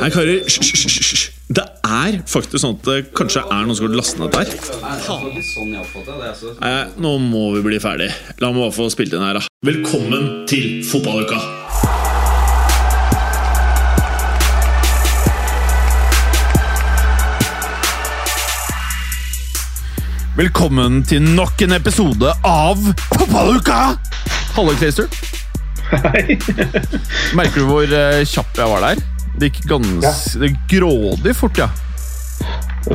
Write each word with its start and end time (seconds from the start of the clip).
Nei, 0.00 0.08
karer, 0.08 0.38
hysj. 0.48 1.26
Det 1.52 1.60
er 1.84 2.14
faktisk 2.30 2.62
sånn 2.62 2.78
at 2.78 2.86
det 2.88 2.94
kanskje 3.18 3.42
er 3.42 3.66
noen 3.66 3.76
som 3.76 3.84
har 3.84 3.96
lastet 3.98 4.22
ned 4.22 4.32
der. 4.32 4.48
Nei, 6.62 6.76
nå 7.04 7.10
må 7.20 7.42
vi 7.58 7.60
bli 7.66 7.80
ferdig. 7.84 8.06
La 8.40 8.48
meg 8.48 8.62
bare 8.64 8.72
få 8.78 8.86
spilt 8.94 9.12
inn 9.12 9.26
her, 9.26 9.36
da. 9.36 9.44
Velkommen 9.68 10.46
til 10.48 10.80
fotballuka! 10.88 11.36
Velkommen 20.40 21.02
til 21.04 21.20
nok 21.36 21.60
en 21.66 21.76
episode 21.76 22.32
av 22.48 22.88
Fotballuka! 23.18 23.82
Hallo, 24.56 24.72
Clayster. 24.80 25.12
Hei. 25.90 26.38
Merker 27.36 27.60
du 27.60 27.66
hvor 27.68 27.84
eh, 27.84 28.22
kjapp 28.24 28.62
jeg 28.62 28.70
var 28.70 28.88
der? 28.88 29.09
Det 29.38 29.50
gikk 29.50 29.68
ganske 29.70 30.48
ja. 30.50 30.56
grådig 30.70 31.36
fort, 31.36 31.58
ja. 31.60 31.70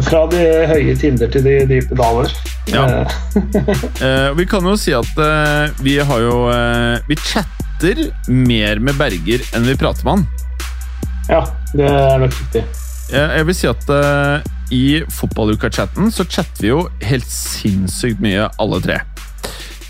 Fra 0.01 0.23
de 0.31 0.41
høye 0.67 0.95
tinder 0.97 1.29
til 1.31 1.45
de 1.45 1.59
dype 1.69 1.97
daler. 1.97 2.31
Ja. 2.71 2.85
Eh, 2.87 3.21
Eh, 4.05 4.31
vi 4.35 4.45
kan 4.49 4.65
jo 4.65 4.73
si 4.79 4.91
at 4.95 5.19
eh, 5.21 5.71
vi 5.83 5.93
har 6.03 6.19
jo 6.19 6.49
eh, 6.51 6.97
Vi 7.07 7.15
chatter 7.15 8.01
mer 8.27 8.81
med 8.83 8.97
Berger 8.99 9.43
enn 9.55 9.67
vi 9.67 9.75
prater 9.79 10.03
med 10.07 10.17
han. 10.17 10.25
ja, 11.29 11.41
det 11.73 11.87
er 11.89 12.19
nok 12.21 12.35
riktig. 12.35 12.63
Jeg, 13.11 13.29
jeg 13.37 13.47
vil 13.47 13.57
si 13.57 13.69
at 13.69 13.89
eh, 13.93 14.51
i 14.75 14.85
fotballuka-chatten 15.13 16.11
så 16.11 16.25
chatter 16.25 16.65
vi 16.65 16.71
jo 16.71 16.79
helt 17.05 17.29
sinnssykt 17.29 18.21
mye, 18.23 18.49
alle 18.61 18.81
tre. 18.81 18.99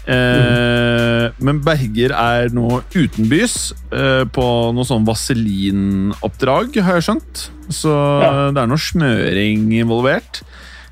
Eh, 0.06 1.32
Men 1.42 1.60
Berger 1.66 2.12
er 2.14 2.52
nå 2.54 2.82
utenbys 2.94 3.72
eh, 3.90 4.24
på 4.30 4.46
noe 4.76 4.86
sånn 4.86 5.06
vaselinoppdrag, 5.08 6.78
har 6.86 7.00
jeg 7.00 7.08
skjønt. 7.08 7.46
Så 7.74 7.90
Ja. 8.22 8.52
det 8.54 8.62
er 8.62 8.70
noe 8.70 8.78
smøring 8.82 9.66
involvert. 9.74 10.44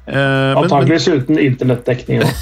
Eh, 0.08 0.56
Antakeligvis 0.58 1.08
uten 1.14 1.38
internettdekning 1.40 2.24
òg. 2.26 2.34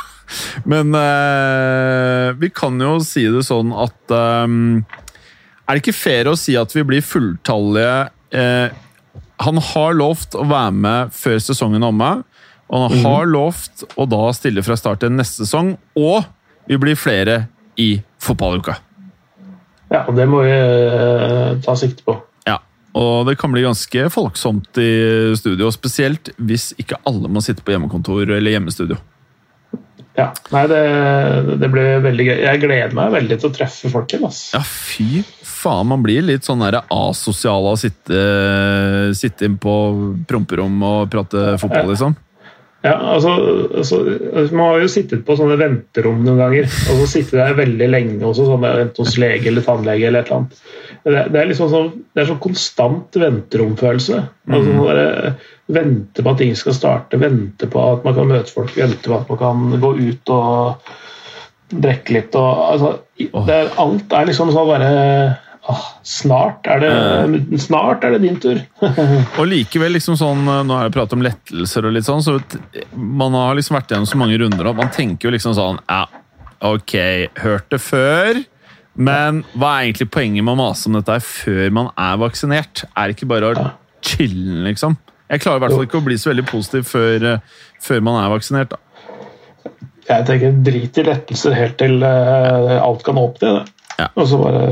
Men 0.72 0.94
eh, 0.96 2.32
vi 2.40 2.48
kan 2.54 2.78
jo 2.80 2.98
si 3.04 3.24
det 3.28 3.42
sånn 3.44 3.72
at 3.76 4.12
Er 4.12 5.74
det 5.76 5.82
ikke 5.82 5.96
fair 5.96 6.30
å 6.30 6.36
si 6.38 6.54
at 6.56 6.72
vi 6.72 6.82
blir 6.88 7.02
fulltallige 7.04 8.08
Han 9.42 9.58
har 9.72 9.94
lovt 9.98 10.36
å 10.38 10.44
være 10.48 10.72
med 10.72 11.12
før 11.16 11.36
sesongen 11.42 11.82
er 11.82 11.90
omme, 11.92 12.10
og 12.72 12.86
han 12.88 13.04
har 13.04 13.28
lovt 13.28 13.84
å 14.00 14.06
da 14.08 14.30
stille 14.32 14.64
fra 14.64 14.78
start 14.80 15.02
til 15.02 15.12
neste 15.12 15.44
sesong, 15.44 15.74
og 15.98 16.24
vi 16.70 16.78
blir 16.80 16.96
flere 16.96 17.44
i 17.76 17.94
fotballuka. 18.22 18.78
Ja, 19.92 20.06
og 20.06 20.16
det 20.16 20.24
må 20.30 20.40
vi 20.46 20.52
uh, 20.56 21.58
ta 21.64 21.74
sikte 21.76 22.04
på. 22.06 22.16
Ja, 22.48 22.56
og 22.96 23.28
det 23.28 23.36
kan 23.40 23.52
bli 23.52 23.66
ganske 23.66 24.06
folksomt 24.14 24.80
i 24.80 24.92
studio, 25.36 25.68
spesielt 25.74 26.32
hvis 26.40 26.70
ikke 26.80 27.00
alle 27.08 27.28
må 27.28 27.44
sitte 27.44 27.64
på 27.64 27.74
hjemmekontor 27.74 28.24
eller 28.24 28.56
hjemmestudio. 28.56 28.96
Ja, 30.16 30.26
nei, 30.52 30.66
det, 30.68 30.80
det 31.60 31.68
blir 31.72 32.02
veldig 32.04 32.24
gøy. 32.26 32.34
Jeg 32.44 32.60
gleder 32.60 32.96
meg 32.96 33.14
veldig 33.14 33.38
til 33.40 33.48
å 33.48 33.54
treffe 33.56 33.88
folk 33.92 34.12
igjen. 34.12 34.26
ass. 34.28 34.42
Ja, 34.52 34.60
fy 34.64 35.22
faen. 35.44 35.88
Man 35.88 36.04
blir 36.04 36.24
litt 36.24 36.44
sånn 36.44 36.64
asosial 36.64 37.64
av 37.64 37.76
å 37.76 37.80
sitte, 37.80 38.18
sitte 39.16 39.48
inn 39.48 39.56
på 39.60 39.76
promperom 40.28 40.84
og 40.84 41.08
prate 41.12 41.54
fotball, 41.60 41.94
liksom. 41.94 42.16
Ja, 42.82 42.96
altså, 43.14 43.30
altså, 43.78 43.98
Man 44.50 44.64
har 44.66 44.80
jo 44.82 44.90
sittet 44.90 45.22
på 45.26 45.36
sånne 45.38 45.54
venterom 45.60 46.24
noen 46.26 46.40
ganger, 46.40 46.66
og 46.90 47.02
så 47.02 47.08
sitter 47.12 47.38
der 47.38 47.58
veldig 47.60 47.88
lenge 47.92 48.26
også, 48.26 48.48
sånn 48.48 48.64
der, 48.66 48.80
enten 48.86 49.06
hos 49.06 49.18
lege 49.22 49.50
eller 49.50 49.66
tannlege 49.66 50.08
eller 50.08 50.24
et 50.24 50.32
eller 50.32 50.40
annet. 50.40 50.64
Det, 51.02 51.22
det 51.34 51.40
er 51.40 51.48
liksom 51.50 51.70
sånn, 51.70 51.92
det 52.14 52.22
er 52.22 52.30
sånn 52.32 52.42
konstant 52.42 53.18
venteromfølelse. 53.22 54.24
Altså, 54.50 54.74
mm. 54.74 54.82
der, 54.98 55.52
vente 55.72 56.24
på 56.24 56.34
at 56.34 56.42
ting 56.42 56.58
skal 56.58 56.76
starte, 56.76 57.22
vente 57.22 57.70
på 57.70 57.86
at 57.94 58.02
man 58.06 58.18
kan 58.18 58.34
møte 58.34 58.54
folk, 58.54 58.74
vente 58.76 59.06
på 59.06 59.16
at 59.20 59.30
man 59.30 59.40
kan 59.40 59.80
gå 59.82 59.94
ut 60.02 60.34
og 60.34 60.92
drikke 61.72 62.18
litt. 62.18 62.34
Og, 62.38 62.66
altså, 62.74 62.92
det 63.46 63.60
er, 63.60 63.72
alt 63.80 64.18
er 64.18 64.28
liksom 64.28 64.50
sånn 64.54 64.70
bare 64.74 64.92
ah, 65.70 65.84
Snart 66.06 66.66
er 66.70 66.82
det, 66.82 67.58
snart 67.62 68.04
er 68.04 68.16
det 68.16 68.22
din 68.24 68.40
tur. 68.42 68.62
Og 69.38 69.44
likevel, 69.48 69.94
liksom 69.96 70.16
sånn, 70.20 70.42
nå 70.46 70.78
har 70.78 70.88
jeg 70.88 70.96
pratet 70.96 71.18
om 71.18 71.26
lettelser 71.26 71.88
og 71.88 71.94
litt 71.96 72.08
sånn, 72.08 72.24
så 72.24 72.38
man 72.96 73.36
har 73.38 73.54
liksom 73.58 73.78
vært 73.78 73.94
gjennom 73.94 74.08
så 74.10 74.18
mange 74.20 74.40
runder, 74.42 74.72
og 74.72 74.80
man 74.80 74.90
tenker 74.94 75.28
jo 75.28 75.36
liksom 75.36 75.54
sånn 75.58 75.78
Ja, 75.86 76.06
ok, 76.72 76.96
hørt 77.42 77.70
det 77.72 77.82
før. 77.82 78.42
Men 78.92 79.40
hva 79.56 79.76
er 79.78 79.86
egentlig 79.86 80.10
poenget 80.12 80.44
med 80.44 80.52
å 80.52 80.60
mase 80.60 80.90
om 80.90 80.98
dette 80.98 81.16
før 81.24 81.70
man 81.72 81.88
er 81.96 82.18
vaksinert? 82.20 82.84
Er 82.92 83.08
det 83.08 83.16
ikke 83.16 83.30
bare 83.30 83.52
å 83.52 83.68
chille, 84.04 84.60
liksom? 84.66 84.98
Jeg 85.32 85.40
klarer 85.40 85.62
i 85.62 85.64
hvert 85.64 85.76
fall 85.78 85.86
ikke 85.86 86.00
å 86.02 86.04
bli 86.04 86.18
så 86.20 86.28
veldig 86.28 86.44
positiv 86.50 86.88
før, 86.90 87.28
eh, 87.30 87.60
før 87.80 88.02
man 88.04 88.18
er 88.20 88.32
vaksinert. 88.34 88.74
da. 88.74 89.70
Jeg 90.02 90.26
tenker 90.28 90.58
drit 90.66 90.98
i 90.98 91.04
lettelser 91.06 91.54
helt 91.56 91.78
til 91.80 92.02
eh, 92.04 92.74
alt 92.82 93.04
kan 93.06 93.20
åpne. 93.20 93.52
Det. 93.54 93.81
Ja. 93.98 94.08
Og 94.16 94.28
så 94.28 94.38
bare, 94.40 94.66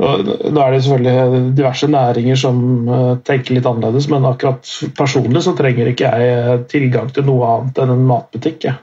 og 0.00 0.26
da 0.26 0.64
er 0.64 0.74
det 0.74 0.82
selvfølgelig 0.84 1.40
diverse 1.58 1.88
næringer 1.90 2.38
som 2.40 2.62
eh, 2.88 3.12
tenker 3.26 3.56
litt 3.56 3.68
annerledes, 3.68 4.08
men 4.12 4.28
akkurat 4.28 4.70
personlig 4.98 5.44
så 5.46 5.54
trenger 5.58 5.90
ikke 5.92 6.10
jeg 6.10 6.36
eh, 6.36 6.62
tilgang 6.70 7.10
til 7.14 7.26
noe 7.28 7.50
annet 7.54 7.82
enn 7.82 7.94
en 7.94 8.06
matbutikk. 8.10 8.68
Jeg. 8.68 8.78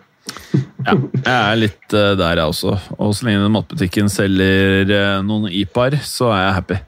Ja, 0.86 0.94
jeg 0.96 1.38
er 1.38 1.60
litt 1.60 1.96
eh, 1.96 2.14
der, 2.20 2.42
jeg 2.42 2.54
også. 2.54 2.78
Og 2.98 3.16
så 3.18 3.28
lenge 3.28 3.46
den 3.46 3.56
matbutikken 3.58 4.12
selger 4.14 5.24
noen 5.28 5.50
IPAR, 5.52 6.00
så 6.06 6.32
er 6.32 6.44
jeg 6.46 6.58
happy. 6.62 6.82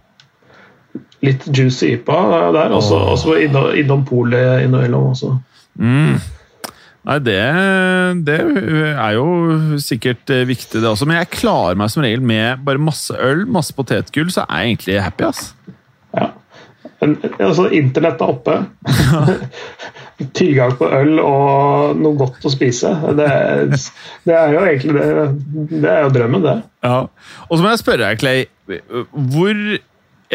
Litt 1.28 1.48
juicy 1.52 1.96
IPA 1.98 2.20
der, 2.56 2.76
og 2.78 2.84
så 3.20 3.40
innom, 3.44 3.74
innom 3.76 4.06
polet 4.08 4.64
innimellom 4.64 5.12
også. 5.12 5.36
Mm. 5.80 6.20
Nei, 7.08 7.16
det, 7.24 7.40
det 8.28 8.38
er 8.92 9.14
jo 9.16 9.78
sikkert 9.82 10.30
eh, 10.34 10.44
viktig, 10.50 10.82
det 10.82 10.90
også. 10.90 11.08
Men 11.08 11.22
jeg 11.22 11.32
klarer 11.38 11.80
meg 11.80 11.92
som 11.94 12.04
regel 12.04 12.24
med 12.26 12.66
bare 12.68 12.82
masse 12.82 13.16
øl, 13.16 13.46
masse 13.50 13.76
potetgull, 13.76 14.32
så 14.34 14.44
er 14.46 14.66
jeg 14.66 14.74
egentlig 14.74 15.00
happy, 15.06 15.30
ass. 15.30 15.54
Ja. 16.18 16.32
Men, 17.00 17.16
altså, 17.40 17.70
internett 17.72 18.20
er 18.20 18.34
oppe. 18.34 18.58
Tilgang 20.36 20.74
på 20.76 20.90
øl 20.92 21.22
og 21.24 22.00
noe 22.02 22.20
godt 22.20 22.44
å 22.44 22.52
spise. 22.52 22.92
Det, 23.16 23.28
det 24.28 24.36
er 24.36 24.56
jo 24.56 24.64
egentlig 24.66 24.96
det, 24.98 25.12
det 25.72 25.94
er 25.94 26.02
jo 26.04 26.16
drømmen, 26.18 26.44
det. 26.44 26.58
Ja. 26.84 26.98
Og 27.48 27.54
så 27.54 27.64
må 27.64 27.72
jeg 27.72 27.84
spørre 27.86 28.10
deg, 28.10 28.20
Clay. 28.20 28.44
Hvor 29.32 29.62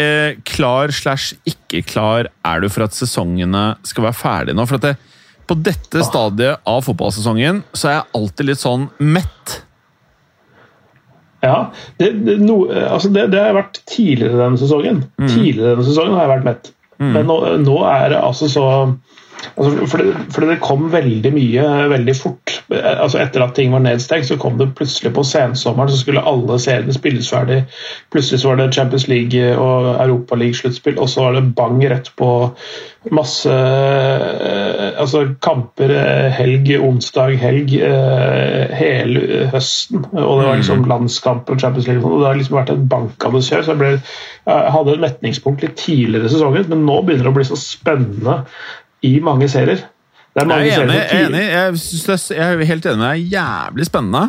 eh, 0.01 0.41
klar 0.49 0.95
slash 0.97 1.37
ikke 1.45 1.85
klar 1.85 2.33
er 2.33 2.65
du 2.65 2.71
for 2.73 2.89
at 2.89 2.97
sesongene 2.97 3.75
skal 3.85 4.09
være 4.09 4.23
ferdige 4.23 4.57
nå? 4.57 4.65
For 4.71 4.81
at 4.81 4.89
det, 4.89 5.14
på 5.47 5.57
dette 5.67 6.03
stadiet 6.07 6.65
av 6.69 6.83
fotballsesongen 6.87 7.63
så 7.73 7.91
er 7.91 7.97
jeg 7.99 8.09
alltid 8.21 8.51
litt 8.51 8.63
sånn 8.63 8.89
mett. 8.99 9.59
Ja, 11.45 11.57
det, 12.01 12.11
det, 12.25 12.39
no, 12.41 12.63
altså 12.73 13.11
det, 13.13 13.27
det 13.35 13.41
har 13.41 13.51
jeg 13.51 13.59
vært 13.59 13.83
tidligere 13.91 14.41
denne 14.41 14.61
sesongen. 14.61 15.03
Tidligere 15.27 15.75
denne 15.75 15.87
sesongen 15.87 16.17
har 16.17 16.27
jeg 16.27 16.35
vært 16.39 16.49
mett. 16.49 16.71
Men 17.03 17.27
nå, 17.29 17.37
nå 17.61 17.79
er 17.91 18.15
det 18.15 18.21
altså 18.23 18.49
så 18.49 18.65
altså 19.57 19.87
fordi, 19.91 20.13
fordi 20.35 20.51
det 20.51 20.61
kom 20.63 20.89
veldig 20.93 21.33
mye 21.35 21.67
veldig 21.91 22.17
fort. 22.17 22.55
Altså 22.71 23.21
Etter 23.23 23.45
at 23.45 23.55
ting 23.57 23.73
var 23.73 23.85
nedstengt, 23.85 24.29
så 24.29 24.39
kom 24.41 24.59
det 24.59 24.73
plutselig 24.79 25.13
på 25.15 25.25
sensommeren, 25.27 25.91
så 25.93 26.01
skulle 26.01 26.25
alle 26.25 26.59
seriene 26.63 26.97
spilles 26.97 27.31
ferdig. 27.31 27.65
Plutselig 28.13 28.41
så 28.41 28.53
var 28.53 28.63
det 28.63 28.73
Champions 28.75 29.09
League 29.09 29.57
og 29.57 29.95
Europa 29.95 30.39
League-sluttspill, 30.41 30.99
og 30.99 31.09
så 31.09 31.29
var 31.29 31.39
det 31.39 31.55
bang 31.57 31.83
rett 31.91 32.11
på 32.19 32.31
masse 33.13 33.53
eh, 33.53 35.01
altså 35.01 35.25
kamper 35.45 35.93
eh, 35.93 36.29
helg, 36.33 36.71
onsdag, 36.81 37.35
helg, 37.41 37.75
eh, 37.85 38.73
hele 38.79 39.49
høsten. 39.53 40.07
Og 40.13 40.41
det 40.41 40.47
var 40.49 40.61
liksom 40.61 40.87
landskamp 40.89 41.51
og 41.51 41.61
Champions 41.61 41.89
League. 41.91 42.05
og 42.05 42.23
Det 42.23 42.31
har 42.31 42.39
liksom 42.41 42.59
vært 42.61 42.73
et 42.75 42.87
bankende 42.89 43.43
kjør. 43.45 43.67
så 43.67 43.75
Jeg, 43.75 43.81
ble, 43.83 43.91
jeg 44.49 44.73
hadde 44.77 44.95
et 44.95 45.05
metningspunkt 45.05 45.67
litt 45.67 45.77
tidligere 45.81 46.31
i 46.31 46.33
sesongen, 46.33 46.69
men 46.73 46.87
nå 46.89 47.01
begynner 47.03 47.29
det 47.29 47.35
å 47.35 47.39
bli 47.39 47.49
så 47.51 47.61
spennende 47.61 48.41
i 49.05 49.13
mange 49.25 49.49
serier. 49.53 49.83
Det 50.35 50.43
er 50.43 50.49
mange 50.51 50.67
Jeg 50.67 50.79
er 50.79 50.83
enig. 50.85 50.95
serier 50.95 51.19
Jeg 51.21 51.27
enig. 51.29 51.43
Jeg, 51.55 51.79
synes 51.85 52.05
det 52.09 52.15
er, 52.17 52.39
jeg 52.41 52.55
er 52.65 52.71
helt 52.73 52.87
enig 52.91 52.99
med 53.03 53.11
deg. 53.11 53.27
Jævlig 53.37 53.87
spennende. 53.91 54.25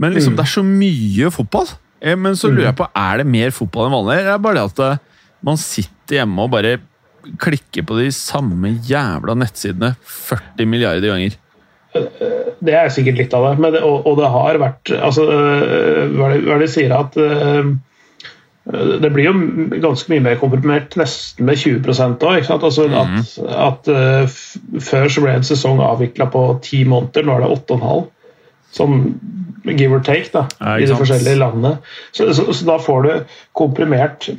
Men 0.00 0.10
Mm. 0.12 0.14
liksom, 0.16 0.36
det 0.38 0.44
er 0.46 0.52
så 0.54 0.62
mye 0.64 1.30
fotball. 1.34 1.68
Eh, 2.00 2.16
Men 2.16 2.32
så 2.38 2.48
lurer 2.48 2.70
jeg 2.70 2.76
på, 2.78 2.86
er 2.96 3.16
det 3.20 3.26
mer 3.28 3.50
fotball 3.52 3.86
enn 3.90 3.92
vanlig? 3.98 4.18
Eller 4.20 4.30
er 4.32 4.38
det 4.38 4.42
bare 4.46 4.54
det 4.54 4.62
at 4.70 4.78
eh, 4.86 4.98
man 5.44 5.56
sitter 5.60 6.20
hjemme 6.20 6.46
og 6.46 6.50
bare 6.54 6.78
klikker 7.36 7.84
på 7.84 7.98
de 7.98 8.06
samme 8.16 8.70
jævla 8.88 9.34
nettsidene 9.36 9.90
40 10.08 10.66
milliarder 10.66 11.10
ganger? 11.12 11.36
Det 12.62 12.72
er 12.78 12.88
sikkert 12.94 13.18
litt 13.18 13.34
av 13.34 13.44
det, 13.50 13.58
men 13.60 13.72
det 13.74 13.82
og, 13.82 14.06
og, 14.06 14.16
det 14.20 14.28
har 14.30 14.58
vært 14.62 14.92
altså, 15.02 15.24
Hva 15.26 16.28
er 16.30 16.36
det, 16.38 16.44
det 16.46 16.58
de 16.62 16.68
sier 16.70 16.92
at 16.94 17.16
det 18.70 19.10
blir 19.10 19.26
jo 19.26 19.34
ganske 19.82 20.12
mye 20.12 20.22
mer 20.24 20.38
komprimert, 20.40 20.94
nesten 21.00 21.46
med 21.48 21.58
20% 21.58 22.24
òg. 22.26 22.50
Altså 22.54 22.86
mm. 22.86 22.96
At, 23.00 23.36
at 23.66 23.90
uh, 23.90 24.40
før 24.84 25.10
så 25.10 25.24
ble 25.24 25.36
en 25.38 25.46
sesong 25.46 25.82
avvikla 25.84 26.28
på 26.30 26.44
ti 26.64 26.84
måneder, 26.88 27.26
nå 27.26 27.36
er 27.36 27.44
det 27.44 27.52
åtte 27.56 27.76
og 27.76 27.80
en 27.80 27.88
halv. 27.88 28.08
Sånn 28.70 29.00
give 29.64 29.92
or 29.92 30.04
take 30.04 30.30
da, 30.32 30.46
ja, 30.60 30.76
i 30.80 30.86
de 30.88 30.96
forskjellige 30.96 31.40
landene. 31.40 31.74
Så, 32.12 32.30
så, 32.34 32.46
så, 32.52 32.68
da 32.68 32.78
får 32.80 33.02
du 33.02 33.10
komprimert 33.58 34.30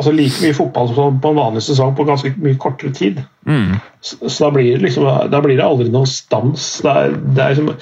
altså 0.00 0.14
like 0.16 0.40
mye 0.40 0.56
fotball 0.56 0.94
som 0.94 1.18
på 1.20 1.32
en 1.32 1.40
vanlig 1.40 1.64
sesong 1.66 1.92
på 1.96 2.06
ganske 2.08 2.32
mye 2.40 2.56
kortere 2.60 2.94
tid. 2.96 3.20
Mm. 3.44 3.76
Så, 4.00 4.16
så, 4.22 4.46
da, 4.46 4.54
blir 4.54 4.80
liksom, 4.80 5.10
da 5.32 5.42
blir 5.44 5.58
det 5.58 5.66
aldri 5.66 5.90
noen 5.92 6.08
stans. 6.08 6.70
Det 6.84 6.94
er, 7.02 7.18
det 7.20 7.44
er 7.44 7.58
liksom 7.58 7.74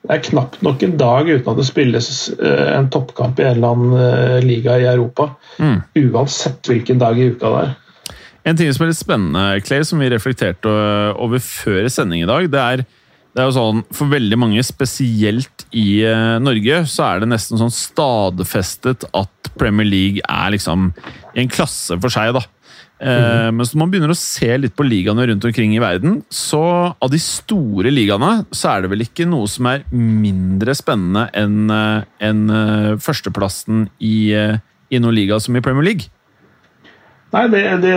det 0.00 0.14
er 0.14 0.22
knapt 0.30 0.62
nok 0.64 0.80
en 0.86 0.94
dag 1.00 1.28
uten 1.28 1.48
at 1.52 1.58
det 1.58 1.66
spilles 1.68 2.08
eh, 2.38 2.68
en 2.72 2.88
toppkamp 2.92 3.40
i 3.40 3.44
en 3.44 3.58
eller 3.58 3.74
annen 3.74 3.98
eh, 4.00 4.38
liga 4.44 4.78
i 4.80 4.86
Europa. 4.88 5.34
Mm. 5.60 5.82
Uansett 6.06 6.70
hvilken 6.70 7.00
dag 7.02 7.20
i 7.20 7.28
uka 7.34 7.52
det 7.52 7.66
er. 7.66 7.74
En 8.48 8.56
ting 8.56 8.70
som 8.72 8.86
er 8.86 8.90
litt 8.94 9.00
spennende, 9.00 9.44
Clay, 9.66 9.84
som 9.84 10.00
vi 10.00 10.08
reflekterte 10.08 10.72
over 11.20 11.42
før 11.44 11.90
sending 11.92 12.24
i 12.24 12.30
dag, 12.30 12.48
det 12.48 12.62
er, 12.62 12.84
det 13.36 13.42
er 13.42 13.50
jo 13.50 13.56
sånn, 13.58 13.82
For 13.92 14.08
veldig 14.08 14.38
mange, 14.40 14.64
spesielt 14.64 15.66
i 15.76 16.00
eh, 16.08 16.38
Norge, 16.40 16.80
så 16.88 17.10
er 17.10 17.20
det 17.20 17.30
nesten 17.34 17.60
sånn 17.60 17.74
stadfestet 17.74 19.04
at 19.12 19.52
Premier 19.60 19.86
League 19.86 20.24
er 20.24 20.56
liksom 20.56 20.94
i 21.34 21.44
en 21.44 21.52
klasse 21.52 22.00
for 22.00 22.12
seg. 22.12 22.32
da. 22.38 22.46
Mm. 23.00 23.56
Men 23.56 23.64
når 23.64 23.80
man 23.80 23.92
begynner 23.92 24.12
å 24.12 24.18
se 24.18 24.50
litt 24.60 24.76
på 24.76 24.84
ligaene 24.84 25.24
rundt 25.30 25.44
omkring 25.48 25.72
i 25.72 25.80
verden, 25.80 26.20
så 26.28 26.62
av 26.92 27.12
de 27.12 27.20
store 27.22 27.92
ligaene, 27.92 28.44
så 28.52 28.74
er 28.74 28.84
det 28.84 28.92
vel 28.92 29.04
ikke 29.06 29.28
noe 29.28 29.48
som 29.48 29.70
er 29.70 29.86
mindre 29.90 30.74
spennende 30.76 31.28
enn 31.36 31.72
eh, 31.72 32.08
en 32.28 32.40
eh, 32.52 32.88
førsteplassen 33.00 33.86
i, 34.04 34.16
i 34.36 35.00
noen 35.00 35.16
liga 35.16 35.40
som 35.40 35.56
i 35.56 35.62
Premier 35.64 35.86
League. 35.86 36.10
Nei, 37.30 37.44
det, 37.46 37.62
det 37.84 37.94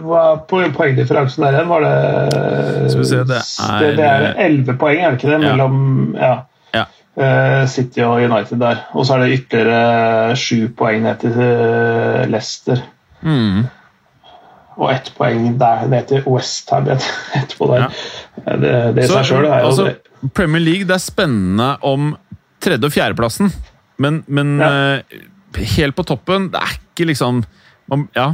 var 0.00 0.40
poengdifferansen 0.48 1.44
der 1.44 1.58
igjen, 1.58 1.68
var 1.68 1.84
det 1.84 1.96
Skal 2.88 3.02
vi 3.02 3.08
se, 3.10 3.18
det 3.28 3.42
er 3.42 3.98
Det, 3.98 4.06
er 4.06 4.24
elleve 4.46 4.74
poeng, 4.80 5.02
er 5.02 5.12
det 5.12 5.20
ikke 5.20 5.28
det? 5.28 5.42
Mellom 5.44 5.76
ja. 6.16 6.32
ja. 6.72 6.86
City 7.68 8.00
og 8.06 8.24
United 8.24 8.62
der. 8.64 8.80
Og 8.96 9.04
så 9.04 9.18
er 9.18 9.26
det 9.26 9.36
ytterligere 9.36 10.40
sju 10.40 10.72
poeng 10.78 11.04
ned 11.04 11.20
til 11.20 11.36
Leicester. 12.32 12.80
Mm 13.20 13.68
og 14.78 14.88
ett 14.92 15.10
poeng 15.16 15.50
der 15.60 15.86
ned 15.90 16.08
til 16.10 16.24
Westham 16.28 16.88
etterpå 16.92 17.68
der. 17.72 17.84
Ja. 17.84 18.56
Det, 18.56 18.76
det 18.96 19.08
seg 19.10 19.28
sjøl 19.28 19.46
er 19.46 19.64
jo 19.64 19.72
altså, 19.72 19.88
Premier 20.36 20.62
League 20.62 20.88
det 20.88 20.96
er 20.96 21.02
spennende 21.02 21.74
om 21.84 22.14
tredje- 22.62 22.88
og 22.88 22.94
fjerdeplassen, 22.94 23.50
men, 24.02 24.22
men 24.26 24.54
ja. 24.62 24.70
uh, 25.02 25.24
helt 25.76 25.94
på 25.98 26.04
toppen 26.06 26.46
Det 26.52 26.60
er 26.62 26.76
ikke 26.78 27.10
liksom 27.10 27.42
man, 27.90 28.06
ja. 28.16 28.30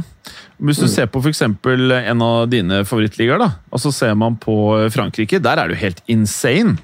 Hvis 0.61 0.79
du 0.79 0.85
mm. 0.85 0.91
ser 0.93 1.07
på 1.11 1.19
f.eks. 1.19 1.41
en 1.41 2.21
av 2.23 2.43
dine 2.51 2.83
favorittligaer, 2.87 3.41
da, 3.41 3.49
og 3.73 3.81
så 3.81 3.91
ser 3.91 4.13
man 4.15 4.37
på 4.39 4.53
Frankrike, 4.93 5.41
der 5.43 5.59
er 5.59 5.67
det 5.67 5.75
jo 5.75 5.81
helt 5.81 5.99
insane. 6.07 6.77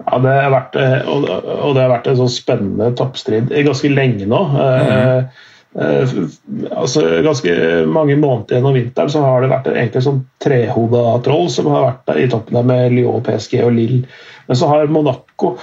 Ja, 0.00 0.18
det 0.24 0.32
har 0.32 0.50
vært, 0.54 0.78
og, 1.10 1.28
og 1.28 1.76
det 1.76 1.84
har 1.84 1.92
vært 1.92 2.08
en 2.10 2.18
sånn 2.22 2.32
spennende 2.32 2.88
toppstrid 2.98 3.52
ganske 3.52 3.92
lenge 3.92 4.26
nå. 4.30 4.40
Mm. 4.50 4.88
Uh, 4.88 5.44
Eh, 5.57 5.57
altså 5.78 7.02
ganske 7.22 7.52
mange 7.86 8.16
måneder 8.18 8.56
gjennom 8.56 8.74
vinteren 8.74 9.12
så 9.12 9.22
har 9.22 9.44
det 9.44 9.50
vært 9.52 9.68
egentlig 9.70 10.02
sånn 10.02 10.24
trehoda 10.42 11.02
troll 11.22 11.46
som 11.54 11.70
har 11.70 11.84
vært 11.84 12.02
der 12.10 12.20
i 12.24 12.28
toppen 12.32 12.58
der 12.58 12.66
med 12.66 12.96
Lyon, 12.96 13.22
PSG 13.26 13.60
og 13.62 13.72
Lille. 13.76 14.08
Men 14.48 14.58
så 14.58 14.70
har 14.72 14.90
Monaco 14.90 15.54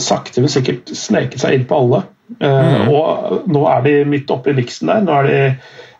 sakte, 0.00 0.40
men 0.40 0.52
sikkert 0.52 0.92
sneket 0.96 1.42
seg 1.42 1.58
inn 1.58 1.66
på 1.68 1.80
alle. 1.82 2.04
Mm. 2.40 2.88
Og 2.94 3.48
nå 3.52 3.64
er 3.68 3.84
de 3.84 3.94
midt 4.08 4.30
oppe 4.32 4.52
i 4.52 4.56
miksen 4.56 4.92
der. 4.92 5.02
Nå 5.04 5.16
er 5.18 5.28
de 5.28 5.40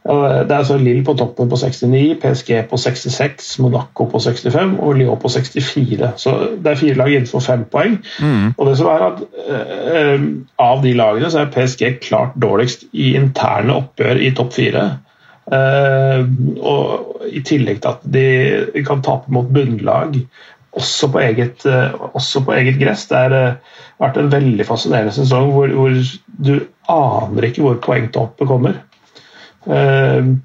det 0.04 0.52
er 0.52 0.58
altså 0.58 0.76
Lill 0.76 1.00
på 1.04 1.14
toppen 1.16 1.48
på 1.48 1.56
69, 1.56 2.18
PSG 2.20 2.50
på 2.68 2.76
66, 2.76 3.46
Monaco 3.64 4.04
på 4.12 4.20
65 4.20 4.74
og 4.76 4.98
Lyon 4.98 5.20
på 5.20 5.30
64. 5.32 6.10
Så 6.20 6.34
det 6.60 6.72
er 6.72 6.80
fire 6.80 6.98
lag 7.00 7.14
innenfor 7.14 7.40
fem 7.40 7.64
poeng. 7.72 7.96
Mm. 8.20 8.52
Og 8.52 8.68
det 8.68 8.74
som 8.80 8.90
er 8.92 9.06
at 9.06 9.22
uh, 9.48 10.26
Av 10.60 10.84
de 10.84 10.92
lagene 10.98 11.32
så 11.32 11.40
er 11.40 11.54
PSG 11.54 11.86
klart 12.04 12.36
dårligst 12.36 12.84
i 12.92 13.14
interne 13.16 13.78
oppgjør 13.80 14.20
i 14.20 14.30
topp 14.36 14.52
fire. 14.58 14.84
Uh, 15.48 16.20
og 16.60 17.24
I 17.32 17.40
tillegg 17.40 17.80
til 17.80 17.96
at 17.96 18.04
de 18.04 18.84
kan 18.84 19.00
tape 19.04 19.32
mot 19.32 19.48
bunnlag, 19.48 20.20
også 20.76 21.14
på 21.14 21.24
eget, 21.24 21.64
uh, 21.64 22.12
også 22.12 22.44
på 22.44 22.58
eget 22.60 22.76
gress. 22.76 23.08
Det 23.08 23.24
har 23.24 23.56
vært 24.02 24.20
en 24.20 24.32
veldig 24.36 24.68
fascinerende 24.68 25.16
sesong 25.16 25.54
hvor, 25.56 25.72
hvor 25.72 25.96
du 26.44 26.58
aner 26.92 27.48
ikke 27.48 27.64
hvor 27.64 27.80
poengtoppet 27.88 28.52
kommer. 28.52 28.84
Ehm, 29.70 30.40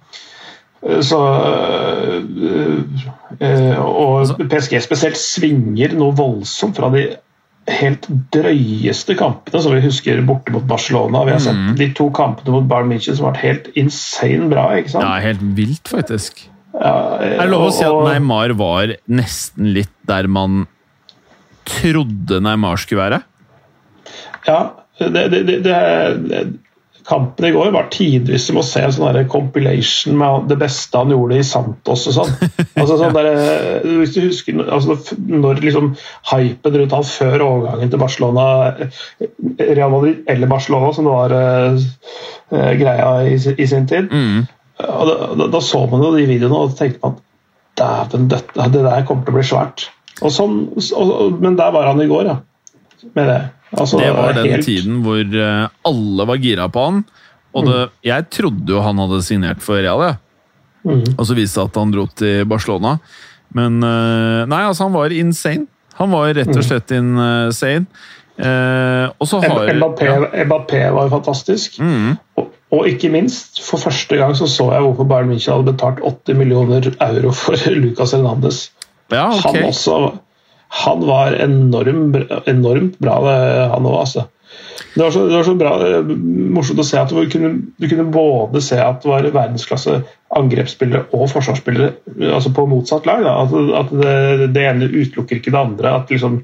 så 1.03 1.19
eh, 3.39 3.79
Og 3.79 4.21
altså- 4.21 4.37
PSG 4.39 4.79
spesielt 4.83 5.19
svinger 5.19 5.95
noe 5.97 6.15
voldsomt 6.15 6.77
fra 6.79 6.89
de 6.93 7.09
helt 7.69 8.07
drøyeste 8.33 9.13
kampene 9.19 9.61
som 9.61 9.75
vi 9.75 9.83
husker 9.83 10.21
borte 10.25 10.53
mot 10.55 10.65
Barcelona. 10.69 11.25
Vi 11.27 11.35
har 11.35 11.43
sett 11.43 11.57
mm. 11.57 11.75
de 11.77 11.89
to 11.97 12.09
kampene 12.15 12.55
mot 12.55 12.69
Bayern 12.69 12.89
München 12.89 13.17
som 13.17 13.27
har 13.27 13.35
vært 13.35 13.45
helt 13.45 13.67
insane 13.77 14.49
bra. 14.49 14.69
ikke 14.79 14.95
sant? 14.95 15.05
Ja, 15.05 15.19
helt 15.21 15.43
vilt, 15.57 15.91
faktisk. 15.91 16.47
Ja, 16.73 17.19
er 17.19 17.43
det 17.43 17.49
lov 17.51 17.67
å 17.67 17.73
si 17.73 17.85
at 17.85 17.99
Neymar 18.07 18.53
var 18.57 18.95
nesten 19.09 19.71
litt 19.75 19.93
der 20.07 20.29
man 20.31 20.63
trodde 21.69 22.39
Neymar 22.45 22.79
skulle 22.81 23.03
være? 23.03 23.21
Ja, 24.47 24.59
det, 24.99 25.25
det, 25.33 25.43
det, 25.47 25.61
det 25.65 26.41
kampen 27.09 27.45
i 27.47 27.51
går 27.51 27.71
var 27.73 27.87
tidvis 27.93 28.45
som 28.47 28.59
å 28.61 28.63
se 28.65 28.83
en 28.85 28.93
sånn 28.93 29.17
compilation 29.31 30.17
med 30.17 30.45
det 30.51 30.59
beste 30.61 30.99
han 30.99 31.13
gjorde 31.13 31.39
i 31.39 31.45
Santos 31.47 32.05
og 32.11 32.17
sånn. 32.19 32.35
Altså, 32.79 32.95
sånn 32.95 33.15
der, 33.15 33.27
hvis 33.83 34.13
du 34.15 34.21
husker 34.23 34.59
altså, 34.63 34.95
når 35.17 35.59
liksom 35.65 35.89
hypen 36.29 36.77
rundt 36.79 36.93
han 36.95 37.07
før 37.09 37.43
overgangen 37.43 37.91
til 37.91 37.99
Barcelona, 37.99 38.45
Real 39.59 39.91
Madrid 39.91 40.21
eller 40.31 40.51
Barcelona, 40.51 40.93
som 40.95 41.09
det 41.09 41.15
var 41.17 41.35
uh, 41.35 42.71
greia 42.79 43.09
i, 43.27 43.35
i, 43.35 43.67
sin 43.67 43.89
tid 43.89 44.07
mm. 44.13 44.45
da, 44.79 45.17
da, 45.41 45.49
da, 45.49 45.61
så 45.65 45.83
man 45.91 46.05
jo 46.05 46.13
de 46.15 46.29
videoene 46.29 46.63
og 46.63 46.77
tenkte 46.79 47.03
man 47.03 47.19
dæven, 47.79 48.29
det, 48.31 48.43
det 48.55 48.85
der 48.85 49.05
kommer 49.07 49.27
til 49.27 49.35
å 49.35 49.39
bli 49.39 49.47
svært. 49.49 49.89
Og 50.23 50.33
sånn, 50.35 50.57
og, 50.95 51.39
men 51.39 51.59
der 51.59 51.75
var 51.75 51.91
han 51.91 52.01
i 52.03 52.09
går, 52.09 52.31
ja. 52.31 52.39
Med 53.15 53.29
det. 53.31 53.39
Altså, 53.75 53.99
det 54.01 54.11
var 54.15 54.33
den 54.33 54.49
helt... 54.49 54.65
tiden 54.65 55.01
hvor 55.05 55.21
eh, 55.21 55.65
alle 55.89 56.27
var 56.31 56.41
gira 56.41 56.69
på 56.73 56.85
han. 56.87 57.01
Og 57.53 57.65
det, 57.65 57.77
mm. 57.77 57.97
jeg 58.05 58.27
trodde 58.33 58.75
jo 58.75 58.83
han 58.85 59.01
hadde 59.03 59.23
signert 59.25 59.65
for 59.65 59.81
Real, 59.81 60.03
ja. 60.05 60.13
mm. 60.85 61.17
og 61.17 61.25
så 61.25 61.33
viste 61.37 61.49
det 61.49 61.55
seg 61.55 61.71
at 61.71 61.81
han 61.81 61.93
dro 61.93 62.05
til 62.21 62.45
Barcelona. 62.49 62.97
Men 63.57 63.81
eh, 63.81 64.45
nei, 64.49 64.63
altså, 64.67 64.87
han 64.87 64.95
var 64.97 65.13
insane. 65.13 65.65
Han 65.99 66.13
var 66.13 66.31
rett 66.31 66.53
og 66.53 66.61
mm. 66.61 66.67
slett 66.67 66.93
insane. 66.95 67.89
Eh, 68.39 69.05
og 69.19 69.27
så 69.27 69.41
har 69.43 69.73
Mbappé, 69.75 70.05
ja. 70.07 70.45
Mbappé 70.47 70.83
var 70.95 71.09
fantastisk. 71.11 71.79
Mm. 71.83 72.13
Og, 72.39 72.53
og, 72.71 72.85
ikke 72.87 73.09
minst, 73.11 73.59
for 73.65 73.81
første 73.81 74.15
gang 74.15 74.35
så 74.37 74.47
så 74.47 74.69
jeg 74.71 74.85
hvorfor 74.85 75.09
Bayern 75.09 75.33
München 75.33 75.57
hadde 75.57 75.73
betalt 75.73 75.99
80 76.05 76.39
millioner 76.39 76.91
euro 77.09 77.33
for 77.35 77.69
Lucas 77.81 78.15
Hernandez. 78.15 78.69
Ja, 79.11 79.27
okay. 79.33 79.59
Han 79.59 79.69
også 79.73 79.99
han 80.69 81.05
var 81.07 81.33
enorm, 81.33 82.11
enormt 82.45 82.99
bra, 83.01 83.15
han 83.73 83.87
òg, 83.89 84.01
altså. 84.03 84.27
Det 84.95 85.03
var, 85.03 85.11
så, 85.11 85.25
det 85.27 85.35
var, 85.35 85.43
så, 85.43 85.53
bra, 85.55 85.71
eh, 85.87 86.09
morsomt 86.55 86.81
å 86.81 86.85
se 86.85 86.97
at 86.97 87.11
du 87.13 87.19
kunne, 87.29 87.51
du 87.77 87.85
kunne 87.85 88.07
både 88.09 88.61
se 88.63 88.79
at 88.81 89.03
det 89.03 89.11
var 89.11 89.27
verdensklasse 89.27 89.99
angrepsspillere 90.35 91.05
og 91.13 91.29
forsvarsspillere 91.29 91.91
altså 92.33 92.51
på 92.57 92.65
motsatt 92.69 93.05
lag. 93.09 93.25
At, 93.29 93.53
at 93.83 93.93
det, 93.93 94.49
det, 94.55 94.65
ene 94.65 94.89
utelukker 94.89 95.39
ikke 95.39 95.53
det 95.53 95.61
andre. 95.61 95.93
at 96.01 96.13
liksom 96.13 96.39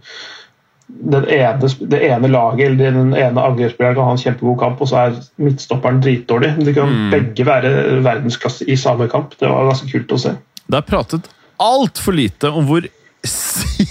ene, 1.01 1.71
det 1.89 2.01
ene 2.05 2.29
laget 2.29 2.67
eller 2.69 2.99
den 2.99 3.15
ene 3.17 3.47
angrepsspilleren 3.49 3.97
kan 3.97 4.11
ha 4.11 4.15
en 4.15 4.21
kjempegod 4.21 4.59
kamp, 4.61 4.81
og 4.81 4.91
så 4.91 5.01
er 5.01 5.17
midtstopperen 5.41 6.03
dritdårlig. 6.05 6.53
De 6.61 6.75
kan 6.77 6.91
mm. 6.91 7.07
begge 7.15 7.47
være 7.49 7.73
verdensklasse 8.05 8.69
i 8.69 8.77
samme 8.77 9.09
kamp. 9.11 9.33
Det 9.41 9.49
var 9.49 9.71
ganske 9.71 9.89
kult 9.89 10.13
å 10.13 10.21
se. 10.27 10.35
Det 10.65 10.81
er 10.81 10.85
pratet 10.85 11.31
altfor 11.61 12.15
lite 12.15 12.51
om 12.51 12.67
hvor 12.67 12.85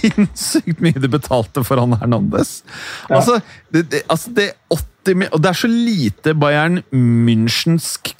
sinnssykt 0.05 0.83
mye 0.83 1.01
de 1.01 1.11
betalte 1.11 1.63
for 1.65 1.81
han 1.81 1.95
Hernandez. 2.01 2.59
Ja. 3.09 3.19
Altså, 3.19 3.39
det, 3.73 3.87
det, 3.91 4.03
altså 4.09 4.33
det, 4.37 4.51
80, 4.73 5.29
og 5.31 5.41
det 5.41 5.51
er 5.51 5.59
så 5.59 5.71
lite 5.71 6.35
Bayern 6.37 6.81
Münchensk 6.93 8.13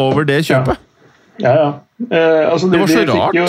over 0.00 0.26
det 0.28 0.42
kjøpet. 0.48 0.78
Ja, 1.40 1.48
ja. 1.48 1.54
ja. 1.56 1.70
Eh, 2.10 2.52
altså, 2.52 2.68
det 2.68 2.80
var 2.80 2.90
så 2.90 3.04
de, 3.06 3.12
rart. 3.12 3.36
Jo, 3.36 3.46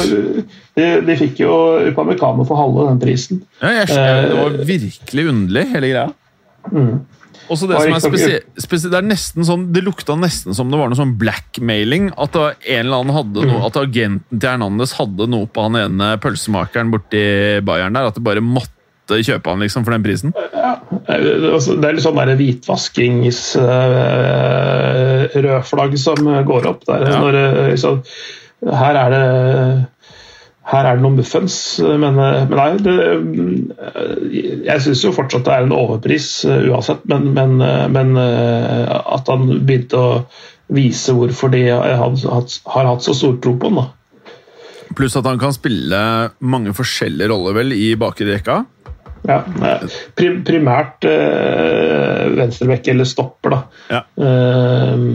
de, 0.78 0.88
de, 1.08 1.18
fikk 1.18 1.42
jo 1.42 1.54
Upamecano 1.90 2.46
for 2.48 2.60
halve 2.60 2.86
den 2.92 3.02
prisen. 3.02 3.42
Ja, 3.62 3.74
jeg, 3.82 3.90
det 3.90 4.38
var 4.38 4.60
virkelig 4.68 5.28
underlig, 5.32 5.66
hele 5.74 5.90
greia. 5.94 6.10
Mm. 6.72 7.02
Også 7.52 7.68
det 7.68 7.76
som 7.80 7.92
er 7.92 8.00
ikke 8.00 8.62
spesie- 8.64 8.90
Det 8.92 9.00
er 9.00 9.08
nesten 9.08 9.44
sånn, 9.48 9.66
det 9.74 9.84
lukta 9.84 10.16
nesten 10.20 10.56
som 10.56 10.70
det 10.72 10.78
var 10.80 10.88
noe 10.90 10.96
sånn 11.00 11.18
blackmailing. 11.20 12.12
At 12.18 12.36
en 12.36 12.54
eller 12.86 13.02
annen 13.04 13.16
hadde 13.18 13.48
noe, 13.50 13.66
at 13.68 13.76
agenten 13.82 14.40
til 14.40 14.50
Hernandez 14.50 14.94
hadde 15.00 15.28
noe 15.30 15.46
på 15.48 15.62
han 15.68 15.76
ene 15.76 16.14
pølsemakeren 16.24 16.92
borti 16.94 17.24
Bayern 17.66 17.94
der. 17.94 18.08
At 18.08 18.16
det 18.16 18.24
bare 18.24 18.42
måtte 18.42 19.20
kjøpe 19.20 19.52
han 19.52 19.60
liksom 19.60 19.84
for 19.84 19.92
den 19.92 20.04
prisen. 20.06 20.32
Ja, 20.56 20.78
altså, 21.10 21.76
det 21.76 21.90
er 21.90 21.94
litt 21.98 22.06
sånn 22.06 22.16
der 22.22 22.36
hvitvaskings 22.40 23.42
uh, 23.60 25.28
rødflagg 25.36 25.98
som 26.00 26.24
går 26.48 26.66
opp. 26.72 26.86
Der, 26.88 27.04
Ja. 27.10 27.20
når, 27.20 27.36
eh, 27.36 27.72
liksom, 27.74 28.04
her 28.64 28.96
er 28.96 29.10
det 29.12 29.88
her 30.72 30.88
er 30.88 30.96
det 30.96 31.04
noen 31.04 31.18
muffens, 31.20 31.56
men, 31.84 32.20
eh, 32.24 32.44
men 32.48 32.60
nei, 32.60 32.70
det, 32.80 32.94
eh, 33.04 34.62
Jeg 34.64 34.84
syns 34.86 35.04
jo 35.04 35.12
fortsatt 35.16 35.44
det 35.48 35.56
er 35.56 35.66
en 35.66 35.76
overpris 35.76 36.28
eh, 36.48 36.70
uansett, 36.72 37.04
men, 37.12 37.34
men, 37.36 37.58
eh, 37.62 37.88
men 37.92 38.16
eh, 38.20 38.94
at 39.18 39.28
han 39.32 39.50
begynte 39.66 40.00
å 40.00 40.14
vise 40.74 41.16
hvorfor 41.16 41.52
de 41.54 41.66
har 41.68 41.98
hatt, 42.00 42.60
har 42.72 42.88
hatt 42.88 43.04
så 43.04 43.16
stor 43.18 43.36
tro 43.44 43.58
på 43.60 43.74
han. 43.74 43.82
da. 43.82 44.32
Pluss 44.96 45.18
at 45.20 45.28
han 45.28 45.42
kan 45.42 45.54
spille 45.56 46.00
mange 46.40 46.74
forskjellige 46.78 47.32
roller 47.34 47.60
vel 47.60 47.76
i 47.76 47.92
bakre 48.00 48.30
rekka. 48.32 48.62
Ja, 49.28 49.42
eh, 49.44 49.84
prim, 50.16 50.42
primært 50.48 51.06
øh, 51.08 52.34
venstrebekk 52.40 52.90
eller 52.92 53.08
stopper, 53.08 53.56
da. 53.56 53.62
Ja. 53.92 54.02
Eh, 54.20 54.96
eh, 54.96 55.06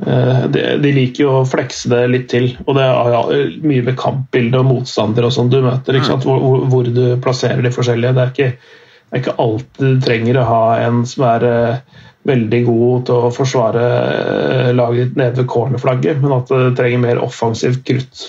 de, 0.00 0.62
de 0.80 0.90
liker 0.96 1.24
jo 1.24 1.32
å 1.40 1.46
flekse 1.48 1.90
det 1.92 2.00
litt 2.08 2.28
til, 2.32 2.50
og 2.64 2.76
det 2.78 2.86
har 2.86 3.10
ja, 3.12 3.22
mye 3.66 3.84
med 3.86 3.98
kampbilde 4.00 4.62
og 4.62 4.68
motstander 4.70 5.26
og 5.26 5.34
sånn 5.36 5.50
du 5.52 5.58
møter. 5.64 5.98
sant? 6.06 6.24
Hvor, 6.24 6.64
hvor, 6.70 6.88
du 6.88 7.16
plasserer 7.22 7.60
de 7.64 7.72
forskjellige. 7.74 8.14
Det 8.16 8.22
er 8.22 8.32
ikke, 8.34 8.76
det 9.10 9.18
er 9.18 9.24
ikke 9.24 9.36
alltid 9.44 9.82
du 9.84 10.04
trenger 10.06 10.40
å 10.40 10.46
ha 10.48 10.62
en 10.86 11.02
som 11.08 11.26
er 11.28 11.46
eh, 11.48 11.98
veldig 12.28 12.60
god 12.66 13.06
til 13.08 13.26
å 13.26 13.32
forsvare 13.34 13.86
eh, 13.86 14.70
laget 14.76 15.10
ditt 15.10 15.20
nede 15.20 15.42
ved 15.42 15.50
cornerflagget, 15.52 16.22
men 16.22 16.36
at 16.36 16.52
det 16.52 16.76
trenger 16.80 17.04
mer 17.04 17.24
offensivt 17.24 17.84
krutt. 17.88 18.24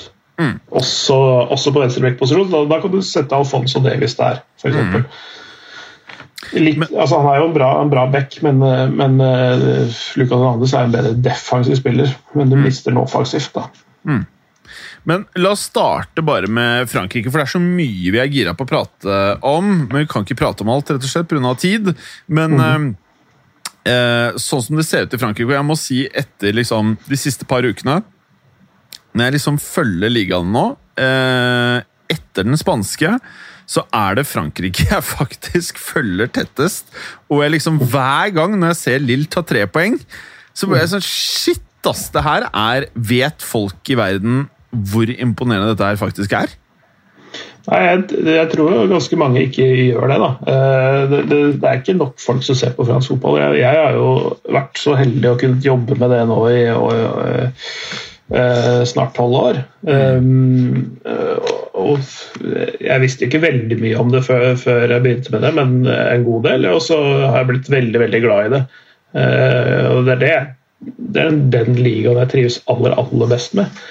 Også, 0.74 1.16
også 1.54 1.74
på 1.74 1.84
venstrebekkposisjon. 1.84 2.50
Da, 2.50 2.64
da 2.70 2.80
kan 2.82 2.94
du 2.94 3.02
sette 3.06 3.38
Alfonso 3.38 3.82
Davis 3.84 4.16
der, 4.18 4.42
f.eks. 4.62 4.80
Litt, 6.52 6.82
altså 6.90 7.22
han 7.22 7.30
er 7.32 7.40
jo 7.40 7.48
en 7.48 7.56
bra, 7.56 7.70
en 7.80 7.92
bra 7.92 8.04
back, 8.12 8.36
men, 8.44 8.60
eh, 8.66 8.86
men 8.92 9.18
uh, 9.24 9.88
Lucas 10.20 10.36
Hernandez 10.36 10.74
er 10.76 10.88
en 10.88 10.96
bedre 10.96 11.14
defensiv 11.24 11.78
spiller. 11.80 12.12
Men 12.36 12.52
du 12.52 12.58
mister 12.60 12.96
nå 12.96 13.06
offensivt, 13.08 13.54
da. 13.56 13.68
Men 15.08 15.24
la 15.40 15.54
oss 15.56 15.64
starte 15.72 16.22
bare 16.26 16.50
med 16.52 16.90
Frankrike, 16.92 17.32
for 17.32 17.42
det 17.42 17.48
er 17.48 17.54
så 17.56 17.62
mye 17.62 18.14
vi 18.14 18.20
er 18.22 18.32
gira 18.32 18.54
på 18.58 18.68
å 18.68 18.70
prate 18.70 19.22
om. 19.48 19.72
Men 19.88 20.04
vi 20.04 20.10
kan 20.12 20.28
ikke 20.28 20.38
prate 20.44 20.66
om 20.66 20.72
alt, 20.74 20.92
rett 20.94 21.08
og 21.08 21.14
slett, 21.14 21.30
pga. 21.32 21.54
tid. 21.58 21.94
Men 22.28 22.58
mm. 22.60 22.90
eh, 23.90 24.40
sånn 24.42 24.66
som 24.68 24.80
det 24.80 24.86
ser 24.88 25.08
ut 25.08 25.16
i 25.16 25.22
Frankrike, 25.22 25.50
og 25.50 25.58
jeg 25.58 25.70
må 25.72 25.80
si 25.80 26.04
etter 26.08 26.58
liksom, 26.58 26.98
de 27.08 27.20
siste 27.20 27.48
par 27.50 27.66
ukene 27.66 28.02
Når 29.16 29.26
jeg 29.26 29.38
liksom 29.40 29.58
følger 29.62 30.14
ligaen 30.14 30.54
nå, 30.54 30.68
eh, 31.02 31.80
etter 32.12 32.46
den 32.46 32.60
spanske, 32.60 33.16
så 33.72 33.86
er 33.96 34.20
det 34.20 34.28
Frankrike 34.28 34.88
jeg 34.90 35.08
faktisk 35.18 35.80
følger 35.82 36.32
tettest. 36.40 36.92
Og 37.32 37.46
jeg 37.46 37.56
liksom 37.58 37.80
hver 37.82 38.34
gang 38.36 38.58
når 38.58 38.74
jeg 38.74 38.82
ser 38.84 39.06
Lill 39.06 39.28
ta 39.32 39.44
tre 39.48 39.66
poeng, 39.72 40.00
så 40.54 40.68
blir 40.68 40.84
jeg 40.84 40.94
sånn 40.96 41.06
Shit, 41.08 41.68
ass! 41.88 42.10
Det 42.14 42.26
her 42.26 42.50
er 42.52 42.90
Vet 42.96 43.46
folk 43.46 43.94
i 43.94 44.00
verden 44.00 44.50
hvor 44.72 45.10
imponerende 45.12 45.74
dette 45.74 45.88
her 45.88 45.98
faktisk 46.00 46.32
er? 46.38 46.52
Nei, 47.68 47.80
jeg, 47.86 48.06
jeg 48.26 48.48
tror 48.52 48.88
ganske 48.90 49.18
mange 49.20 49.44
ikke 49.46 49.66
gjør 49.68 50.08
det. 50.10 50.20
da. 50.22 50.30
Eh, 50.54 51.02
Det, 51.12 51.20
det, 51.30 51.40
det 51.62 51.68
er 51.70 51.82
ikke 51.82 51.98
nok 52.00 52.16
folk 52.24 52.46
som 52.46 52.58
ser 52.58 52.74
på 52.78 52.88
fransk 52.88 53.14
fotball. 53.14 53.38
Jeg, 53.42 53.60
jeg 53.62 53.82
har 53.84 53.98
jo 53.98 54.08
vært 54.52 54.80
så 54.82 54.96
heldig 54.98 55.30
å 55.30 55.38
kunne 55.40 55.62
jobbe 55.64 55.98
med 56.00 56.16
det 56.16 56.22
nå 56.32 56.40
i 56.50 56.62
og, 56.74 56.96
eh, 58.34 58.84
snart 58.90 59.16
tolv 59.18 59.38
år. 59.40 59.60
Um, 59.82 60.98
og 61.82 62.00
jeg 62.82 63.02
visste 63.04 63.28
ikke 63.28 63.44
veldig 63.44 63.78
mye 63.82 64.00
om 64.00 64.12
det 64.14 64.24
før, 64.28 64.54
før 64.60 64.86
jeg 64.86 65.04
begynte 65.04 65.34
med 65.34 65.46
det, 65.48 65.54
men 65.58 65.76
en 65.90 66.26
god 66.28 66.48
del. 66.48 66.68
Og 66.72 66.82
så 66.86 67.00
har 67.02 67.42
jeg 67.42 67.52
blitt 67.52 67.72
veldig, 67.74 68.02
veldig 68.06 68.24
glad 68.26 68.48
i 68.48 68.56
det. 68.56 68.64
Uh, 69.12 69.86
og 69.92 70.08
det 70.08 70.18
er 70.18 70.26
det 70.26 70.36
det 70.82 71.22
er 71.22 71.36
den 71.54 71.76
ligaen 71.78 72.18
jeg 72.24 72.32
trives 72.32 72.62
aller, 72.72 72.96
aller 72.98 73.30
best 73.30 73.54
med. 73.58 73.82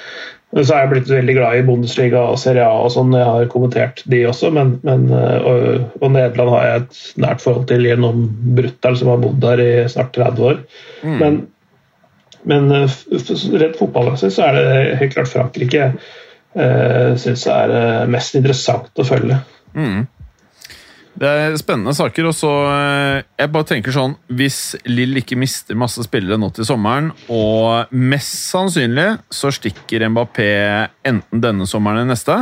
Så 0.50 0.74
er 0.74 0.80
jeg 0.82 0.90
blitt 0.90 1.10
veldig 1.12 1.34
glad 1.36 1.60
i 1.60 1.66
Bundesliga 1.66 2.24
og 2.26 2.38
Serie 2.42 2.64
A 2.66 2.80
og 2.82 2.90
sånn. 2.90 3.12
Jeg 3.14 3.28
har 3.28 3.50
kommentert 3.52 4.02
de 4.10 4.24
også, 4.26 4.50
men, 4.54 4.72
men 4.86 5.04
og, 5.14 5.60
og, 6.00 6.08
Nederland 6.10 6.50
har 6.56 6.64
jeg 6.66 6.80
et 6.80 6.98
nært 7.22 7.44
forhold 7.44 7.68
til 7.70 7.86
gjennom 7.86 8.24
Brutter'n, 8.56 8.98
som 8.98 9.12
har 9.12 9.22
bodd 9.22 9.38
der 9.44 9.62
i 9.62 9.70
snart 9.92 10.10
30 10.18 10.48
år. 10.48 10.58
Mm. 11.06 11.16
Men, 11.22 11.38
men 12.48 12.70
rent 12.72 13.76
fotballmessig 13.78 14.32
så 14.34 14.48
er 14.48 14.56
det 14.56 14.96
helt 15.02 15.14
klart 15.16 15.30
Frankrike 15.32 15.90
uh, 15.92 17.12
syns 17.20 17.44
er 17.50 17.74
uh, 17.74 18.08
mest 18.10 18.38
interessant 18.38 18.90
å 18.96 19.06
følge. 19.06 19.36
Mm. 19.76 20.06
Det 21.20 21.28
er 21.28 21.56
spennende 21.58 21.92
saker. 21.94 22.30
og 22.30 22.34
så 22.34 22.50
Jeg 23.36 23.50
bare 23.52 23.66
tenker 23.68 23.94
sånn 23.94 24.14
Hvis 24.38 24.76
Lill 24.88 25.18
ikke 25.20 25.36
mister 25.38 25.76
masse 25.78 26.02
spillere 26.06 26.38
nå 26.40 26.48
til 26.54 26.64
sommeren, 26.68 27.10
og 27.28 27.90
mest 27.92 28.38
sannsynlig 28.52 29.08
så 29.28 29.50
stikker 29.52 30.06
Mbappé 30.08 30.48
enten 31.06 31.42
denne 31.42 31.66
sommeren 31.68 32.02
eller 32.02 32.14
neste, 32.14 32.38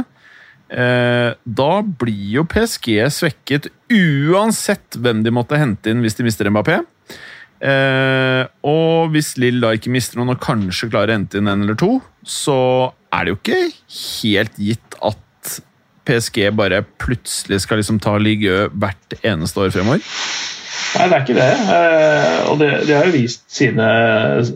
eh, 0.70 1.32
da 1.42 1.72
blir 1.82 2.28
jo 2.36 2.44
PSG 2.46 3.00
svekket 3.16 3.70
uansett 3.90 5.00
hvem 5.00 5.24
de 5.24 5.34
måtte 5.34 5.58
hente 5.58 5.90
inn 5.90 6.04
hvis 6.04 6.20
de 6.20 6.28
mister 6.28 6.52
Mbappé. 6.52 6.78
Eh, 7.58 8.44
og 8.70 9.14
hvis 9.14 9.32
Lill 9.42 9.58
da 9.62 9.72
ikke 9.74 9.90
mister 9.90 10.20
noen 10.20 10.36
og 10.36 10.42
kanskje 10.42 10.90
klarer 10.92 11.14
å 11.14 11.18
hente 11.18 11.40
inn 11.40 11.50
en 11.50 11.64
eller 11.66 11.78
to, 11.78 11.96
så 12.22 12.58
er 13.14 13.24
det 13.24 13.34
jo 13.34 13.40
ikke 13.40 13.62
helt 13.98 14.60
gitt 14.62 14.98
at 15.02 15.56
PSG 16.08 16.46
bare 16.56 16.84
plutselig 17.02 17.64
skal 17.64 17.82
liksom 17.82 17.98
ta 18.02 18.14
Ligø 18.20 18.68
hvert 18.72 19.18
eneste 19.22 19.64
år 19.64 19.74
fremover? 19.74 20.04
Nei, 20.88 21.04
det 21.10 21.16
er 21.16 21.24
ikke 21.24 21.36
det. 21.36 21.48
Eh, 21.74 22.36
og 22.48 22.60
de, 22.62 22.68
de 22.88 22.94
har 22.96 23.08
jo 23.08 23.16
vist 23.16 23.42
sine 23.52 23.88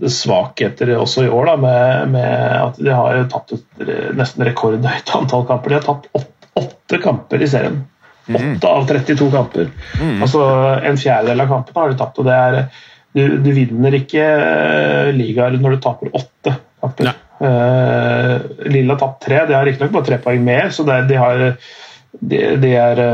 svakheter 0.09 0.95
også 0.97 1.27
i 1.27 1.33
år, 1.33 1.51
da, 1.51 1.57
med, 1.61 2.13
med 2.15 2.37
at 2.57 2.79
de 2.81 2.95
har 2.95 3.25
tatt 3.33 3.57
et 3.57 4.15
nesten 4.17 4.47
rekordhøyt 4.49 5.13
antall 5.19 5.45
kamper. 5.51 5.75
De 5.75 5.81
har 5.81 5.89
tatt 5.89 6.09
åtte, 6.17 6.53
åtte 6.63 7.03
kamper 7.03 7.43
i 7.43 7.51
serien. 7.51 7.83
Åtte 8.31 8.69
av 8.71 8.87
32 8.87 9.29
kamper. 9.33 9.69
Mm. 9.99 10.23
Altså 10.23 10.43
En 10.87 10.99
fjerdedel 11.01 11.43
av 11.43 11.51
kampene 11.51 11.83
har 11.83 11.93
de 11.93 11.99
tapt. 12.01 12.21
og 12.23 12.29
det 12.29 12.39
er 12.39 12.59
du, 13.13 13.23
du 13.45 13.51
vinner 13.53 13.95
ikke 13.99 14.27
ligaer 15.17 15.59
når 15.61 15.77
du 15.77 15.83
taper 15.85 16.15
åtte 16.17 16.55
kamper. 16.83 17.13
Uh, 17.43 18.39
Lille 18.71 18.93
har 18.93 19.01
tapt 19.01 19.23
tre. 19.25 19.43
De 19.47 19.57
har 19.57 19.67
riktignok 19.67 19.93
bare 19.97 20.09
tre 20.09 20.19
poeng 20.23 20.45
mer, 20.47 20.71
så 20.71 20.87
det, 20.89 21.03
de, 21.11 21.19
har, 21.21 21.45
de, 22.21 22.41
de, 22.63 22.73
er, 22.79 23.05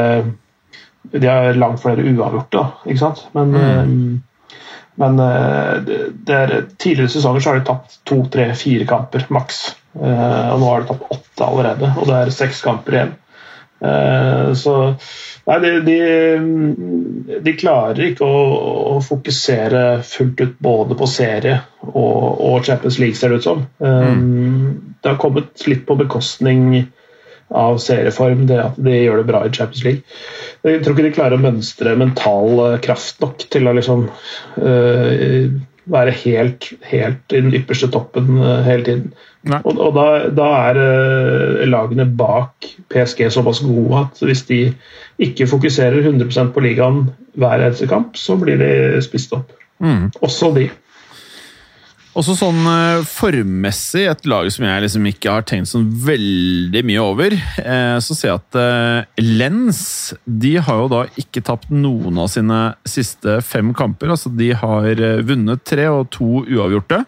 de 1.13 1.27
har 1.27 1.59
langt 1.59 1.83
flere 1.83 2.05
uavgjorte. 2.05 2.65
ikke 2.87 3.03
sant? 3.03 3.27
Men, 3.37 3.55
mm. 3.55 3.61
uh, 3.61 4.57
men 4.99 5.23
uh, 5.23 5.79
det 5.83 6.37
er, 6.37 6.57
tidligere 6.77 7.15
sesonger 7.15 7.45
så 7.45 7.53
har 7.53 7.61
de 7.61 7.69
tapt 7.71 8.01
to, 8.09 8.23
tre, 8.33 8.51
fire 8.59 8.89
kamper 8.89 9.27
maks. 9.35 9.65
og 9.99 10.61
nå 10.61 10.67
har 10.69 10.85
de 10.85 10.93
tapt 10.93 11.15
åtte 11.15 11.47
allerede, 11.47 11.89
og 11.99 12.07
det 12.07 12.19
er 12.19 12.31
seks 12.35 12.61
kamper 12.63 12.95
igjen. 12.95 13.17
Så 13.79 14.75
Nei, 15.49 15.57
de, 15.63 15.69
de, 15.81 17.39
de, 17.41 17.53
klarer 17.57 18.11
ikke 18.11 18.27
å, 18.27 18.41
å, 18.91 18.97
fokusere 19.01 20.03
fullt 20.05 20.43
ut 20.43 20.59
både 20.61 20.97
på 20.99 21.07
serie 21.09 21.55
og, 21.87 22.43
og 22.45 22.67
Champions 22.67 22.99
League, 23.01 23.17
ser 23.17 23.33
det 23.33 23.39
ut 23.41 23.47
som. 23.47 23.63
Mm. 23.81 24.99
Det 25.01 25.09
har 25.09 25.17
kommet 25.23 25.65
litt 25.65 25.87
på 25.89 25.97
bekostning 25.97 26.83
av 27.49 27.79
serieform, 27.81 28.45
det 28.51 28.59
at 28.61 28.77
de 28.77 28.99
gjør 28.99 29.23
det 29.23 29.29
bra 29.31 29.41
i 29.47 29.53
Champions 29.55 29.87
League. 29.87 30.19
Jeg 30.69 30.83
tror 30.85 30.97
ikke 30.97 31.07
de 31.07 31.15
klarer 31.17 31.39
å 31.39 31.47
mønstre 31.47 31.97
mental 31.97 32.61
kraft 32.85 33.23
nok 33.25 33.47
til 33.49 33.71
å 33.71 33.75
liksom 33.79 34.05
uh, 34.61 35.49
være 35.89 36.15
helt, 36.25 36.73
helt 36.89 37.33
i 37.33 37.41
den 37.41 37.55
ypperste 37.57 37.91
toppen 37.93 38.39
uh, 38.41 38.61
hele 38.67 38.85
tiden. 38.87 39.13
Nei. 39.49 39.61
Og, 39.65 39.79
og 39.79 39.95
da, 39.97 40.07
da, 40.35 40.49
er 40.69 40.81
uh, 40.83 41.63
lagene 41.69 42.09
bak 42.19 42.69
PSG 42.93 43.29
såpass 43.33 43.63
gode 43.65 44.03
at 44.03 44.21
hvis 44.25 44.45
de 44.51 44.61
ikke 45.29 45.49
fokuserer 45.51 46.03
100% 46.03 46.53
på 46.55 46.65
ligaen 46.65 47.07
hver 47.39 47.65
eneste 47.65 47.89
kamp, 47.91 48.17
så 48.19 48.37
blir 48.41 48.61
de 48.61 49.01
spist 49.05 49.33
opp. 49.37 49.55
Mm. 49.83 50.11
Også 50.21 50.53
de. 50.57 50.69
Også 52.19 52.35
sånn 52.35 52.65
uh, 52.67 53.05
formmessig, 53.07 54.09
et 54.11 54.25
lag 54.27 54.49
som 54.51 54.65
jeg 54.67 54.83
liksom 54.83 55.05
ikke 55.07 55.37
har 55.37 55.45
tenkt 55.47 55.71
sånn 55.71 55.87
veldig 56.03 56.83
mye 56.89 57.05
over, 57.05 57.37
uh, 57.63 57.99
så 58.03 58.17
ser 58.17 58.33
jeg 58.33 58.41
at 58.41 58.59
uh, 58.59 59.23
Lens 59.23 59.83
de 60.27 60.57
har 60.59 60.81
jo 60.83 60.89
da 60.91 61.05
ikke 61.21 61.45
tapt 61.47 61.71
noen 61.71 62.19
av 62.19 62.33
sine 62.33 62.61
siste 62.89 63.39
fem 63.47 63.71
kamper. 63.77 64.11
altså 64.17 64.33
De 64.35 64.51
har 64.51 65.05
vunnet 65.29 65.63
tre 65.63 65.87
og 65.93 66.09
to 66.15 66.43
uavgjorte. 66.43 67.05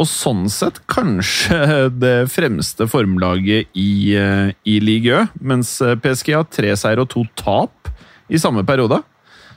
Og 0.00 0.08
sånn 0.08 0.48
sett 0.50 0.80
kanskje 0.90 1.60
det 2.02 2.16
fremste 2.32 2.88
formlaget 2.90 3.70
i, 3.78 4.16
i 4.16 4.80
Ligue 4.82 5.22
Ø, 5.22 5.30
mens 5.46 5.76
PSG 5.78 6.34
har 6.34 6.50
tre 6.50 6.74
seier 6.78 7.02
og 7.02 7.10
to 7.12 7.22
tap 7.38 7.90
i 8.30 8.40
samme 8.40 8.64
periode. 8.66 9.02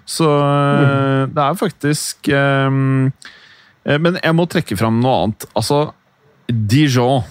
Så 0.06 0.28
eh, 0.28 1.24
det 1.32 1.44
er 1.44 1.60
faktisk 1.60 2.28
eh, 2.28 2.80
Men 3.84 4.16
jeg 4.22 4.36
må 4.38 4.46
trekke 4.48 4.78
fram 4.80 5.02
noe 5.04 5.16
annet. 5.26 5.46
Altså, 5.60 5.80
Dijon. 6.48 7.26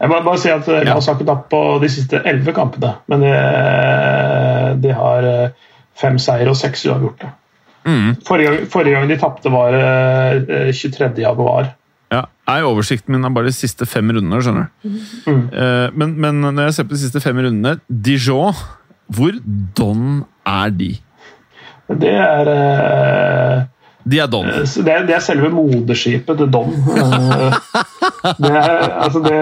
Jeg 0.00 0.10
må 0.10 0.18
bare 0.26 0.40
si 0.42 0.50
at 0.50 0.66
vi 0.66 0.90
har 0.90 1.00
snakket 1.04 1.30
opp 1.30 1.46
på 1.52 1.60
de 1.82 1.88
siste 1.92 2.18
elleve 2.26 2.52
kampene, 2.56 2.96
men 3.08 3.22
de, 3.22 3.30
de 4.82 4.90
har 4.98 5.28
eh, 5.28 5.70
fem 5.96 6.18
seier 6.20 6.50
og 6.50 6.58
seks 6.58 6.84
uavgjorte. 6.90 7.30
Mm. 7.84 8.10
Forrige, 8.26 8.66
forrige 8.72 8.96
gang 8.96 9.08
de 9.08 9.18
tapte, 9.20 9.52
var 9.52 9.76
eh, 9.78 10.72
23. 10.74 11.12
januar. 11.22 11.70
Ja, 12.12 12.24
er 12.50 12.66
Oversikten 12.68 13.14
min 13.14 13.24
er 13.26 13.32
bare 13.34 13.50
de 13.50 13.56
siste 13.56 13.86
fem 13.88 14.10
rundene. 14.12 14.42
skjønner 14.42 14.68
du? 14.68 14.98
Mm. 15.30 15.44
Eh, 15.52 15.86
men, 15.94 16.16
men 16.20 16.42
når 16.50 16.68
jeg 16.68 16.76
ser 16.78 16.88
på 16.88 16.96
de 16.96 17.02
siste 17.06 17.22
fem 17.24 17.40
rundene 17.40 17.78
Dijon, 17.88 18.56
hvor 19.14 19.38
don 19.78 20.24
er 20.48 20.74
de? 20.74 20.90
Det 21.88 22.12
er 22.16 22.50
eh, 22.50 23.64
De 24.04 24.18
er 24.20 24.26
don. 24.28 24.44
Det 24.46 24.92
er, 24.92 25.06
det 25.08 25.14
er 25.16 25.22
selve 25.24 25.48
moderskipet 25.54 26.36
til 26.42 26.50
Don. 26.52 26.74
Eh, 28.24 28.34
Det 28.40 28.50
er, 28.50 28.82
altså 29.04 29.20
det, 29.24 29.38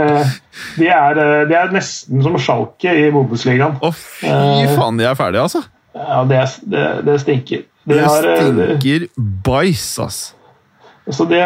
de, 0.78 0.86
er, 0.90 1.18
eh, 1.22 1.44
de 1.50 1.54
er 1.54 1.70
nesten 1.74 2.22
som 2.22 2.34
Schalke 2.38 2.90
i 2.98 3.08
Bundesligaen. 3.14 3.76
Å, 3.82 3.90
fy 3.94 4.26
Eh. 4.26 4.72
faen, 4.76 4.98
de 4.98 5.06
er 5.06 5.14
ferdige, 5.18 5.42
altså! 5.46 5.62
Ja, 5.94 6.22
det, 6.30 6.40
det, 6.72 6.84
det 7.06 7.16
stinker. 7.22 7.62
De 7.86 7.94
Det 7.94 8.04
har, 8.06 8.26
eh, 8.30 8.42
stinker 8.42 9.06
bæsj, 9.46 9.84
ass. 10.06 10.20
så 11.10 11.26
det, 11.30 11.42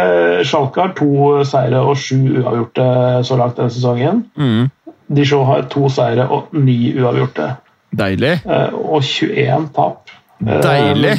Schalke 0.48 0.80
har 0.84 0.94
to 0.96 1.44
seire 1.48 1.80
og 1.84 1.96
sju 2.00 2.18
uavgjorte 2.42 2.88
så 3.28 3.38
langt 3.40 3.56
denne 3.60 3.72
sesongen. 3.72 4.24
Mm. 4.36 4.70
Dijon 5.16 5.46
har 5.48 5.62
to 5.72 5.88
seire 5.92 6.28
og 6.32 6.52
ni 6.56 6.92
uavgjorte. 7.00 7.50
Deilig. 7.96 8.34
eh, 8.44 8.72
Og 8.74 9.02
21 9.02 9.68
tap. 9.76 10.08
Deilig! 10.40 10.64
Deilig! 10.64 11.18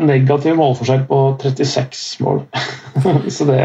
Negativ 0.00 0.56
målforskjell 0.56 1.02
på 1.08 1.18
36 1.42 2.20
mål. 2.24 2.44
så 3.34 3.44
det, 3.48 3.60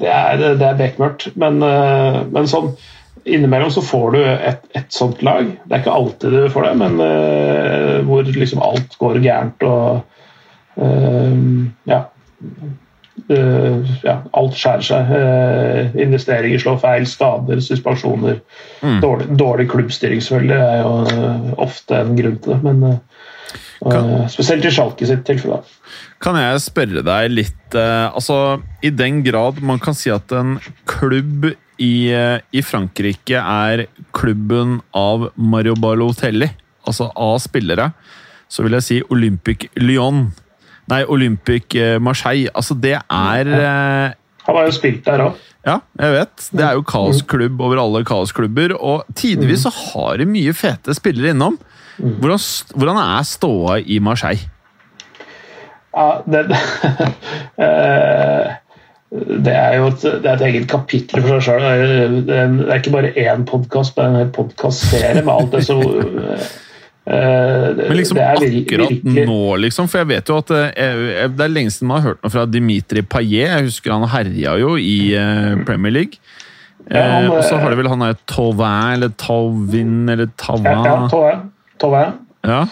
det 0.00 0.08
er, 0.08 0.46
det 0.56 0.66
er 0.66 0.78
bekmørkt. 0.78 1.28
Men, 1.40 1.60
eh, 1.66 2.22
men 2.32 2.48
sånn 2.48 2.72
innimellom 3.24 3.70
så 3.70 3.82
får 3.82 4.10
du 4.14 4.20
et, 4.24 4.62
et 4.76 4.94
sånt 4.94 5.22
lag. 5.22 5.50
Det 5.64 5.74
er 5.74 5.82
ikke 5.82 5.96
alltid 5.96 6.36
du 6.36 6.46
får 6.52 6.68
det, 6.68 6.72
men 6.80 7.02
uh, 7.02 7.98
hvor 8.08 8.24
liksom 8.24 8.62
alt 8.64 8.96
går 9.00 9.20
gærent 9.24 9.66
og 9.66 10.00
uh, 10.80 11.36
ja. 11.90 12.00
uh, 13.28 13.92
ja, 14.06 14.16
alt 14.32 14.56
skjærer 14.58 14.86
seg. 14.88 15.14
Investeringer 16.00 16.62
slår 16.62 16.80
feil, 16.82 17.08
skader, 17.08 17.62
suspensjoner. 17.64 18.40
Dårlig, 19.04 19.30
dårlig 19.40 19.68
klubbstyring 19.72 20.24
selvfølgelig 20.24 20.60
er 20.60 20.84
jo 20.84 21.56
ofte 21.60 22.00
en 22.00 22.16
grunn 22.18 22.40
til 22.40 22.56
det. 22.56 22.60
Men 22.64 23.00
Kan- 23.80 24.10
eh, 24.20 24.26
spesielt 24.28 24.64
i 24.64 24.70
Schalke 24.70 25.06
sitt 25.08 25.24
tilfelle. 25.24 25.62
Kan 26.20 26.36
jeg 26.36 26.60
spørre 26.60 27.02
deg 27.02 27.30
litt 27.32 27.74
eh, 27.74 28.10
Altså, 28.12 28.60
i 28.84 28.90
den 28.90 29.22
grad 29.24 29.62
man 29.62 29.78
kan 29.80 29.94
si 29.96 30.10
at 30.12 30.30
en 30.36 30.58
klubb 30.84 31.46
i, 31.80 32.10
eh, 32.12 32.40
i 32.52 32.60
Frankrike 32.60 33.40
er 33.40 33.86
klubben 34.12 34.80
av 34.92 35.30
Mario 35.36 35.74
Balotelli, 35.80 36.50
altså 36.86 37.10
av 37.16 37.38
spillere, 37.40 37.92
så 38.50 38.62
vil 38.66 38.72
jeg 38.76 38.82
si 38.82 39.02
Olympic 39.08 39.70
Lyon. 39.80 40.26
Nei, 40.90 41.04
Olympic 41.08 41.72
Marseille. 42.02 42.50
Altså, 42.54 42.74
det 42.78 42.98
er 42.98 43.46
Han 44.46 44.56
har 44.56 44.66
jo 44.66 44.72
spilt 44.74 45.04
der 45.06 45.22
òg. 45.24 45.34
Ja, 45.64 45.78
jeg 46.00 46.12
vet. 46.16 46.46
Det 46.56 46.64
er 46.64 46.74
jo 46.78 46.82
kaosklubb 46.88 47.60
over 47.60 47.78
alle 47.82 48.00
kaosklubber. 48.08 48.72
Og 48.80 49.04
tidvis 49.14 49.62
så 49.66 49.70
har 49.70 50.16
de 50.18 50.24
mye 50.26 50.52
fete 50.56 50.94
spillere 50.96 51.34
innom. 51.34 51.58
Hvordan, 52.00 52.40
hvordan 52.74 52.96
er 53.02 53.22
ståa 53.28 53.78
i 53.84 53.98
Marseille? 54.02 54.48
Ja, 55.90 56.20
det, 56.30 56.44
eh, 57.66 58.50
det 59.44 59.52
er 59.56 59.76
jo 59.80 59.88
et, 59.90 60.04
det 60.22 60.28
er 60.30 60.34
et 60.36 60.44
eget 60.48 60.66
kapittel 60.70 61.22
for 61.24 61.40
seg 61.42 61.60
sjøl. 61.60 62.16
Det, 62.28 62.36
er- 62.36 62.56
det 62.60 62.78
ikke 62.80 62.94
bare 62.94 63.12
én 63.18 63.44
podkast, 63.48 63.96
det 63.96 64.04
er 64.04 64.12
en 64.12 64.18
hel 64.22 64.32
podkastserie 64.36 65.24
med 65.26 65.32
alt 65.34 65.56
det 65.56 65.64
som 65.66 65.82
eh, 67.10 67.80
Men 67.80 67.96
liksom 67.98 68.20
akkurat 68.22 68.46
virkelig- 68.46 69.26
nå, 69.26 69.40
liksom. 69.66 69.88
For 69.90 69.98
jeg 70.04 70.12
vet 70.14 70.30
jo 70.30 70.38
at 70.38 70.50
jeg- 70.54 71.30
Det 71.36 71.44
er 71.48 71.48
lenge 71.56 71.70
siden 71.74 71.88
man 71.90 72.00
har 72.00 72.12
hørt 72.12 72.22
noe 72.22 72.30
fra 72.36 72.46
Dimitri 72.46 73.02
Payet. 73.02 73.48
Jeg 73.50 73.64
husker 73.72 73.92
han 73.96 74.08
herja 74.14 74.54
jo 74.62 74.76
i 74.78 75.00
Premier 75.66 75.92
League. 75.92 76.22
Ja, 76.90 77.02
han, 77.02 77.24
Eh, 77.24 77.30
og 77.30 77.44
så 77.44 77.58
har 77.60 77.70
de 77.70 77.76
vel 77.76 77.86
han 77.88 78.00
der 78.02 78.16
Tauvin 78.26 78.88
eller 78.94 79.10
Tauvin 79.20 80.08
eller 80.08 80.26
Ja, 80.48 81.06
ja, 81.12 81.34
Tove. 81.80 82.04
Ja. 82.46 82.64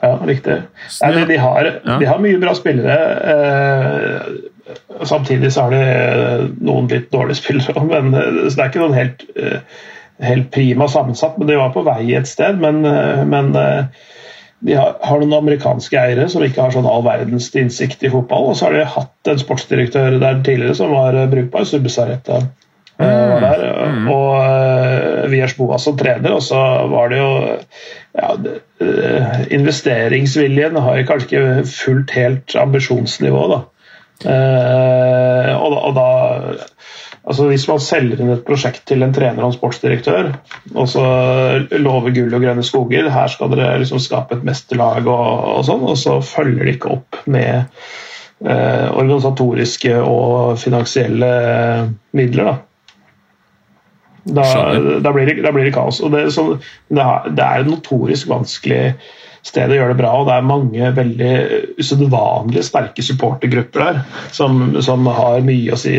Ja, 0.00 0.12
riktig. 0.28 0.60
Nei, 1.02 1.12
de, 1.16 1.24
de, 1.32 1.36
har, 1.42 1.72
de 1.88 2.06
har 2.06 2.20
mye 2.22 2.38
bra 2.42 2.54
spillere. 2.54 2.98
Eh, 3.32 4.48
samtidig 5.08 5.52
så 5.52 5.66
har 5.66 5.74
de 5.74 5.80
eh, 5.82 6.44
noen 6.60 6.90
litt 6.90 7.10
dårlige 7.12 7.40
spillere 7.40 7.84
men 7.86 8.12
eh, 8.14 8.44
så 8.48 8.54
det 8.54 8.64
er 8.64 8.70
ikke 8.70 8.82
noen 8.84 8.98
helt, 8.98 9.24
eh, 9.38 9.80
helt 10.28 10.52
prima 10.54 10.88
sammensatt. 10.90 11.38
Men 11.38 11.50
de 11.50 11.58
var 11.60 11.74
på 11.74 11.84
vei 11.86 12.12
et 12.18 12.30
sted. 12.30 12.60
Men, 12.62 12.82
men 13.30 13.52
de 13.54 14.74
har, 14.74 14.96
har 15.02 15.20
noen 15.22 15.36
amerikanske 15.38 15.98
eiere 15.98 16.28
som 16.30 16.44
ikke 16.44 16.64
har 16.64 16.74
sånn 16.74 16.88
all 16.90 17.04
verdens 17.06 17.50
innsikt 17.54 18.02
i 18.06 18.12
fotball. 18.12 18.50
Og 18.52 18.58
så 18.58 18.68
har 18.68 18.78
de 18.78 18.88
hatt 18.96 19.32
en 19.32 19.42
sportsdirektør 19.42 20.18
der 20.22 20.40
tidligere 20.42 20.78
som 20.78 20.94
var 20.94 21.18
brukbar, 21.32 21.66
Subisareta. 21.68 22.42
Var 23.06 23.44
der, 23.44 23.64
Og 24.10 24.32
uh, 24.34 25.30
Viers 25.30 25.54
Boas 25.58 25.84
som 25.86 25.96
trener, 25.98 26.34
og 26.34 26.42
så 26.42 26.58
var 26.90 27.12
det 27.12 27.20
jo 27.20 27.30
ja, 28.18 28.32
eh, 28.80 29.40
Investeringsviljen 29.54 30.76
har 30.82 30.98
jo 30.98 31.08
kanskje 31.08 31.28
ikke 31.28 31.66
fulgt 31.70 32.14
helt 32.16 32.56
ambisjonsnivået, 32.58 33.54
da. 33.54 33.60
Eh, 34.26 35.52
og, 35.54 35.76
og 35.78 35.92
da 35.94 36.06
altså 37.28 37.44
Hvis 37.50 37.66
man 37.68 37.82
selger 37.82 38.22
inn 38.22 38.32
et 38.32 38.44
prosjekt 38.46 38.86
til 38.88 39.04
en 39.04 39.12
trener 39.14 39.44
og 39.44 39.50
en 39.50 39.54
sportsdirektør, 39.58 40.30
og 40.74 40.88
så 40.88 41.04
lover 41.76 42.14
gull 42.16 42.32
og 42.32 42.42
grønne 42.42 42.64
skoger, 42.64 43.10
her 43.12 43.28
skal 43.28 43.52
dere 43.52 43.76
liksom 43.82 44.00
skape 44.00 44.38
et 44.38 44.46
mesterlag 44.48 45.06
og, 45.06 45.58
og 45.58 45.66
sånn, 45.68 45.84
og 45.84 45.98
så 46.00 46.18
følger 46.24 46.64
de 46.64 46.74
ikke 46.78 46.94
opp 46.96 47.20
med 47.28 47.68
eh, 48.48 48.88
organisatoriske 48.88 49.98
og 50.00 50.56
finansielle 50.62 51.28
midler, 52.16 52.48
da. 52.48 52.56
Da, 54.24 54.44
da, 55.00 55.12
blir 55.12 55.28
det, 55.30 55.38
da 55.44 55.52
blir 55.54 55.68
det 55.68 55.76
kaos. 55.76 56.00
Det, 56.12 56.26
sånn, 56.34 56.58
det, 56.90 57.04
er, 57.04 57.62
et 57.62 57.70
notorisk 57.70 58.28
vanskelig 58.30 58.82
sted 59.46 59.70
å 59.70 59.76
gjøre 59.76 59.94
det 59.94 60.00
bra, 60.00 60.10
og 60.18 60.26
det 60.28 60.34
er 60.34 60.46
mange 60.46 60.90
veldig 60.96 61.32
usedvanlig 61.78 62.64
sterke 62.66 63.04
supportergrupper 63.06 63.84
der 63.84 64.00
som, 64.34 64.76
som 64.84 65.06
har 65.14 65.38
mye 65.46 65.72
å 65.72 65.78
si 65.78 65.94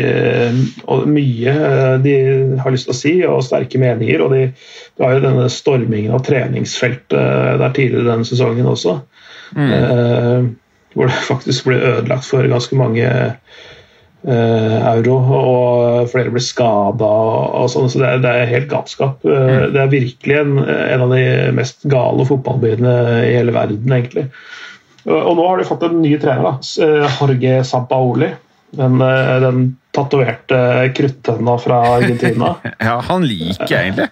og 0.84 1.08
mye 1.10 1.54
eh, 1.54 1.94
de 2.04 2.14
har 2.60 2.74
lyst 2.74 2.90
til 2.90 2.94
å 2.94 3.00
si, 3.00 3.14
og 3.26 3.44
sterke 3.46 3.80
meninger. 3.80 4.22
og 4.24 4.36
de, 4.36 4.44
Det 4.52 5.04
var 5.04 5.16
jo 5.16 5.24
denne 5.24 5.48
stormingen 5.52 6.14
av 6.16 6.24
treningsfeltet 6.26 7.60
der 7.62 7.76
tidligere 7.76 8.12
denne 8.12 8.28
sesongen 8.28 8.70
også, 8.70 9.00
eh, 9.56 10.50
hvor 10.94 11.10
det 11.10 11.26
faktisk 11.26 11.70
ble 11.70 11.80
ødelagt 11.94 12.28
for 12.28 12.46
ganske 12.50 12.78
mange 12.78 13.06
eh, 13.08 13.60
euro, 14.28 15.14
og 15.32 16.10
flere 16.12 16.32
ble 16.32 16.42
skada 16.44 17.08
og 17.08 17.70
sånn, 17.72 17.88
så 17.88 18.02
det 18.02 18.08
er, 18.08 18.22
det 18.24 18.32
er 18.36 18.50
helt 18.50 18.68
galskap. 18.68 19.24
Eh, 19.24 19.66
Det 19.72 19.80
er 19.80 19.92
virkelig 19.92 20.36
en, 20.42 20.58
en 20.60 21.04
av 21.06 21.14
de 21.14 21.22
mest 21.56 21.86
gale 21.88 22.26
fotballbyene 22.28 22.94
i 23.24 23.34
hele 23.38 23.54
verden, 23.56 23.88
egentlig. 23.96 24.26
Og, 25.08 25.32
nå 25.36 25.46
har 25.48 25.60
de 25.60 25.68
fått 25.68 25.86
en 25.88 26.00
ny 26.02 26.14
trener, 26.20 26.44
da. 26.44 26.84
Eh, 26.84 27.18
Jorge 27.20 27.64
Sampaoli. 27.64 28.30
Den, 28.76 29.00
eh, 29.02 29.36
den 29.42 29.62
tatoverte 29.96 30.58
kruttønna 30.94 31.56
fra 31.58 31.80
Argentina. 31.96 32.54
ja, 32.88 33.00
han 33.08 33.24
liker 33.26 33.66
jeg 33.72 33.88
egentlig. 33.88 34.10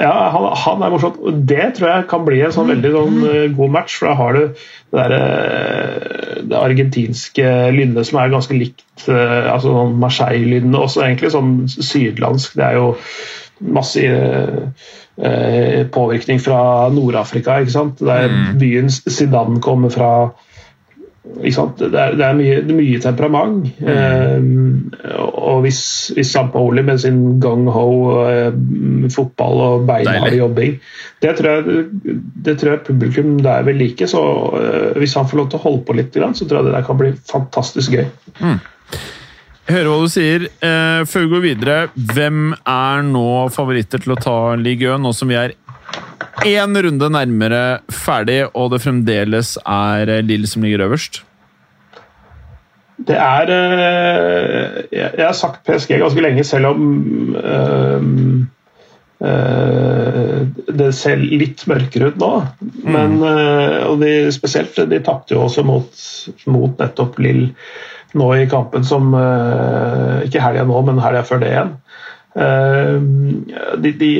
Ja, 0.00 0.12
han, 0.34 0.46
han 0.60 0.82
er 0.84 0.92
morsomt. 0.92 1.20
Det 1.48 1.70
tror 1.76 1.90
jeg 1.90 2.06
kan 2.10 2.24
bli 2.26 2.40
en 2.44 2.54
sånn 2.54 2.70
veldig 2.72 2.92
sånn, 2.94 3.16
eh, 3.30 3.46
god 3.56 3.72
match. 3.76 3.96
For 4.00 4.10
da 4.10 4.16
har 4.18 4.36
du 4.36 4.42
det, 4.42 4.58
der, 4.96 5.14
eh, 5.16 6.42
det 6.46 6.58
argentinske 6.60 7.54
lynnet 7.74 8.08
som 8.08 8.20
er 8.20 8.34
ganske 8.34 8.56
likt 8.56 9.06
eh, 9.08 9.48
altså 9.52 9.72
sånn 9.72 9.96
Marseille-lynnet. 10.02 10.78
Også 10.80 11.04
egentlig 11.06 11.32
sånn 11.34 11.54
sydlandsk. 11.72 12.58
Det 12.58 12.66
er 12.68 12.80
jo 12.80 12.92
masse 13.76 14.04
eh, 14.04 14.88
eh, 15.16 15.86
påvirkning 15.92 16.42
fra 16.44 16.60
Nord-Afrika. 16.92 17.60
ikke 17.62 17.76
sant? 17.78 18.02
Der 18.04 18.28
byen 18.60 18.92
Zidane 18.92 19.62
kommer 19.64 19.94
fra. 19.94 20.12
Det 21.36 21.88
er, 21.90 22.14
det 22.16 22.24
er, 22.24 22.36
mye, 22.38 22.60
det 22.64 22.72
er 22.72 22.78
mye 22.78 23.00
temperament. 23.02 23.66
Eh, 23.82 25.16
og 25.26 25.64
hvis, 25.66 25.80
hvis 26.16 26.30
Sampaoli 26.32 26.84
med 26.86 27.02
sin 27.02 27.18
gung-ho 27.42 27.88
eh, 28.24 28.54
fotball 29.12 29.62
og 29.66 29.86
beinhard 29.88 30.34
jobbing 30.36 30.78
det 31.22 31.32
tror, 31.38 31.48
jeg, 31.48 31.84
det 32.44 32.56
tror 32.60 32.74
jeg 32.74 32.86
publikum 32.86 33.36
der 33.44 33.64
vil 33.66 33.78
like. 33.80 34.08
Så 34.08 34.22
eh, 34.60 34.96
hvis 35.00 35.16
han 35.16 35.28
får 35.28 35.40
lov 35.40 35.50
til 35.50 35.60
å 35.60 35.64
holde 35.66 35.84
på 35.88 35.96
litt, 35.96 36.16
så 36.16 36.44
tror 36.46 36.60
jeg 36.60 36.68
det 36.68 36.74
der 36.76 36.86
kan 36.86 37.00
bli 37.00 37.12
fantastisk 37.30 37.96
gøy. 37.96 38.08
Mm. 38.40 38.58
hører 39.66 39.88
hva 39.90 40.00
du 40.02 40.12
sier. 40.12 40.48
Eh, 40.60 41.00
før 41.08 41.24
vi 41.24 41.32
går 41.32 41.44
videre, 41.46 41.78
hvem 42.14 42.52
er 42.54 43.06
nå 43.06 43.28
favoritter 43.54 44.04
til 44.04 44.14
å 44.14 44.20
ta 44.20 44.38
Ligue 44.60 44.92
1, 44.92 45.02
nå 45.04 45.14
som 45.16 45.32
vi 45.32 45.40
er 45.40 45.56
én 46.46 46.76
runde 46.86 47.08
nærmere 47.10 47.62
ferdig, 47.90 48.44
og 48.54 48.70
det 48.74 48.82
fremdeles 48.84 49.56
er 49.66 50.20
Lill 50.22 50.46
som 50.48 50.62
ligger 50.62 50.86
øverst? 50.86 51.22
Det 52.96 53.16
er 53.16 53.50
eh, 53.52 54.84
Jeg 54.92 55.26
har 55.26 55.36
sagt 55.36 55.64
PSG 55.66 55.98
ganske 56.00 56.22
lenge, 56.22 56.44
selv 56.44 56.66
om 56.66 57.36
øh, 57.36 58.02
øh, 59.20 60.46
det 60.78 60.94
ser 60.96 61.20
litt 61.20 61.66
mørkere 61.68 62.12
ut 62.12 62.20
nå. 62.20 62.30
Men 62.84 63.18
øh, 63.20 63.90
og 63.90 64.00
de, 64.00 64.32
spesielt 64.32 64.80
De 64.90 65.02
tapte 65.04 65.36
jo 65.36 65.44
også 65.44 65.66
mot, 65.66 66.06
mot 66.46 66.80
nettopp 66.80 67.20
Lill 67.20 67.50
nå 68.16 68.30
i 68.32 68.46
kampen 68.48 68.84
som 68.86 69.10
Ikke 70.24 70.40
helga 70.40 70.62
nå, 70.64 70.78
men 70.86 71.02
helga 71.04 71.20
før 71.26 71.42
det 71.42 71.50
igjen. 71.52 71.74
De, 72.36 73.90
de, 73.96 74.10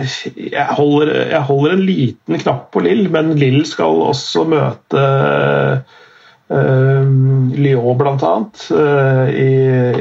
jeg, 0.00 0.68
holder, 0.78 1.10
jeg 1.28 1.42
holder 1.44 1.74
en 1.74 1.82
liten 1.84 2.38
knapp 2.40 2.70
på 2.72 2.80
Lill, 2.86 3.04
men 3.12 3.34
Lill 3.36 3.66
skal 3.68 4.00
også 4.06 4.46
møte 4.48 5.02
Uh, 6.52 7.08
Lyon 7.56 7.96
bl.a. 7.96 8.32
Uh, 8.70 9.28
i, 9.32 9.52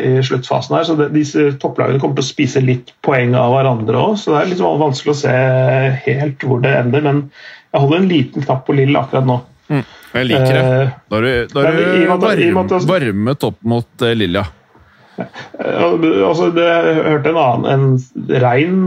i 0.09 0.23
sluttfasen 0.25 0.75
her. 0.75 0.87
Så 0.87 0.97
det, 0.99 1.11
disse 1.15 1.53
topplagene 1.61 2.01
kommer 2.01 2.19
til 2.19 2.25
å 2.25 2.27
spise 2.27 2.63
litt 2.63 2.91
poeng 3.05 3.37
av 3.39 3.53
hverandre 3.55 4.01
òg. 4.01 4.17
Så 4.19 4.33
det 4.33 4.41
er 4.41 4.51
litt 4.51 4.63
vanskelig 4.65 5.13
å 5.13 5.21
se 5.21 5.35
helt 6.07 6.43
hvor 6.47 6.63
det 6.63 6.73
ender. 6.81 7.05
Men 7.07 7.23
jeg 7.71 7.85
holder 7.85 8.01
en 8.01 8.11
liten 8.11 8.47
knapp 8.47 8.65
på 8.67 8.75
Lill 8.75 8.99
akkurat 8.99 9.29
nå. 9.29 9.37
Mm, 9.71 9.85
jeg 10.17 10.27
liker 10.27 10.57
det. 10.57 10.63
Da 11.07 11.19
har 11.19 11.27
du, 11.27 11.31
da 11.53 11.63
har 11.67 11.77
du 11.79 12.47
varm, 12.59 12.73
varmet 12.89 13.47
opp 13.47 13.61
mot 13.63 14.09
Lilja. 14.19 14.43
Altså, 15.61 16.49
det, 16.55 16.65
jeg 16.65 17.07
hørte 17.07 17.33
en 17.33 17.41
annen, 17.41 17.71
en 17.71 18.35
rein 18.43 18.83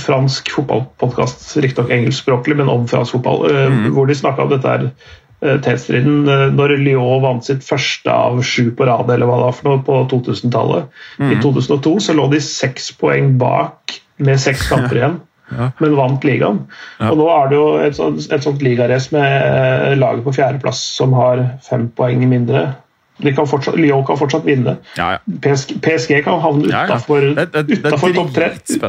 fransk 0.00 0.50
fotballpodkast, 0.52 1.46
riktignok 1.64 1.92
engelskspråklig, 1.94 2.58
men 2.60 2.72
om 2.72 2.88
fransk 2.90 3.16
fotball, 3.18 3.46
mm. 3.50 3.84
hvor 3.96 4.10
de 4.10 4.16
snakka 4.18 4.46
om 4.46 4.52
dette 4.52 4.74
her 4.74 4.88
Eh, 5.44 5.58
tetstriden 5.60 6.24
eh, 6.30 6.46
når 6.54 6.78
Lyon 6.80 7.20
vant 7.24 7.44
sitt 7.44 7.64
første 7.66 8.08
av 8.08 8.38
sju 8.46 8.70
på 8.76 8.86
rad 8.88 9.10
eller 9.12 9.28
hva 9.28 9.42
var 9.42 9.56
for 9.56 9.68
noe 9.68 9.82
på 9.84 9.98
2000-tallet. 10.12 10.88
Mm. 11.20 11.34
I 11.34 11.38
2002 11.42 11.94
så 12.06 12.16
lå 12.16 12.30
de 12.32 12.40
seks 12.44 12.92
poeng 13.00 13.34
bak 13.40 13.98
med 14.24 14.40
seks 14.40 14.64
kamper 14.70 15.00
igjen. 15.00 15.18
ja. 15.52 15.68
Men 15.82 15.98
vant 15.98 16.24
ligaen. 16.24 16.62
Ja. 17.00 17.10
Og 17.10 17.20
Nå 17.20 17.28
er 17.34 17.50
det 17.50 17.58
jo 17.58 17.66
et, 17.82 17.98
sånt, 17.98 18.24
et 18.32 18.46
sånt 18.46 18.64
ligarace 18.64 19.12
med 19.14 19.26
eh, 19.26 19.98
laget 20.00 20.24
på 20.24 20.36
fjerdeplass 20.38 20.80
som 20.96 21.12
har 21.18 21.44
fem 21.66 21.90
poeng 21.92 22.24
mindre. 22.30 22.70
Kan 23.22 23.46
fortsatt, 23.46 23.76
Lyon 23.78 24.02
kan 24.06 24.18
fortsatt 24.18 24.46
vinne. 24.46 24.76
Ja, 24.98 25.16
PSG, 25.44 25.76
PSG, 25.84 26.16
kan 26.26 26.40
havne 26.42 26.66
utafor 26.66 27.30
topp 28.16 28.32
tre. 28.34 28.50
Det 28.66 28.80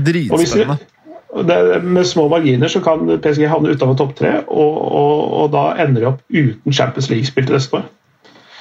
er 0.00 0.06
dritspennende 0.10 0.78
det, 1.44 1.82
med 1.82 2.04
små 2.04 2.28
marginer 2.28 2.68
så 2.68 2.80
kan 2.80 3.20
PSG 3.22 3.48
havne 3.50 3.74
utenfor 3.74 3.94
topp 3.98 4.16
tre, 4.18 4.32
og, 4.46 4.76
og, 4.92 5.32
og, 5.42 5.46
da 5.52 5.68
ender 5.84 6.00
de 6.00 6.10
opp 6.10 6.22
uten 6.32 6.72
Champions 6.72 7.10
League-spill 7.10 7.46
til 7.46 7.58
neste 7.58 7.80
år. 7.80 7.86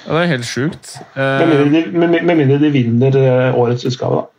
Ja, 0.06 0.14
det 0.14 0.22
er 0.22 0.32
helt 0.36 0.48
sjukt. 0.48 0.96
Eh, 1.16 1.22
med, 1.40 1.54
mindre 1.54 1.82
de, 1.82 1.98
med, 1.98 2.22
med 2.22 2.36
mindre 2.42 2.60
de 2.62 2.72
vinner 2.74 3.20
eh, 3.22 3.58
årets 3.58 3.88
utgave, 3.90 4.22
da. 4.22 4.35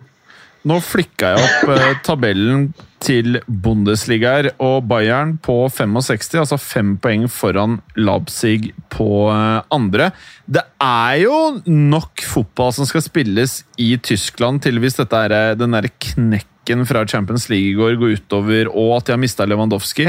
Nå 0.66 0.80
flikka 0.82 1.36
jeg 1.36 1.46
opp 1.46 1.68
eh, 1.76 1.98
tabellen 2.02 2.70
til 3.02 3.36
Bundesligaer 3.46 4.48
og 4.62 4.88
Bayern 4.90 5.36
på 5.42 5.54
65, 5.70 6.32
altså 6.42 6.58
fem 6.58 6.96
poeng 6.98 7.28
foran 7.30 7.76
Leipzig 7.94 8.72
på 8.90 9.28
eh, 9.30 9.60
andre. 9.76 10.10
Det 10.42 10.64
er 10.82 11.20
jo 11.22 11.36
nok 11.70 12.24
fotball 12.26 12.74
som 12.74 12.88
skal 12.88 13.04
spilles 13.04 13.60
i 13.78 13.92
Tyskland 14.02 14.64
til 14.64 14.82
hvis 14.82 14.98
dette 14.98 15.20
er 15.28 15.36
eh, 15.36 15.52
den 15.60 15.76
derre 15.76 15.92
knekken 15.92 16.82
fra 16.88 17.04
Champions 17.06 17.46
League 17.52 17.70
i 17.70 17.78
går 17.78 18.00
går 18.00 18.16
utover, 18.18 18.72
og 18.72 18.96
at 18.96 19.06
de 19.06 19.14
har 19.14 19.22
mista 19.22 19.46
Lewandowski 19.46 20.08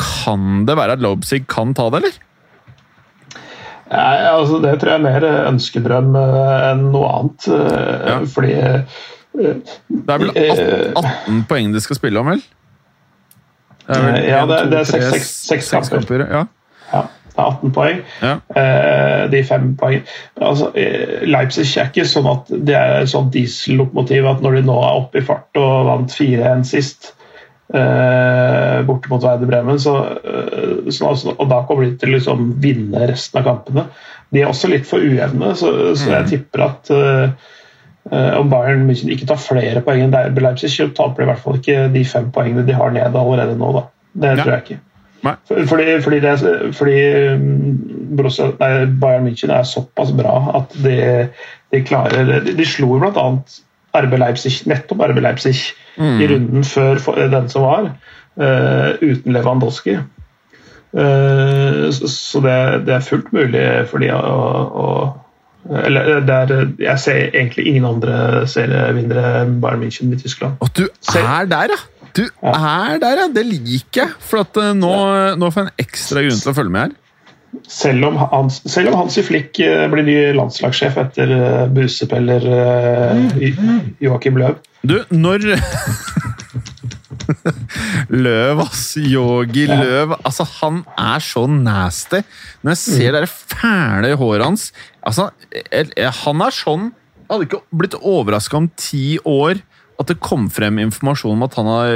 Kan 0.00 0.64
det 0.64 0.78
være 0.80 0.96
at 0.96 1.04
Leipzig 1.04 1.42
kan 1.50 1.76
ta 1.76 1.90
det, 1.92 2.00
eller? 2.00 2.16
Nei, 3.88 4.16
altså 4.28 4.58
Det 4.62 4.74
tror 4.80 4.92
jeg 4.92 5.00
er 5.00 5.04
mer 5.06 5.26
ønskedrøm 5.48 6.16
eh, 6.20 6.54
enn 6.70 6.84
noe 6.92 7.10
annet. 7.14 7.48
Eh, 7.56 8.08
ja. 8.10 8.18
Fordi 8.34 8.54
eh, 8.58 9.02
Det 9.38 10.14
er 10.14 10.24
vel 10.24 10.32
18, 10.34 10.96
18 11.00 11.42
poeng 11.50 11.74
de 11.74 11.84
skal 11.84 12.00
spille 12.00 12.22
om, 12.22 12.32
vel? 12.34 12.42
Det 13.88 13.96
er 13.96 14.04
vel 14.04 14.26
ja, 14.28 14.40
det, 14.48 14.58
det 14.72 14.82
er 14.82 14.88
seks 15.16 15.70
kamper. 15.72 15.94
kamper 15.96 16.26
ja. 16.26 16.44
ja. 16.92 17.04
18 17.38 17.72
poeng. 17.72 18.00
Ja. 18.20 18.34
Eh, 18.60 19.24
de 19.32 19.44
fem 19.46 19.70
poeng 19.78 20.02
altså, 20.42 20.72
Leipzig 21.30 21.68
er 21.78 21.88
ikke 21.88 22.04
sånn 22.08 22.26
at 22.28 22.50
det 22.50 22.74
er 22.76 22.96
et 23.04 23.12
sånt 23.12 23.30
diesellokomotiv 23.36 24.26
at 24.28 24.42
når 24.44 24.58
de 24.58 24.64
nå 24.66 24.80
er 24.82 24.98
oppe 25.04 25.22
i 25.22 25.24
fart 25.24 25.60
og 25.60 25.86
vant 25.88 26.12
4-1 26.18 26.66
sist 26.68 27.12
eh, 27.74 28.78
borte 28.88 29.10
mot 29.12 29.24
Werder 29.24 29.46
Bremen, 29.46 29.80
så, 29.80 29.96
eh, 30.24 30.90
så, 30.90 31.12
altså, 31.12 31.34
og 31.36 31.50
da 31.50 31.62
kommer 31.68 31.86
de 31.86 31.96
til 32.00 32.12
å 32.12 32.16
liksom, 32.16 32.50
vinne 32.62 33.06
resten 33.10 33.40
av 33.40 33.48
kampene. 33.48 33.86
De 34.34 34.42
er 34.42 34.50
også 34.50 34.70
litt 34.72 34.88
for 34.88 35.04
ujevne, 35.04 35.54
så, 35.56 35.72
så 35.96 36.12
jeg 36.12 36.26
mm. 36.26 36.32
tipper 36.32 36.66
at 36.66 36.92
eh, 36.96 37.54
om 38.38 38.48
Bayern 38.48 38.86
München 38.88 39.12
ikke 39.12 39.28
tar 39.28 39.40
flere 39.42 39.84
poeng 39.84 40.06
enn 40.06 40.14
Leipzig, 40.40 40.72
så 40.72 40.88
taper 40.96 41.22
de 41.22 41.26
i 41.26 41.30
hvert 41.32 41.44
fall 41.44 41.58
ikke 41.60 41.88
de 41.92 42.04
fem 42.08 42.28
poengene 42.32 42.66
de 42.68 42.76
har 42.76 42.92
nede 42.94 43.20
allerede 43.20 43.56
nå. 43.60 43.72
Da. 43.76 43.88
Det 44.18 44.36
tror 44.40 44.54
jeg 44.54 44.66
ikke. 44.66 44.82
Fordi, 45.66 46.00
fordi, 46.00 46.20
det, 46.22 46.34
fordi 46.78 46.98
mm, 47.36 47.78
Borussia, 48.16 48.52
nei, 48.60 48.86
Bayern 49.00 49.26
München 49.26 49.50
er 49.50 49.66
såpass 49.66 50.12
bra 50.14 50.36
at 50.60 50.76
de, 50.84 50.98
de 51.74 51.80
klarer 51.82 52.38
De, 52.46 52.54
de 52.54 52.66
slo 52.68 53.00
bl.a. 53.02 53.24
RB 54.04 54.18
Leipzig, 54.20 54.54
nettopp 54.70 55.02
RB 55.10 55.22
Leipzig 55.24 55.56
mm. 55.96 56.20
i 56.22 56.28
runden 56.32 56.64
før 56.64 57.00
den 57.32 57.48
som 57.52 57.66
var, 57.66 57.90
uh, 58.40 58.90
uten 59.02 59.34
Lewandowski. 59.36 59.98
Uh, 60.92 61.88
så, 61.92 62.08
så 62.08 62.40
det, 62.44 62.58
det, 62.86 62.94
er 62.96 63.04
fullt 63.04 63.32
mulig 63.36 63.64
for 63.90 64.00
de 64.00 64.12
å, 64.14 64.20
å 64.72 64.86
eller 65.68 66.22
er, 66.24 66.52
Jeg 66.80 67.00
ser 67.02 67.18
egentlig 67.26 67.66
ingen 67.68 67.84
andre 67.84 68.46
serievinnere 68.48 69.42
enn 69.42 69.58
Bayern 69.60 69.82
München 69.82 70.14
i 70.14 70.20
Tyskland. 70.20 70.56
Og 70.64 70.70
du 70.76 70.86
er 70.86 71.48
der, 71.50 71.74
ja! 71.74 72.08
Du 72.16 72.24
er 72.40 72.96
der, 73.02 73.20
ja! 73.20 73.26
Det 73.34 73.44
liker 73.44 74.06
jeg. 74.06 74.14
For 74.30 74.46
at, 74.46 74.56
nå, 74.78 74.94
nå, 75.36 75.50
får 75.52 75.66
jeg 75.66 75.68
en 75.68 75.84
ekstra 75.84 76.24
grunn 76.24 76.40
til 76.40 76.52
å 76.52 76.56
følge 76.56 76.72
med 76.72 76.86
her. 76.86 76.96
Selv 77.68 78.04
om, 78.10 78.16
Hans, 78.20 78.60
selv 78.68 78.92
om 78.92 78.98
Hansi 79.00 79.22
Flick 79.24 79.56
uh, 79.64 79.86
blir 79.92 80.04
ny 80.04 80.16
landslagssjef 80.36 80.98
etter 81.00 81.32
uh, 81.32 81.62
Busepeller 81.72 82.44
uh, 82.44 83.22
Joakim 84.04 84.36
Løv. 84.40 84.58
Du, 84.84 85.00
når 85.10 85.46
Løv, 88.24 88.60
ass. 88.62 88.84
Yogi 89.00 89.66
ja. 89.68 89.78
Løv. 89.80 90.14
Altså, 90.22 90.46
han 90.60 90.82
er 90.98 91.24
så 91.24 91.46
nasty. 91.50 92.22
Når 92.62 92.76
jeg 92.76 92.82
ser 92.84 93.10
mm. 93.10 93.18
det 93.18 93.32
fæle 93.32 94.12
håret 94.20 94.44
hans 94.44 94.68
altså, 95.06 95.28
Han 96.24 96.42
er 96.44 96.54
sånn 96.54 96.88
Jeg 96.90 97.30
hadde 97.30 97.46
ikke 97.48 97.60
blitt 97.80 97.96
overraska 97.98 98.58
om 98.60 98.70
ti 98.78 99.18
år 99.24 99.60
at 99.98 100.12
det 100.12 100.20
kom 100.22 100.46
frem 100.54 100.78
informasjon 100.78 101.34
om 101.34 101.42
at 101.42 101.56
han 101.58 101.68
har 101.72 101.88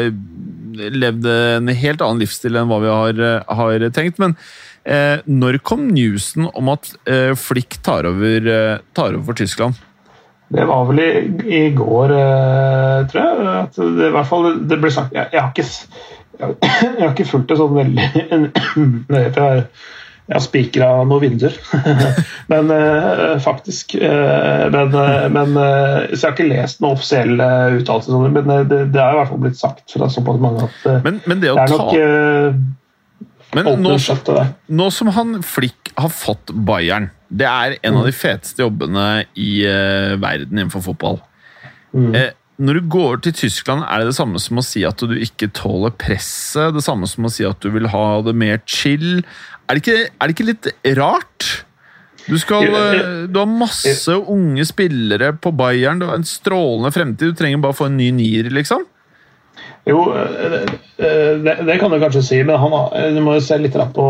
levd 0.90 1.28
en 1.30 1.70
helt 1.70 2.02
annen 2.02 2.22
livsstil 2.24 2.58
enn 2.58 2.66
hva 2.70 2.80
vi 2.82 2.90
har, 2.90 3.20
har 3.46 3.84
tenkt. 3.94 4.18
Men 4.18 4.34
eh, 4.34 4.40
når 4.84 5.60
kom 5.62 5.86
newsen 5.94 6.48
om 6.50 6.72
at 6.72 6.92
eh, 7.06 7.32
Flick 7.38 7.78
tar 7.86 8.08
over, 8.08 8.48
eh, 8.50 8.78
tar 8.92 9.14
over 9.14 9.24
for 9.30 9.38
Tyskland? 9.38 9.78
Det 10.52 10.64
var 10.68 10.84
vel 10.90 11.00
i, 11.00 11.12
i 11.48 11.62
går, 11.76 12.12
eh, 12.12 13.06
tror 13.08 13.22
jeg. 13.22 13.46
At 13.62 13.78
det, 13.78 14.10
i 14.10 14.12
hvert 14.18 14.28
fall, 14.28 14.50
det 14.68 14.78
ble 14.82 14.92
sagt 14.92 15.14
Jeg, 15.16 15.30
jeg 15.32 15.40
har 15.40 15.50
ikke 15.54 15.64
jeg, 16.42 16.54
jeg 16.60 17.00
har 17.00 17.10
ikke 17.12 17.28
fulgt 17.28 17.50
det 17.52 17.58
sånn 17.60 17.74
veldig 17.76 18.06
Jeg 20.22 20.36
har 20.38 20.42
spikra 20.44 20.88
noen 21.04 21.20
vinduer. 21.24 21.56
men 22.52 22.70
faktisk. 23.42 23.96
Men, 23.98 24.94
men 25.34 25.56
Så 25.58 26.14
jeg 26.14 26.22
har 26.22 26.36
ikke 26.36 26.46
lest 26.46 26.80
noen 26.80 26.94
offisielle 26.94 27.48
uttalelser, 27.80 28.30
men 28.30 28.52
det, 28.70 28.78
det, 28.94 29.02
har 29.02 29.16
i 29.16 29.18
hvert 29.18 29.32
fall 29.32 29.42
blitt 29.42 29.58
sagt 29.58 29.92
fra 29.92 30.08
såpass 30.14 30.38
mange 30.40 30.68
at 30.68 30.86
men, 31.04 31.18
men 31.26 31.42
det, 31.42 31.50
det, 31.50 31.66
er 31.66 31.74
nok 31.74 32.62
men 33.52 33.66
nå, 33.84 33.96
nå, 34.72 34.86
som 34.94 35.10
han 35.12 35.40
Flick 35.44 35.92
har 36.00 36.12
fått 36.12 36.52
Bayern, 36.52 37.10
det 37.28 37.48
er 37.48 37.74
en 37.80 37.94
mm. 37.94 37.98
av 38.00 38.06
de 38.08 38.14
feteste 38.16 38.64
jobbene 38.64 39.08
i 39.36 39.50
verden 40.20 40.56
innenfor 40.56 40.84
fotball. 40.86 41.20
Mm. 41.92 42.14
når 42.56 42.78
du 42.78 42.86
går 42.88 43.18
til 43.26 43.34
Tyskland, 43.36 43.82
er 43.84 44.00
det 44.00 44.08
det 44.08 44.16
samme 44.16 44.40
som 44.40 44.56
å 44.56 44.64
si 44.64 44.80
at 44.88 45.02
du 45.04 45.12
ikke 45.20 45.50
tåler 45.52 45.92
presset? 45.92 46.72
Det 46.72 46.84
samme 46.84 47.08
som 47.10 47.28
å 47.28 47.32
si 47.32 47.44
at 47.44 47.60
du 47.60 47.68
vil 47.74 47.90
ha 47.92 48.06
det 48.24 48.32
mer 48.32 48.62
chill? 48.64 49.20
Er 49.68 49.76
det, 49.76 49.82
ikke, 49.84 50.08
er 50.08 50.28
det 50.28 50.36
ikke, 50.36 50.48
litt 50.48 50.70
rart? 50.98 51.50
Du, 52.26 52.36
skal, 52.38 52.68
eh, 52.68 53.04
du, 53.28 53.38
har 53.40 53.50
masse 53.50 54.14
unge 54.14 54.64
spillere 54.68 55.32
på 55.34 55.52
Bayern, 55.58 56.02
du 56.02 56.06
har 56.10 56.18
en 56.18 56.26
strålende 56.28 56.92
fremtid. 56.94 57.32
Du 57.32 57.38
trenger 57.38 57.62
bare 57.62 57.74
å 57.74 57.80
få 57.82 57.88
en 57.90 57.98
ny 57.98 58.10
nier, 58.14 58.50
liksom. 58.52 58.84
Jo, 59.88 60.04
eh, 60.14 60.60
eh, 61.02 61.32
det, 61.42 61.56
det, 61.66 61.78
kan 61.80 61.90
du 61.90 61.98
kanskje 62.02 62.22
si, 62.22 62.42
men 62.46 62.60
han, 62.62 62.76
du 63.16 63.22
må 63.24 63.34
jo 63.38 63.42
se 63.42 63.58
litt 63.58 63.74
på 63.96 64.06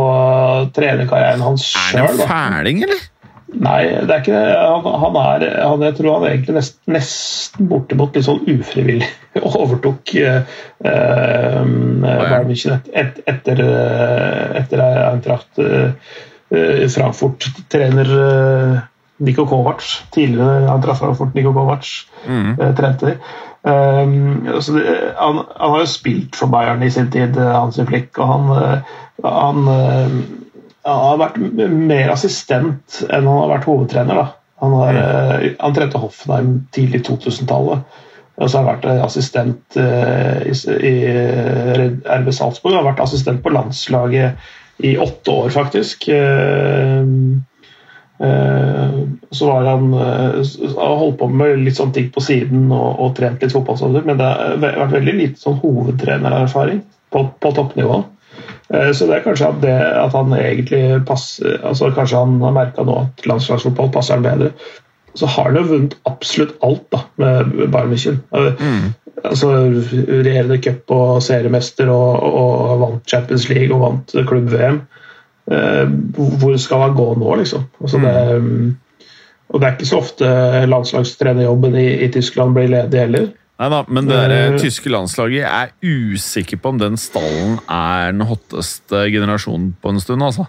trenerkarrieren 0.76 1.44
hans 1.44 1.70
sjøl. 1.72 2.02
Er 2.02 2.10
han 2.10 2.20
en 2.20 2.28
fæling, 2.28 2.84
eller? 2.88 3.08
Nei, 3.52 3.82
det 4.06 4.14
er 4.14 4.22
ikke 4.22 4.32
det. 4.32 4.52
Han, 4.56 4.86
han 5.02 5.16
er, 5.20 5.44
han, 5.60 5.82
jeg 5.84 5.96
tror 5.98 6.14
han 6.16 6.28
egentlig 6.30 6.54
nest, 6.56 6.78
nesten 6.88 7.68
bortimot 7.68 8.16
litt 8.16 8.24
sånn 8.24 8.40
ufrivillig 8.48 9.08
overtok 9.42 10.14
eh, 10.20 10.54
eh, 10.80 11.58
Bayern 11.60 12.48
München 12.48 12.78
et, 12.78 12.88
et, 13.02 13.20
etter, 13.28 13.60
eh, 13.66 14.56
etter 14.62 14.84
Eintracht 14.86 15.60
eh, 15.60 15.92
eh, 16.54 16.86
Frankfurt-trener 16.94 18.14
eh, 18.16 18.80
Niko 19.22 19.44
Kovac. 19.46 19.84
Tidligere 20.14 20.72
Eintracht 20.72 21.04
Frankfurt 21.04 21.36
Niko 21.36 21.52
Kovac 21.56 21.88
mm. 22.24 22.54
trente 22.78 23.12
de. 23.12 23.18
Um, 23.62 24.48
altså 24.50 24.74
han, 24.74 25.36
han, 25.38 25.70
har 25.70 25.82
jo 25.84 25.86
spilt 25.86 26.34
for 26.34 26.50
Bayern 26.50 26.82
i 26.82 26.90
sin 26.90 27.12
tid, 27.14 27.36
Hansi 27.38 27.84
Flick, 27.86 28.18
og 28.18 28.26
han, 28.26 28.80
han 29.22 29.68
han 30.82 31.02
har 31.06 31.18
vært 31.20 31.36
mer 31.70 32.10
assistent 32.10 33.02
enn 33.06 33.28
han 33.28 33.42
har 33.44 33.52
vært 33.52 33.68
hovedtrener. 33.70 34.18
Da. 34.18 34.24
Han, 34.62 34.72
har, 34.80 34.96
han 35.60 35.76
trente 35.76 36.00
Hoffenheim 36.02 36.56
tidlig 36.74 37.04
2000-tallet. 37.06 38.00
Og 38.40 38.48
så 38.48 38.58
har 38.58 38.64
han 38.64 38.70
vært 38.72 38.88
eh, 38.90 39.04
assistent 39.04 39.76
i, 39.78 40.94
RB 42.02 42.32
Salzburg. 42.34 42.72
Han 42.72 42.80
har 42.80 42.88
vært 42.90 43.04
assistent 43.04 43.42
på 43.44 43.52
landslaget 43.54 44.82
i 44.82 44.96
åtte 44.98 45.34
år, 45.44 45.50
faktisk. 45.54 46.08
Uh, 46.10 47.38
så 48.22 49.46
var 49.48 49.64
han 49.66 49.86
holdt 50.76 51.16
på 51.18 51.26
med 51.32 51.62
litt 51.64 51.74
sånne 51.74 51.96
ting 51.96 52.10
på 52.14 52.22
siden 52.22 52.68
og, 52.70 53.00
og 53.02 53.14
trent 53.16 53.42
litt 53.42 53.54
fotball, 53.54 53.96
men 54.04 54.20
det 54.20 54.28
har 54.28 54.60
vært 54.62 54.94
veldig 54.94 55.14
lite 55.16 55.42
sånn 55.42 55.56
hovedtrenererfaring 55.62 56.84
på, 57.10 57.24
på 57.42 57.52
toppnivå. 57.56 58.02
Eh, 58.72 58.92
så 58.92 59.06
det 59.08 59.18
er 59.18 59.26
kanskje 59.26 59.50
at, 59.50 59.60
det, 59.62 59.74
at 60.04 60.14
han 60.16 60.32
egentlig 60.36 61.02
passer 61.08 61.58
altså 61.60 61.90
Kanskje 61.92 62.22
han 62.22 62.38
har 62.44 62.54
merka 62.56 62.84
nå 62.86 63.02
at 63.04 63.26
landslagsfotball 63.28 63.92
passer 63.94 64.18
han 64.18 64.26
bedre. 64.26 64.52
Så 65.18 65.28
har 65.28 65.50
han 65.50 65.60
jo 65.60 65.68
vunnet 65.68 65.98
absolutt 66.08 66.54
alt 66.64 66.86
da, 66.94 67.02
med 67.20 67.52
Bayern 67.74 67.92
München. 67.92 68.22
Eh, 68.32 68.62
mm. 68.62 68.92
Altså, 69.22 69.52
Regjerende 70.08 70.58
cup 70.64 70.90
og 70.94 71.20
seriemester 71.22 71.90
og, 71.92 72.24
og, 72.24 72.80
vant 72.80 73.12
Champions 73.12 73.46
League 73.52 73.74
og 73.74 73.84
vant 73.84 74.16
klubb-VM. 74.28 74.80
Eh, 75.50 75.88
hvor 76.14 76.56
skal 76.60 76.86
han 76.86 76.96
gå 76.96 77.08
nå, 77.18 77.34
liksom? 77.40 77.66
Altså, 77.82 77.98
mm. 77.98 78.04
det, 78.06 79.06
og 79.48 79.60
det 79.60 79.68
er 79.68 79.76
ikke 79.76 79.90
så 79.90 79.98
ofte 79.98 80.32
landslagstrenerjobben 80.70 81.76
i, 81.76 81.88
i 82.06 82.10
Tyskland 82.14 82.54
blir 82.56 82.70
ledig 82.70 83.00
heller. 83.02 83.30
Nei 83.60 83.68
da, 83.70 83.82
men 83.90 84.08
det 84.08 84.16
der, 84.16 84.54
uh, 84.54 84.58
tyske 84.58 84.90
landslaget 84.90 85.44
er 85.46 85.74
usikker 85.84 86.58
på 86.62 86.72
om 86.72 86.80
den 86.80 86.96
stallen 86.98 87.58
er 87.70 88.14
den 88.14 88.24
hotteste 88.26 89.04
generasjonen 89.12 89.74
på 89.82 89.92
en 89.92 90.02
stund, 90.02 90.24
altså. 90.24 90.48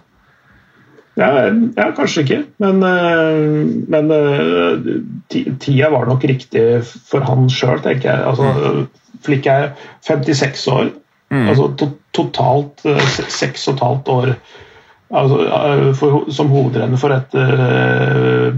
Ja, 1.18 1.28
ja 1.46 1.90
kanskje 1.94 2.24
ikke, 2.24 2.40
men, 2.58 2.80
men 3.92 4.08
tida 5.30 5.92
var 5.92 6.08
nok 6.10 6.26
riktig 6.26 6.64
for 7.06 7.22
han 7.22 7.46
sjøl, 7.52 7.78
tenker 7.84 8.10
jeg. 8.10 8.24
Altså, 8.32 8.86
Flikk 9.22 9.46
er 9.46 9.68
56 10.02 10.66
år, 10.74 10.90
mm. 11.30 11.46
altså 11.52 11.68
to 11.78 11.92
totalt 12.14 12.82
seks 13.30 13.68
og 13.68 13.76
et 13.76 13.84
halvt 13.84 14.10
år 14.14 14.34
altså, 15.14 15.92
for, 15.98 16.28
som 16.34 16.52
hovedrenner 16.52 17.00
for 17.00 17.14
et 17.14 17.34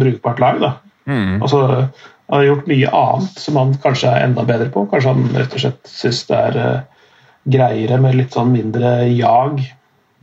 brukbart 0.00 0.42
lag. 0.42 0.60
da. 0.62 0.72
Mm. 1.06 1.42
Altså 1.42 1.88
han 2.26 2.38
har 2.38 2.44
gjort 2.44 2.66
mye 2.66 2.90
annet 2.90 3.38
som 3.38 3.56
han 3.56 3.74
kanskje 3.82 4.10
er 4.10 4.24
enda 4.26 4.42
bedre 4.46 4.68
på. 4.74 4.86
Kanskje 4.90 5.12
han 5.14 5.28
rett 5.36 5.52
og 5.54 5.62
slett 5.62 5.90
syns 5.90 6.24
det 6.26 6.38
er 6.48 6.56
uh, 6.58 7.10
greiere 7.46 7.98
med 8.02 8.18
litt 8.18 8.34
sånn 8.34 8.50
mindre 8.50 8.96
jag 9.14 9.62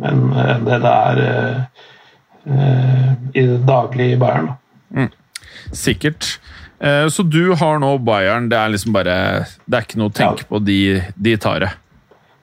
enn 0.03 0.25
uh, 0.35 0.57
det 0.65 0.81
det 0.83 0.91
er 0.91 1.21
uh, 1.23 3.13
i 3.31 3.45
det 3.47 3.61
daglige 3.69 4.17
i 4.17 4.19
Bayern. 4.19 4.51
Mm. 4.91 5.13
Sikkert. 5.71 6.37
Så 6.83 7.23
du 7.23 7.53
har 7.55 7.77
nå 7.79 7.93
Bayern. 8.03 8.49
Det 8.51 8.57
er 8.59 8.73
liksom 8.73 8.91
bare 8.91 9.13
Det 9.63 9.77
er 9.77 9.85
ikke 9.85 9.99
noe 10.01 10.11
å 10.11 10.15
tenke 10.17 10.43
ja. 10.43 10.47
på. 10.49 10.59
De, 10.59 10.79
de, 11.15 11.35
tar 11.39 11.63
det. 11.63 11.69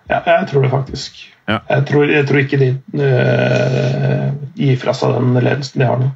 Ja, 0.08 0.22
jeg 0.24 0.46
tror 0.48 0.64
det 0.64 0.70
faktisk. 0.72 1.20
Ja. 1.50 1.58
Jeg, 1.66 1.86
tror, 1.90 2.10
jeg, 2.14 2.26
tror, 2.28 2.40
ikke 2.44 2.60
de 2.62 2.70
gir 4.60 4.76
fra 4.78 4.94
seg 4.94 5.16
den 5.18 5.34
ledelsen 5.40 5.82
de 5.82 5.88
har 5.88 6.02
nå. 6.02 6.10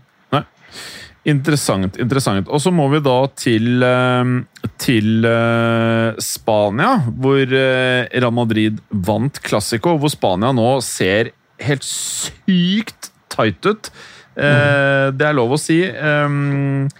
Interessant. 1.24 1.96
interessant. 1.96 2.48
Og 2.52 2.60
så 2.60 2.70
må 2.74 2.84
vi 2.92 3.00
da 3.04 3.16
til, 3.40 3.80
ehm, 3.82 4.34
til 4.80 5.24
uh, 5.24 6.12
Spania, 6.20 6.98
hvor 7.08 7.40
uh, 7.48 8.04
Real 8.12 8.34
Madrid 8.36 8.82
vant 8.90 9.40
Classico. 9.44 9.96
Hvor 10.00 10.12
Spania 10.12 10.52
nå 10.52 10.68
ser 10.84 11.32
helt 11.64 11.86
sykt 11.88 13.08
tight 13.32 13.64
ut. 13.64 13.88
Uh. 14.36 15.08
Det 15.16 15.24
er 15.24 15.38
lov 15.38 15.56
å 15.56 15.60
si. 15.60 15.80
Um, 15.88 16.90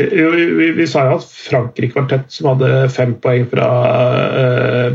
jo, 0.00 0.30
vi, 0.32 0.70
vi, 0.78 0.86
sa 0.88 1.04
jo 1.10 1.18
at 1.18 1.28
Frankrike 1.28 1.98
var 1.98 2.08
tett, 2.10 2.32
som 2.32 2.54
hadde 2.54 2.88
fem 2.94 3.12
poeng 3.22 3.44
fra 3.52 3.68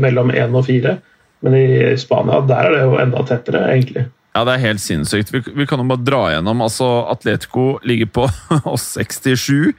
mellom 0.02 0.34
én 0.34 0.58
og 0.58 0.66
fire. 0.66 0.98
Men 1.44 1.56
i 1.56 1.66
Spania 2.00 2.40
der 2.44 2.68
er 2.68 2.74
det 2.76 2.80
jo 2.84 2.98
enda 3.00 3.22
tettere, 3.28 3.64
egentlig. 3.72 4.06
Ja, 4.30 4.44
det 4.46 4.54
er 4.54 4.62
helt 4.62 4.82
sinnssykt. 4.82 5.32
Vi, 5.34 5.40
vi 5.58 5.66
kan 5.66 5.80
jo 5.82 5.88
bare 5.90 6.04
dra 6.06 6.20
gjennom. 6.34 6.60
altså 6.62 6.86
Atletico 7.10 7.80
ligger 7.82 8.10
på 8.14 8.28
67, 8.78 9.72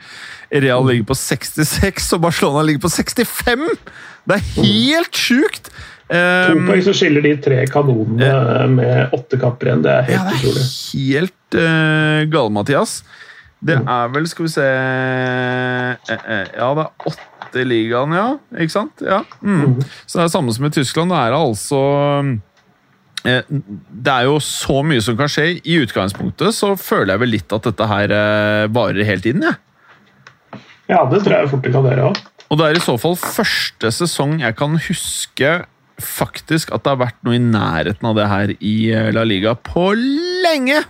Real 0.52 0.84
ligger 0.90 1.08
på 1.14 1.16
66 1.16 2.12
og 2.18 2.26
Barcelona 2.26 2.66
ligger 2.68 2.84
på 2.84 2.92
65! 2.92 3.70
Det 4.28 4.38
er 4.38 4.50
helt 4.60 5.18
sjukt! 5.18 5.72
To 6.12 6.58
um, 6.58 6.66
poeng 6.68 6.82
så 6.84 6.92
skiller 6.94 7.24
de 7.24 7.32
tre 7.40 7.62
kanonene 7.72 8.68
med 8.74 9.14
åtte 9.16 9.40
kamper 9.40 9.70
igjen. 9.70 9.86
Det 9.86 9.94
er 9.96 10.10
helt 10.10 10.20
utrolig. 10.20 10.20
ja, 10.20 10.28
det 10.28 10.42
utrolig. 10.42 10.66
Helt 10.92 11.56
uh, 11.56 12.32
gale, 12.34 12.54
Mathias. 12.58 12.98
Det 13.62 13.78
er 13.78 14.14
vel, 14.14 14.26
skal 14.30 14.48
vi 14.48 14.52
se 14.56 14.64
uh, 14.66 15.92
Ja, 16.10 16.70
det 16.78 16.86
er 16.86 17.12
åtte 17.12 17.66
ligaen, 17.68 18.16
ja. 18.18 18.30
Ikke 18.58 18.74
sant? 18.74 19.04
Ja. 19.06 19.22
Mm. 19.42 19.76
Mm. 19.76 19.92
Så 20.06 20.18
det 20.18 20.24
er 20.26 20.32
samme 20.34 20.56
som 20.56 20.66
i 20.66 20.74
Tyskland. 20.74 21.14
Det 21.14 21.20
er 21.20 21.38
altså 21.38 21.82
Eh, 23.22 23.46
det 23.52 24.14
er 24.14 24.26
jo 24.26 24.40
så 24.42 24.80
mye 24.86 25.02
som 25.04 25.18
kan 25.20 25.30
skje. 25.32 25.60
I 25.62 25.80
utgangspunktet 25.84 26.56
så 26.58 26.74
føler 26.80 27.14
jeg 27.14 27.24
vel 27.24 27.34
litt 27.36 27.54
at 27.54 27.68
dette 27.70 27.90
her 27.92 28.14
eh, 28.18 28.70
varer 28.74 29.06
helt 29.08 29.28
inn, 29.30 29.46
jeg. 29.46 29.60
Ja. 30.90 31.06
det 31.08 31.22
tror 31.24 31.38
jeg 31.38 31.52
fort 31.52 31.68
det 31.68 31.74
kan 31.76 31.86
være 31.86 32.08
òg. 32.10 32.24
Og 32.52 32.58
det 32.60 32.66
er 32.68 32.78
i 32.78 32.84
så 32.84 32.98
fall 33.00 33.14
første 33.16 33.94
sesong 33.96 34.42
jeg 34.42 34.58
kan 34.60 34.74
huske 34.90 35.52
faktisk 36.02 36.74
at 36.76 36.84
det 36.84 36.92
har 36.92 37.00
vært 37.00 37.20
noe 37.24 37.38
i 37.38 37.44
nærheten 37.44 38.10
av 38.10 38.18
det 38.18 38.26
her 38.28 38.56
i 38.58 38.76
eh, 38.92 39.12
La 39.16 39.24
Liga 39.28 39.54
på 39.56 39.92
lenge! 39.96 40.82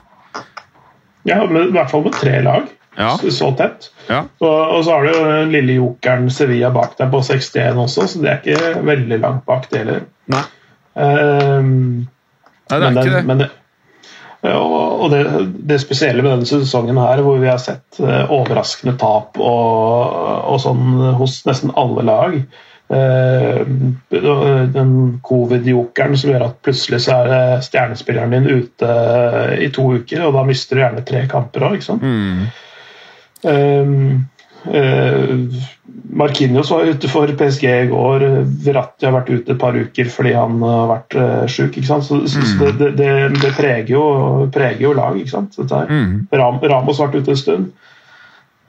Ja, 1.27 1.41
men 1.45 1.69
i 1.69 1.73
hvert 1.75 1.91
fall 1.91 2.05
med 2.05 2.15
tre 2.17 2.39
lag. 2.45 2.69
Ja. 2.97 3.13
Så 3.17 3.51
tett. 3.55 3.87
Ja. 4.09 4.25
Og, 4.43 4.57
og, 4.77 4.81
så 4.85 4.97
har 4.97 5.05
du 5.05 5.13
jo 5.13 5.23
den 5.23 5.53
lille 5.53 5.77
jokeren 5.79 6.27
Sevilla 6.33 6.71
bak 6.75 6.97
deg 6.99 7.11
på 7.13 7.21
61 7.23 7.79
også, 7.79 8.07
så 8.11 8.23
det 8.23 8.31
er 8.31 8.41
ikke 8.41 8.83
veldig 8.87 9.21
langt 9.23 9.45
bak 9.47 9.69
det 9.71 9.83
heller. 9.83 10.03
Nei. 10.31 10.43
Um, 10.91 11.71
Nei, 12.67 12.77
det 12.77 12.83
er 12.83 12.87
men 12.89 12.99
ikke 12.99 13.15
det. 13.15 13.25
Men 13.29 13.47
og 14.41 15.11
det, 15.13 15.21
det, 15.69 15.77
spesielle 15.83 16.23
med 16.25 16.31
denne 16.33 16.47
sesongen 16.49 16.97
her, 16.97 17.21
hvor 17.21 17.37
vi 17.37 17.49
har 17.49 17.59
sett 17.61 17.99
uh, 18.01 18.25
overraskende 18.33 18.95
tap 18.97 19.37
og, 19.37 20.15
og, 20.49 20.57
sånn 20.63 21.13
hos 21.19 21.43
nesten 21.45 21.73
alle 21.77 22.05
lag 22.07 22.37
Den 22.91 24.91
covid-jokeren 25.23 26.17
som 26.19 26.31
gjør 26.33 26.43
at 26.49 26.57
plutselig 26.65 26.99
så 27.05 27.11
er 27.23 27.63
stjernespilleren 27.63 28.33
din 28.35 28.49
ute 28.49 28.87
uh, 28.87 29.53
i 29.55 29.69
to 29.71 29.83
uker, 29.95 30.19
og 30.27 30.31
da 30.35 30.41
mister 30.47 30.75
du 30.75 30.81
gjerne 30.83 31.07
tre 31.07 31.21
kamper 31.31 31.61
òg, 31.69 31.73
ikke 31.77 31.87
sant? 31.87 32.03
Mm. 32.03 32.41
Um, 33.41 34.25
Markinios 36.13 36.71
var 36.71 36.85
ute 36.85 37.09
for 37.09 37.31
PSG 37.37 37.63
i 37.69 37.87
går. 37.89 38.23
Verratti 38.65 39.07
har 39.07 39.15
vært 39.15 39.29
ute 39.31 39.55
et 39.55 39.61
par 39.61 39.77
uker 39.77 40.09
fordi 40.11 40.33
han 40.35 40.59
har 40.63 40.89
vært 40.91 41.15
uh, 41.17 41.45
sjuk. 41.49 41.79
Så, 41.87 42.01
så 42.03 42.19
mm. 42.19 42.77
det, 42.79 42.89
det, 42.99 43.11
det, 43.39 43.53
preger, 43.57 43.93
jo, 43.95 44.03
preger 44.53 44.85
jo 44.85 44.93
lag. 44.97 45.17
ikke 45.17 45.31
sant? 45.31 45.57
Mm. 45.57 46.27
Ram, 46.31 46.59
Ramos 46.61 46.99
har 46.99 47.09
vært 47.09 47.23
ute 47.23 47.33
en 47.33 47.41
stund. 47.41 47.71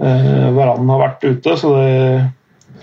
Uh, 0.02 0.48
Varan 0.56 0.88
har 0.90 1.02
vært 1.02 1.26
ute, 1.28 1.56
så 1.58 1.74
det 1.76 1.90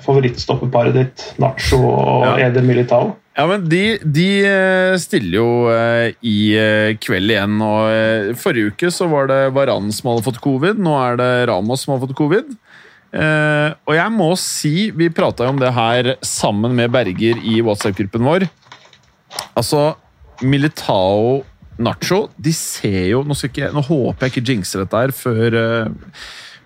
favorittstoppeparet 0.05 0.95
ditt, 0.95 1.25
Nacho 1.41 1.79
og 1.87 2.27
ja. 2.27 2.49
Eder 2.49 2.65
Militao 2.65 3.15
ja, 3.39 3.45
men 3.47 3.67
de, 3.71 3.83
de, 4.03 4.27
eh, 4.43 4.93
stiller 4.99 5.37
jo 5.37 5.49
uh, 5.71 6.09
i 6.27 6.39
uh, 6.59 6.95
kveld 6.99 7.31
igjen. 7.31 7.61
og 7.63 8.35
Forrige 8.41 8.73
uke 8.73 8.89
så 8.91 9.07
var 9.07 9.29
det 9.31 9.37
Varan 9.55 9.93
som 9.95 10.09
hadde 10.11 10.25
fått 10.25 10.41
covid. 10.43 10.81
Nå 10.83 10.97
er 10.99 11.15
det 11.21 11.29
Ramos 11.47 11.85
som 11.85 11.93
har 11.93 12.01
fått 12.03 12.17
covid. 12.17 12.57
Og 13.09 13.93
jeg 13.95 14.13
må 14.13 14.27
si, 14.37 14.73
vi 14.93 15.07
prata 15.09 15.47
jo 15.47 15.53
om 15.55 15.61
det 15.61 15.71
her 15.73 16.11
sammen 16.21 16.75
med 16.77 16.91
Berger 16.93 17.39
i 17.41 17.55
WhatsApp-gruppen 17.65 18.21
vår. 18.27 18.45
Altså, 19.57 19.95
Militao 20.45 21.39
Nacho, 21.81 22.27
de 22.37 22.53
ser 22.53 23.07
jo 23.15 23.23
Nå, 23.25 23.39
ikke, 23.47 23.71
nå 23.73 23.81
håper 23.87 24.27
jeg 24.27 24.35
ikke 24.35 24.45
jinxer 24.51 24.83
dette 24.83 25.01
her 25.01 25.15
før 25.15 25.57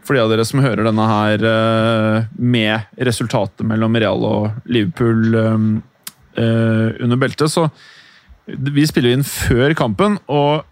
For 0.04 0.16
de 0.16 0.24
av 0.24 0.32
dere 0.32 0.46
som 0.48 0.64
hører 0.64 0.84
denne 0.88 1.08
her 1.08 1.46
uh, 1.48 2.30
med 2.36 3.00
resultatet 3.08 3.64
mellom 3.68 3.96
Real 3.96 4.26
og 4.28 4.68
Liverpool 4.68 5.36
um, 5.38 5.74
under 6.36 7.20
beltet, 7.22 7.52
så 7.54 7.68
Vi 8.48 8.84
spiller 8.90 9.14
inn 9.14 9.24
før 9.24 9.76
kampen, 9.78 10.18
og 10.26 10.66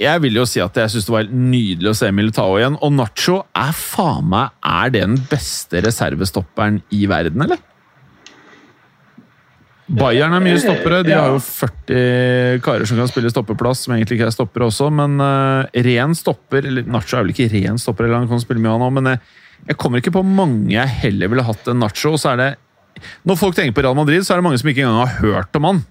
jeg 0.00 0.22
vil 0.24 0.40
jo 0.40 0.46
si 0.48 0.62
at 0.62 0.74
jeg 0.80 0.90
syns 0.90 1.06
det 1.06 1.14
var 1.14 1.28
nydelig 1.30 1.92
å 1.92 1.98
se 1.98 2.08
Militao 2.10 2.56
igjen. 2.58 2.78
Og 2.82 2.96
Nacho 2.96 3.36
er 3.54 3.70
faen 3.78 4.26
meg 4.32 4.50
Er 4.66 4.90
det 4.90 5.04
den 5.04 5.20
beste 5.30 5.84
reservestopperen 5.84 6.80
i 6.94 7.04
verden, 7.10 7.44
eller? 7.46 7.60
Bayern 9.84 10.32
er 10.32 10.40
mye 10.40 10.60
stoppere. 10.60 11.02
De 11.04 11.12
har 11.12 11.34
jo 11.34 11.40
40 11.44 12.60
karer 12.64 12.88
som 12.88 13.00
kan 13.00 13.08
spille 13.10 13.32
stoppeplass, 13.32 13.84
som 13.84 13.94
egentlig 13.96 14.16
ikke 14.16 14.28
er 14.30 14.34
stoppere 14.34 14.68
også, 14.70 14.88
men 14.94 15.18
uh, 15.20 15.66
ren 15.84 16.14
stopper 16.16 16.64
eller 16.64 16.86
Nacho 16.88 17.18
er 17.18 17.26
vel 17.26 17.34
ikke 17.34 17.50
ren 17.52 17.80
stopper, 17.80 18.06
eller 18.06 18.22
han 18.22 18.30
kan 18.30 18.40
spille 18.40 18.62
mye 18.64 18.72
han 18.72 18.80
nå, 18.80 18.92
men 18.96 19.10
jeg, 19.12 19.20
jeg, 19.68 19.78
kommer 19.80 20.00
ikke 20.00 20.14
på 20.16 20.24
mange 20.24 20.72
jeg 20.72 20.94
heller 21.02 21.32
ville 21.32 21.44
hatt 21.44 21.68
enn 21.68 21.82
Nacho. 21.84 22.14
og 22.14 22.22
så 22.22 22.32
er 22.32 22.40
det 22.40 22.48
Når 23.28 23.40
folk 23.40 23.58
tenker 23.58 23.76
på 23.76 23.84
Real 23.84 23.98
Madrid, 23.98 24.24
så 24.24 24.34
er 24.34 24.40
det 24.40 24.46
mange 24.48 24.62
som 24.62 24.72
ikke 24.72 24.86
engang 24.86 25.02
har 25.02 25.18
hørt 25.20 25.60
om 25.60 25.68
han. 25.68 25.82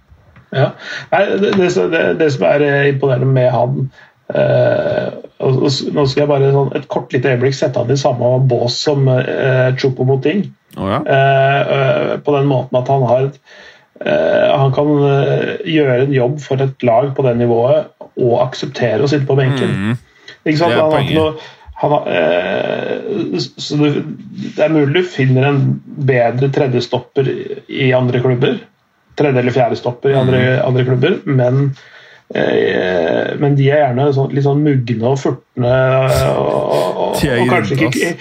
Ja. 0.53 0.71
Nei, 1.12 1.21
det, 1.41 1.53
det, 1.53 2.01
det, 2.17 2.32
som 2.34 2.47
er 2.49 2.65
eh, 2.65 2.89
imponerende 2.93 3.29
med 3.34 3.47
han 3.49 3.77
uh, 4.34 5.08
og, 5.41 5.63
og, 5.65 5.69
Nå 5.93 6.03
skal 6.06 6.21
jeg 6.21 6.29
bare 6.29 6.51
sånn, 6.53 6.73
et 6.77 6.86
kort 6.93 7.13
lite 7.13 7.34
øyeblikk 7.34 7.58
sette 7.58 7.82
han 7.82 7.93
i 7.93 7.97
samme 7.97 8.36
bås 8.49 8.77
som 8.86 9.06
uh, 9.10 9.69
Chupo 9.77 10.06
Moting. 10.06 10.45
Oh, 10.77 10.89
ja. 10.89 10.99
uh, 11.06 12.13
på 12.25 12.34
den 12.38 12.49
måten 12.49 12.77
at 12.79 12.89
han 12.89 13.06
har 13.10 13.29
han 14.03 14.71
kan 14.75 14.89
gjøre 15.69 15.99
en 16.03 16.13
jobb 16.15 16.39
for 16.43 16.60
et 16.63 16.82
lag 16.84 17.12
på 17.15 17.23
det 17.23 17.36
nivået 17.39 17.91
og 18.19 18.34
akseptere 18.41 19.06
å 19.06 19.10
sitte 19.10 19.29
på 19.29 19.38
benken. 19.38 19.69
Mm. 19.69 19.99
Ikke 20.43 20.58
sant? 20.60 20.73
Han 20.75 20.91
har 20.91 21.06
ikke 21.06 21.19
noe 21.19 21.36
har, 21.84 22.08
eh, 22.08 23.39
så 23.58 23.75
det, 23.75 24.03
det, 24.56 24.62
er 24.63 24.71
mulig 24.71 25.01
du 25.01 25.10
finner 25.10 25.49
en 25.49 25.63
bedre 26.08 26.49
tredjestopper 26.53 27.27
i 27.67 27.89
andre 27.95 28.21
klubber 28.23 28.62
tredje- 29.19 29.41
eller 29.41 29.56
fjerdestopper 29.56 30.13
i 30.13 30.17
andre, 30.17 30.39
mm. 30.39 30.62
andre 30.67 30.86
klubber, 30.88 31.17
men, 31.25 31.75
eh, 32.34 33.34
men 33.38 33.58
de 33.60 33.67
er 33.69 33.84
gjerne 33.84 34.08
sånn, 34.15 34.32
litt 34.34 34.47
sånn 34.47 34.63
mugne 34.65 35.12
og 35.12 35.19
furtne. 35.21 35.73
Og, 36.32 36.56
og, 36.63 37.03
og, 37.03 37.19
og 37.19 37.51
kanskje 37.51 37.77
ikke 37.89 38.13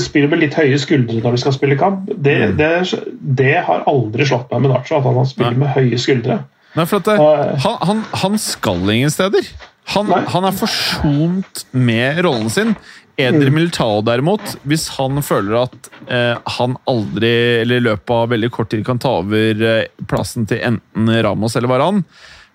spiller 0.00 0.30
med 0.32 0.40
litt 0.40 0.56
høye 0.56 0.78
skuldre 0.80 1.20
når 1.20 1.36
de 1.36 1.42
skal 1.42 1.54
spille 1.56 1.78
kamp. 1.80 2.08
Det, 2.08 2.36
mm. 2.52 2.58
det, 2.58 3.00
det 3.40 3.56
har 3.66 3.86
aldri 3.90 4.26
slått 4.28 4.52
meg 4.52 4.64
med 4.64 4.72
Nacho, 4.72 4.98
at 4.98 5.08
han 5.08 5.28
spiller 5.28 5.58
med 5.60 5.74
høye 5.76 6.00
skuldre. 6.00 6.42
Nei, 6.76 6.84
for 6.84 7.00
at 7.00 7.08
det, 7.08 7.16
han, 7.64 7.80
han, 7.88 8.04
han, 8.24 8.38
skal 8.40 8.84
ingen 8.92 9.12
steder. 9.12 9.48
Han, 9.94 10.10
han, 10.12 10.44
er 10.48 10.56
forsont 10.56 11.64
med 11.72 12.20
rollen 12.26 12.52
sin. 12.52 12.74
Eder 13.16 13.48
mm. 13.48 13.54
Militao 13.54 14.02
derimot, 14.04 14.58
hvis 14.68 14.90
han 14.98 15.22
føler 15.24 15.62
at 15.62 15.90
eh, 16.12 16.34
han 16.58 16.76
aldri, 16.90 17.32
eller 17.62 17.80
i 17.80 17.86
løpet 17.86 18.12
av 18.12 18.32
veldig 18.34 18.50
kort 18.52 18.72
tid, 18.74 18.84
kan 18.84 19.00
ta 19.00 19.14
over 19.22 19.62
eh, 19.64 19.86
plassen 20.08 20.44
til 20.48 20.60
enten 20.60 21.08
Ramos 21.24 21.56
eller 21.56 21.72
Varan, 21.72 22.02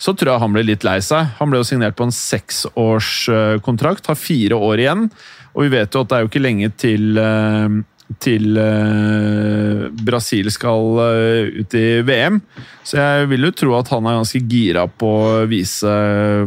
så 0.01 0.13
tror 0.17 0.33
jeg 0.33 0.41
han 0.43 0.53
blir 0.53 0.67
litt 0.69 0.85
lei 0.85 0.99
seg. 1.05 1.33
Han 1.39 1.49
ble 1.49 1.61
jo 1.61 1.67
signert 1.71 1.97
på 1.97 2.05
en 2.05 2.13
seksårskontrakt, 2.13 4.09
har 4.09 4.17
fire 4.17 4.57
år 4.69 4.81
igjen. 4.85 5.09
Og 5.55 5.65
vi 5.65 5.73
vet 5.73 5.93
jo 5.93 6.03
at 6.03 6.11
det 6.11 6.17
er 6.17 6.23
jo 6.23 6.31
ikke 6.31 6.43
lenge 6.43 6.69
til, 6.79 7.17
eh, 7.19 7.77
til 8.23 8.59
eh, 8.61 9.85
Brasil 10.07 10.51
skal 10.53 11.01
eh, 11.05 11.61
ut 11.61 11.77
i 11.77 11.85
VM. 12.07 12.41
Så 12.87 12.99
jeg 12.99 13.31
vil 13.33 13.47
jo 13.49 13.53
tro 13.63 13.77
at 13.79 13.91
han 13.91 14.07
er 14.07 14.19
ganske 14.21 14.43
gira 14.51 14.87
på 14.87 15.11
å 15.11 15.31
vise 15.51 15.95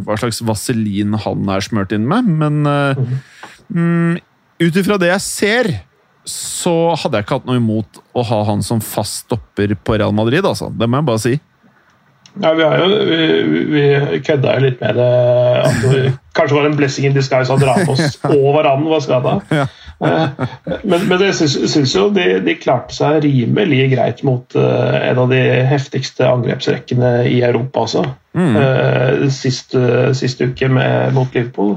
hva 0.05 0.19
slags 0.21 0.43
vaselin 0.45 1.17
han 1.27 1.51
er 1.53 1.65
smurt 1.65 1.93
inn 1.97 2.09
med, 2.11 2.31
men 2.43 2.63
mm. 2.65 3.19
Mm, 3.75 4.17
Ut 4.61 4.77
ifra 4.79 4.97
det 5.01 5.09
jeg 5.09 5.23
ser, 5.25 5.69
så 6.29 6.95
hadde 7.01 7.19
jeg 7.19 7.27
ikke 7.27 7.39
hatt 7.41 7.49
noe 7.49 7.59
imot 7.59 7.99
å 8.15 8.23
ha 8.29 8.39
han 8.49 8.63
som 8.65 8.81
fast 8.85 9.25
stopper 9.25 9.75
på 9.77 9.97
Real 9.99 10.15
Madrid. 10.15 10.47
altså. 10.47 10.69
Det 10.71 10.89
må 10.89 11.01
jeg 11.01 11.09
bare 11.09 11.23
si. 11.25 11.35
Ja, 12.43 12.53
Vi 12.55 12.65
har 12.67 12.79
jo, 12.79 12.87
vi, 13.07 13.19
vi 13.71 14.21
kødda 14.27 14.57
jo 14.57 14.65
litt 14.67 14.81
med 14.83 14.99
det. 14.99 15.09
At 15.69 15.81
det 15.85 16.03
kanskje 16.35 16.59
var 16.59 16.69
en 16.69 16.77
blessing 16.79 17.07
in 17.09 17.15
disguise 17.15 17.53
at 17.53 17.63
Ramos 17.63 18.19
og 18.27 18.49
Varan 18.57 18.87
var 18.91 19.03
skada. 19.05 19.39
Eh, 19.55 20.47
men, 20.83 21.05
men 21.07 21.23
jeg 21.23 21.49
syns 21.49 21.95
jo 21.95 22.09
de, 22.15 22.27
de, 22.43 22.57
klarte 22.59 22.97
seg 22.97 23.21
rimelig 23.23 23.85
greit 23.95 24.25
mot 24.27 24.57
uh, 24.59 24.97
en 24.99 25.21
av 25.23 25.31
de 25.31 25.41
heftigste 25.71 26.27
angrepsrekkene 26.27 27.13
i 27.31 27.39
Europa 27.47 27.87
også. 27.87 28.03
Mm. 28.35 28.57
Uh, 28.59 29.27
sist, 29.31 29.77
uh, 29.79 30.11
sist, 30.17 30.43
uke 30.43 30.71
med, 30.75 31.15
mot 31.15 31.31
Liverpool. 31.39 31.77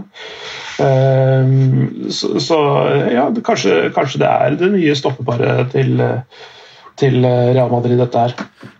Ehm, 0.81 2.09
så, 2.13 2.39
så, 2.41 2.57
ja, 3.09 3.29
kanskje, 3.45 3.87
kanskje, 3.95 4.21
det 4.21 4.29
er 4.29 4.57
det 4.59 4.71
nye 4.75 4.97
stoppeparet 4.97 5.71
til, 5.73 6.01
til 6.99 7.21
Real 7.23 7.71
Madrid, 7.71 7.97
dette 8.01 8.27
her. 8.27 8.37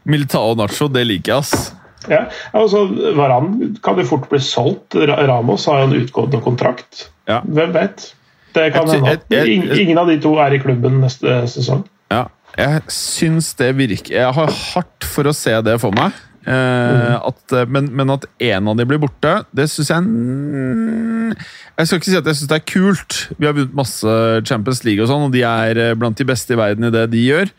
Militao 0.08 0.56
Nacho, 0.58 0.90
det 0.92 1.06
liker 1.08 1.36
jeg, 1.36 1.46
ass. 1.46 1.74
Ja, 2.08 2.24
altså 2.56 2.86
Varan 3.18 3.78
kan 3.84 4.00
jo 4.00 4.06
fort 4.08 4.30
bli 4.32 4.40
solgt. 4.44 4.96
Ramos 4.96 5.68
har 5.68 5.82
jo 5.82 5.90
en 5.90 5.98
utgående 6.06 6.40
kontrakt. 6.44 7.08
Ja. 7.28 7.42
Hvem 7.44 7.74
vet? 7.76 8.12
Det 8.56 8.72
kan 8.74 8.90
hende. 8.90 9.44
Ingen 9.82 10.00
av 10.00 10.10
de 10.10 10.18
to 10.24 10.38
er 10.42 10.56
i 10.56 10.62
klubben 10.64 11.02
neste 11.04 11.42
sesong. 11.52 11.84
Ja, 12.14 12.28
jeg 12.58 12.86
syns 12.94 13.52
det 13.60 13.74
virker 13.76 14.16
Jeg 14.16 14.34
har 14.34 14.54
hardt 14.72 15.06
for 15.06 15.28
å 15.28 15.36
se 15.36 15.54
det 15.66 15.76
for 15.84 15.96
meg. 15.96 16.16
Eh, 16.48 17.16
at, 17.28 17.42
eh, 17.52 17.68
men, 17.68 17.90
men, 17.92 18.14
at 18.14 18.24
en 18.40 18.70
av 18.72 18.78
de 18.80 18.86
blir 18.88 19.02
borte, 19.04 19.34
det 19.52 19.66
syns 19.68 19.90
jeg 19.92 20.06
Jeg 21.76 21.90
skal 21.90 22.00
ikke 22.00 22.08
si 22.08 22.16
at 22.22 22.30
jeg 22.32 22.40
syns 22.40 22.52
det 22.54 22.60
er 22.62 22.70
kult. 22.72 23.18
Vi 23.36 23.50
har 23.50 23.58
vunnet 23.58 23.76
masse 23.76 24.14
Champions 24.48 24.86
League, 24.88 25.04
og 25.04 25.12
sånn, 25.12 25.28
og 25.28 25.36
de 25.36 25.44
er 25.44 25.82
eh, 25.90 25.98
blant 26.00 26.18
de 26.18 26.28
beste 26.28 26.56
i 26.56 26.60
verden 26.60 26.88
i 26.88 26.94
det 26.94 27.04
de 27.12 27.26
gjør. 27.26 27.52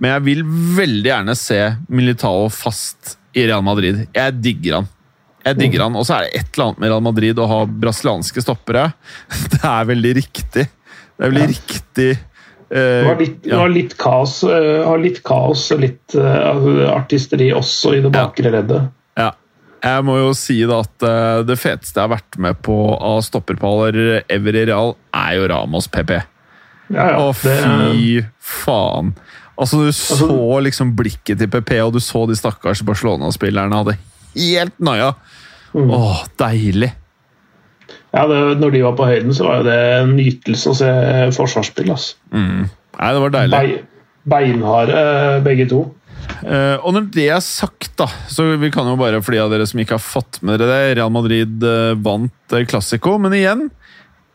Men 0.00 0.14
jeg 0.14 0.24
vil 0.30 0.40
veldig 0.78 1.10
gjerne 1.10 1.36
se 1.36 1.58
Militao 1.92 2.48
fast 2.52 3.18
i 3.36 3.44
Real 3.44 3.62
Madrid. 3.64 4.06
Jeg 4.16 4.40
digger 4.40 4.80
han. 4.80 4.88
Jeg 5.44 5.56
digger 5.56 5.86
han, 5.86 5.96
Og 5.96 6.04
så 6.04 6.18
er 6.18 6.26
det 6.26 6.40
et 6.40 6.48
eller 6.52 6.70
annet 6.70 6.80
med 6.82 6.90
Real 6.90 7.04
Madrid 7.04 7.38
å 7.40 7.48
ha 7.48 7.60
brasilianske 7.68 8.42
stoppere. 8.44 8.90
Det 9.52 9.62
er 9.64 9.86
veldig 9.92 10.16
riktig. 10.20 10.66
Det 10.66 11.26
er 11.26 11.32
veldig 11.32 11.46
ja. 11.46 11.54
riktig 11.54 12.10
det 12.70 13.02
var 13.02 13.16
litt, 13.18 13.46
ja. 13.50 13.56
var 13.58 13.70
litt 13.74 13.96
kaos, 13.98 14.36
uh, 14.46 14.92
litt 15.02 15.16
kaos 15.26 15.64
og 15.74 15.80
litt 15.82 16.14
uh, 16.14 16.84
artisteri 16.92 17.48
også 17.50 17.96
i 17.96 18.02
det 18.04 18.12
bakre 18.14 18.52
leddet. 18.54 18.92
Ja. 19.18 19.32
Jeg 19.82 20.04
må 20.06 20.20
jo 20.20 20.28
si 20.38 20.60
da 20.68 20.78
at 20.84 21.06
det 21.48 21.56
feteste 21.58 21.98
jeg 21.98 22.04
har 22.04 22.12
vært 22.12 22.36
med 22.38 22.60
på 22.62 22.76
av 22.94 23.24
stopperpaller 23.26 24.20
ever 24.30 24.58
i 24.60 24.62
Real, 24.68 24.94
er 25.10 25.32
jo 25.40 25.48
Ramos 25.50 25.88
PP. 25.90 26.12
Ja, 26.94 27.08
ja, 27.10 27.18
Å, 27.24 27.32
fy 27.34 27.48
det, 28.20 28.28
faen! 28.38 29.14
Altså, 29.60 29.82
Du 29.82 29.90
altså, 29.90 30.16
så 30.22 30.60
liksom 30.64 30.94
blikket 30.96 31.38
til 31.40 31.50
PP, 31.52 31.74
og 31.84 31.92
du 31.94 32.00
så 32.00 32.24
de 32.28 32.38
stakkars 32.38 32.80
Barcelona-spillerne 32.86 33.82
hadde 33.82 33.98
helt 34.34 34.76
noia. 34.80 35.12
Mm. 35.74 35.92
Åh, 35.94 36.24
deilig! 36.40 36.90
Ja, 38.10 38.24
det, 38.26 38.38
når 38.58 38.74
de 38.74 38.82
var 38.82 38.96
på 38.98 39.06
høyden, 39.06 39.34
så 39.34 39.46
var 39.46 39.60
jo 39.60 39.68
det 39.68 39.78
en 40.00 40.16
nytelse 40.16 40.72
å 40.72 40.76
se 40.80 40.90
forsvarsspill. 41.36 41.92
Altså. 41.94 42.16
Mm. 42.34 42.66
Nei, 42.66 43.10
det 43.14 43.22
var 43.22 43.34
deilig. 43.36 43.80
beinharde, 44.30 45.02
begge 45.46 45.68
to. 45.70 45.84
Uh, 46.40 46.76
og 46.84 46.94
når 46.94 47.06
det 47.14 47.26
er 47.32 47.42
sagt, 47.44 47.92
da, 47.98 48.06
så 48.30 48.44
vi 48.60 48.70
kan 48.72 48.88
jo 48.88 48.96
bare, 49.00 49.20
for 49.24 49.34
de 49.34 49.40
av 49.42 49.52
dere 49.52 49.66
som 49.68 49.80
ikke 49.82 49.96
har 49.96 50.04
fått 50.04 50.40
med 50.44 50.60
dere 50.60 50.68
det 50.70 50.96
Real 50.98 51.12
Madrid 51.12 51.64
uh, 51.64 51.96
vant 52.00 52.54
uh, 52.54 52.64
Classico, 52.68 53.16
men 53.20 53.34
igjen 53.36 53.68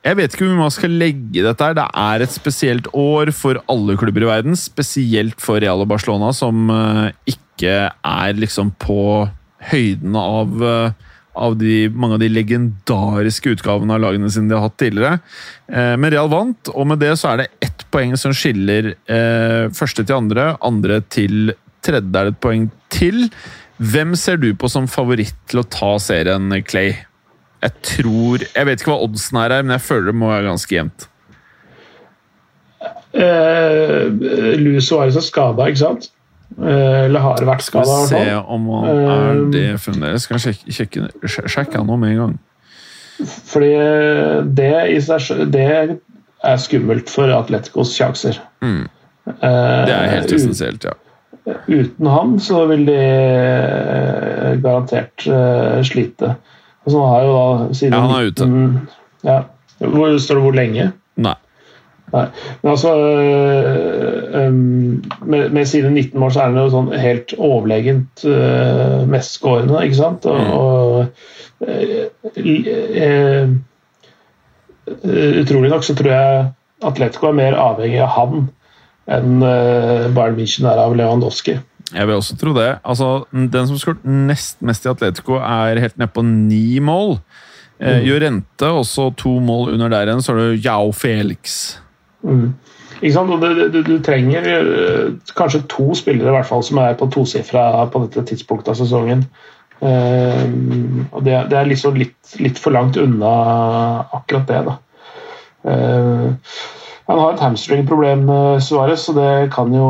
Jeg 0.06 0.20
vet 0.20 0.36
ikke 0.36 0.46
hvor 0.46 0.60
man 0.60 0.74
skal 0.74 1.00
legge 1.02 1.42
dette 1.42 1.66
her. 1.66 1.78
Det 1.78 1.88
er 1.98 2.22
et 2.22 2.34
spesielt 2.34 2.92
år 2.94 3.32
for 3.34 3.58
alle 3.72 3.96
klubber 3.98 4.28
i 4.28 4.30
verden. 4.30 4.58
Spesielt 4.60 5.42
for 5.42 5.58
Real 5.64 5.82
og 5.82 5.90
Barcelona, 5.90 6.30
som 6.36 6.70
ikke 7.26 7.90
er 7.90 8.38
liksom 8.38 8.76
på 8.82 9.26
høyden 9.72 10.14
av 10.20 10.62
av 11.36 11.58
de, 11.60 11.90
mange 11.92 12.18
av 12.18 12.24
de 12.24 12.30
legendariske 12.32 13.56
utgavene 13.58 13.96
av 13.96 14.04
lagene 14.04 14.30
sine 14.32 14.50
de 14.50 14.58
har 14.58 14.66
hatt 14.70 14.78
tidligere. 14.80 15.20
Eh, 15.68 15.94
men 16.00 16.14
Real 16.14 16.32
vant, 16.32 16.72
og 16.72 16.90
med 16.92 17.02
det 17.04 17.14
så 17.20 17.34
er 17.34 17.44
det 17.44 17.50
ett 17.68 17.86
poeng 17.94 18.16
som 18.20 18.36
skiller 18.36 18.94
eh, 18.94 19.68
første 19.76 20.06
til 20.06 20.18
andre, 20.18 20.54
andre 20.66 21.02
til 21.12 21.54
tredje 21.86 22.08
er 22.08 22.30
det 22.30 22.36
et 22.36 22.42
poeng 22.44 22.70
til. 22.94 23.28
Hvem 23.78 24.16
ser 24.20 24.40
du 24.42 24.50
på 24.58 24.72
som 24.72 24.88
favoritt 24.90 25.36
til 25.52 25.62
å 25.62 25.68
ta 25.70 25.96
serien, 26.02 26.50
Clay? 26.66 26.96
Jeg 27.66 27.74
tror 27.82 28.44
Jeg 28.46 28.68
vet 28.68 28.82
ikke 28.82 28.92
hva 28.92 29.02
oddsen 29.08 29.40
er 29.42 29.54
her, 29.56 29.66
men 29.66 29.76
jeg 29.76 29.86
føler 29.88 30.12
det 30.12 30.20
må 30.22 30.30
være 30.30 30.50
ganske 30.50 30.76
jevnt. 30.76 31.08
Uh, 33.16 34.12
Luis 34.60 34.90
Suárez 34.90 35.16
er 35.16 35.24
skada, 35.24 35.70
ikke 35.72 35.82
sant? 35.82 36.10
Uh, 36.60 37.06
eller 37.08 37.24
har 37.24 37.46
vært 37.48 37.64
skada. 37.66 38.02
Skal 38.06 38.20
vi 38.20 38.26
se 38.28 38.42
om 38.58 38.68
han 38.74 38.90
er 38.90 39.30
eh, 39.30 39.40
det 39.54 39.64
fremdeles. 39.82 40.28
Skal 40.28 40.42
sjekke, 40.44 40.76
sjekke, 40.78 41.08
sjekke 41.48 41.80
han 41.80 41.94
om 41.96 42.04
en 42.06 42.20
gang. 42.20 42.36
Fordi 43.48 43.72
det 44.58 44.74
i 44.92 45.00
seg 45.02 45.46
det 45.54 45.70
er 45.72 46.60
skummelt 46.62 47.10
for 47.10 47.32
Atleticos 47.32 47.96
sjanser. 47.96 48.38
Mm. 48.62 48.84
Det 49.26 49.96
er 49.96 50.12
helt 50.12 50.36
essensielt, 50.36 50.86
ja. 50.86 50.98
Uten 51.46 52.10
han 52.10 52.36
så 52.42 52.66
vil 52.70 52.84
de 52.90 53.00
garantert 54.60 55.26
slite. 55.88 56.36
Altså, 56.86 57.00
han 57.00 57.10
har 57.10 57.26
jo 57.26 57.34
da 57.36 57.74
siden 57.74 57.94
Ja, 57.94 58.00
han 58.06 58.16
er 58.16 58.30
ute. 58.30 58.50
Ja. 59.26 59.40
Hvor, 59.80 60.18
står 60.22 60.36
det 60.36 60.44
hvor 60.44 60.56
lenge? 60.56 60.92
Nei. 61.16 61.36
Nei. 62.14 62.26
Men 62.62 62.72
altså 62.72 62.92
øh, 62.98 64.46
øh, 64.46 64.54
med, 65.28 65.50
med, 65.50 65.66
sine 65.66 65.90
19 65.90 66.20
mål 66.20 66.32
så 66.32 66.40
er 66.40 66.52
han 66.52 66.60
jo 66.60 66.70
sånn 66.72 66.92
helt 67.00 67.34
overlegent 67.38 68.26
øh, 68.30 69.02
mestskårende, 69.10 69.82
ikke 69.84 70.00
sant? 70.00 70.26
Og, 70.30 70.40
og 70.62 71.06
øh, 71.68 73.50
Utrolig 75.42 75.70
nok 75.72 75.84
så 75.84 75.96
tror 75.98 76.12
jeg 76.12 76.50
Atletico 76.86 77.32
er 77.32 77.40
mer 77.40 77.56
avhengig 77.58 78.04
av 78.06 78.12
han 78.14 78.44
enn 79.10 79.40
Bayern 79.42 80.38
München 80.38 80.68
er 80.70 80.78
av 80.82 80.94
Lewandowski. 80.98 81.56
Jeg 81.94 82.08
vil 82.08 82.18
også 82.18 82.38
tro 82.42 82.54
det. 82.58 82.70
Altså, 82.82 83.10
den 83.32 83.68
som 83.70 83.78
skåret 83.78 84.06
nest 84.06 84.62
mest 84.66 84.86
i 84.86 84.90
Atletico, 84.90 85.38
er 85.38 85.82
helt 85.84 85.98
nede 86.02 86.12
på 86.14 86.24
ni 86.26 86.80
mål. 86.80 87.20
Eh, 87.80 88.00
mm. 88.00 88.06
Jorente 88.08 88.70
også 88.72 89.12
to 89.20 89.40
mål 89.40 89.74
under 89.76 89.90
der 89.90 90.08
igjen. 90.10 90.22
Så 90.22 90.34
har 90.34 90.40
du 90.40 90.62
Jao 90.64 90.92
Felix. 90.92 91.78
Mm. 92.24 92.54
Ikke 93.02 93.14
sant? 93.14 93.34
Du, 93.42 93.68
du, 93.70 93.82
du, 93.84 93.98
trenger 94.04 94.48
uh, 94.48 95.34
kanskje 95.38 95.66
to 95.70 95.94
spillere 95.98 96.32
i 96.32 96.36
hvert 96.38 96.48
fall 96.48 96.64
som 96.64 96.80
er 96.82 96.96
på 96.98 97.10
tosifra 97.12 97.86
på 97.92 98.06
dette 98.06 98.24
tidspunktet 98.32 98.72
av 98.74 98.80
sesongen. 98.80 99.26
Uh, 99.84 101.04
og 101.12 101.26
det, 101.26 101.36
det 101.52 101.60
er 101.60 101.70
liksom 101.70 102.00
litt, 102.00 102.18
litt, 102.40 102.62
for 102.62 102.74
langt 102.74 102.98
unna 102.98 103.36
akkurat 104.16 104.48
det. 104.50 104.64
da. 104.70 104.78
Uh, 105.66 106.56
han 107.06 107.20
har 107.22 107.36
et 107.36 107.44
hamstringproblem, 107.44 108.24
Suárez, 108.66 109.04
så 109.06 109.14
det 109.14 109.52
kan 109.54 109.70
jo 109.76 109.90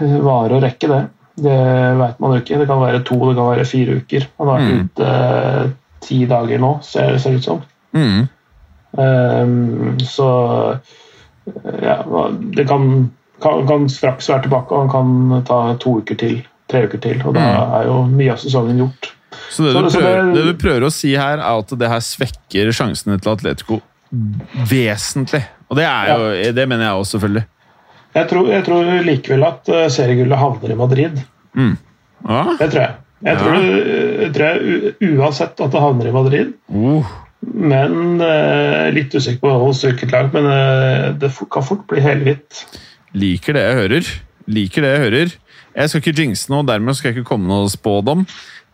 vare 0.00 0.58
og 0.58 0.64
rekke, 0.64 0.90
det. 0.90 1.02
Det 1.38 1.58
vet 2.00 2.18
man 2.22 2.34
jo 2.34 2.40
ikke. 2.42 2.58
Det 2.58 2.66
kan 2.66 2.80
være 2.82 3.02
to, 3.06 3.18
det 3.28 3.36
kan 3.38 3.50
være 3.52 3.68
fire 3.68 3.98
uker. 4.00 4.26
Han 4.40 4.50
har 4.50 4.58
vært 4.58 4.72
mm. 4.72 4.80
ute 4.88 6.08
ti 6.08 6.18
dager 6.30 6.62
nå, 6.62 6.72
ser 6.86 7.14
det 7.14 7.34
ut 7.36 7.46
som. 7.46 7.60
Mm. 7.96 8.26
Um, 8.98 9.98
så 10.02 10.28
ja, 11.82 11.98
det 12.56 12.64
kan, 12.68 13.10
kan, 13.42 13.66
kan, 13.68 13.86
straks 13.92 14.28
være 14.30 14.46
tilbake, 14.46 14.74
og 14.74 14.88
han 14.88 14.90
kan 14.92 15.44
ta 15.48 15.60
to 15.82 15.98
uker 16.02 16.18
til, 16.18 16.40
tre 16.70 16.86
uker 16.88 17.02
til. 17.04 17.22
Og 17.24 17.36
da 17.36 17.44
mm. 17.44 17.76
er 17.78 17.86
jo 17.90 18.00
mye 18.10 18.34
av 18.34 18.42
sesongen 18.42 18.82
gjort. 18.82 19.12
Så 19.48 19.64
det, 19.64 19.72
så, 19.72 19.82
du 19.84 19.90
prøver, 19.92 20.24
det, 20.24 20.34
det, 20.34 20.46
du 20.48 20.58
prøver, 20.60 20.88
å 20.88 20.92
si 20.92 21.12
her, 21.16 21.38
er 21.38 21.62
at 21.62 21.78
det 21.80 21.92
her 21.92 22.02
svekker 22.04 22.72
sjansene 22.74 23.20
til 23.20 23.32
Atletico 23.36 23.80
vesentlig. 24.68 25.44
Og 25.68 25.76
det, 25.76 25.84
jo, 25.84 26.28
ja. 26.32 26.52
det 26.56 26.66
mener 26.68 26.88
jeg 26.88 27.00
også, 27.00 27.16
selvfølgelig. 27.16 27.44
Jeg 28.16 28.28
tror, 28.30 28.48
jeg 28.50 28.64
tror 28.66 28.88
likevel 29.06 29.44
at 29.46 29.70
uh, 29.72 29.84
seriegullet 29.92 30.40
havner 30.40 30.72
i 30.72 30.78
Madrid. 30.78 31.22
Mm. 31.58 31.76
Ja. 32.24 32.42
Det 32.58 32.68
tror 32.72 32.82
jeg. 32.82 32.96
Jeg 33.26 33.40
tror, 33.40 33.56
jeg 34.22 34.30
tror 34.36 34.60
uansett 35.18 35.60
at 35.64 35.72
det 35.74 35.82
havner 35.82 36.08
i 36.08 36.14
Madrid. 36.14 36.52
Uh. 36.70 37.08
Men 37.38 38.22
uh, 38.22 38.88
litt 38.94 39.14
usikker 39.14 39.42
på 39.44 39.56
hos 39.62 39.82
styrket 39.82 40.14
lag, 40.14 40.30
men 40.34 40.48
uh, 40.48 41.10
det 41.18 41.32
kan 41.52 41.66
fort 41.66 41.84
bli 41.90 42.02
helhvitt. 42.02 42.64
Liker 43.18 43.58
det 43.58 43.64
jeg 43.66 43.80
hører. 43.82 44.12
Liker 44.48 44.86
det 44.86 44.94
jeg 44.94 45.04
hører. 45.06 45.34
Jeg 45.78 45.90
skal 45.90 46.02
ikke 46.02 46.22
jinxe 46.22 46.52
noe, 46.52 46.66
dermed 46.66 46.96
skal 46.98 47.10
jeg 47.10 47.18
ikke 47.18 47.30
komme 47.34 47.50
noe 47.50 47.68
spådom. 47.70 48.24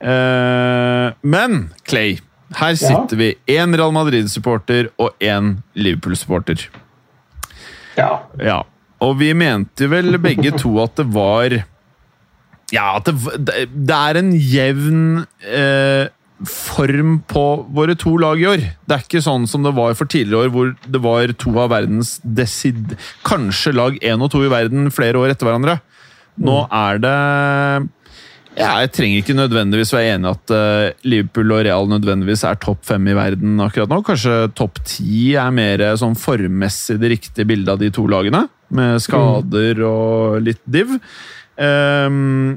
Men 0.05 1.59
Clay, 1.89 2.17
her 2.57 2.77
sitter 2.79 3.17
ja. 3.17 3.21
vi. 3.21 3.29
Én 3.57 3.77
Real 3.77 3.93
Madrid-supporter 3.95 4.89
og 5.01 5.13
én 5.21 5.59
Liverpool-supporter. 5.77 6.65
Ja. 7.99 8.09
ja. 8.41 8.63
Og 9.05 9.17
vi 9.21 9.31
mente 9.37 9.89
vel 9.91 10.19
begge 10.23 10.55
to 10.57 10.77
at 10.83 10.97
det 11.01 11.09
var 11.15 11.61
Ja, 12.73 12.97
at 12.97 13.09
det, 13.09 13.67
det 13.71 13.97
er 13.97 14.19
en 14.19 14.31
jevn 14.35 15.01
eh, 15.45 16.11
form 16.49 17.19
på 17.31 17.45
våre 17.77 17.95
to 17.99 18.17
lag 18.19 18.41
i 18.41 18.49
år. 18.49 18.63
Det 18.85 18.97
er 18.97 19.05
ikke 19.05 19.23
sånn 19.25 19.47
som 19.51 19.67
det 19.67 19.75
var 19.77 19.95
for 19.99 20.11
tidligere 20.11 20.49
år, 20.49 20.55
hvor 20.55 20.73
det 20.97 21.03
var 21.05 21.35
to 21.39 21.53
av 21.61 21.71
verdens 21.75 22.17
desid... 22.25 22.97
Kanskje 23.27 23.75
lag 23.77 23.99
én 24.03 24.25
og 24.25 24.33
to 24.33 24.43
i 24.45 24.51
verden 24.53 24.91
flere 24.95 25.21
år 25.21 25.35
etter 25.35 25.49
hverandre. 25.49 25.79
Nå 26.41 26.65
mm. 26.65 26.75
er 26.81 27.05
det 27.05 27.19
ja, 28.55 28.71
Jeg 28.85 28.93
trenger 28.95 29.23
ikke 29.23 29.37
nødvendigvis 29.39 29.93
være 29.95 30.17
enig 30.17 30.31
at 30.31 30.55
uh, 30.55 31.07
Liverpool 31.07 31.55
og 31.57 31.65
Real 31.67 31.89
nødvendigvis 31.91 32.45
er 32.49 32.61
topp 32.63 32.85
fem 32.87 33.09
i 33.11 33.17
verden 33.17 33.63
akkurat 33.65 33.91
nå. 33.91 34.03
Kanskje 34.07 34.37
topp 34.57 34.83
ti 34.87 35.33
er 35.39 35.55
mer 35.55 35.83
sånn 36.01 36.19
formmessig 36.19 36.99
det 37.03 37.15
riktige 37.17 37.49
bildet 37.51 37.75
av 37.75 37.83
de 37.83 37.91
to 37.95 38.07
lagene, 38.11 38.47
med 38.75 39.03
skader 39.03 39.81
mm. 39.81 39.89
og 39.89 40.39
litt 40.47 40.63
div. 40.65 40.95
Um, 41.59 42.57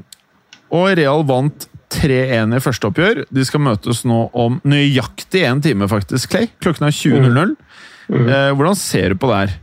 og 0.74 0.90
Real 0.98 1.24
vant 1.28 1.68
3-1 1.94 2.56
i 2.56 2.60
første 2.62 2.90
oppgjør. 2.90 3.22
De 3.32 3.44
skal 3.46 3.62
møtes 3.64 4.04
nå 4.08 4.26
om 4.36 4.58
nøyaktig 4.68 5.44
én 5.48 5.62
time, 5.64 5.88
faktisk, 5.90 6.34
Clay. 6.34 6.50
Klokken 6.60 6.88
er 6.88 6.94
20.00. 6.94 7.54
Mm. 7.54 7.56
Mm. 8.08 8.28
Eh, 8.28 8.50
hvordan 8.56 8.76
ser 8.78 9.14
du 9.14 9.20
på 9.20 9.30
det 9.30 9.40
her? 9.40 9.56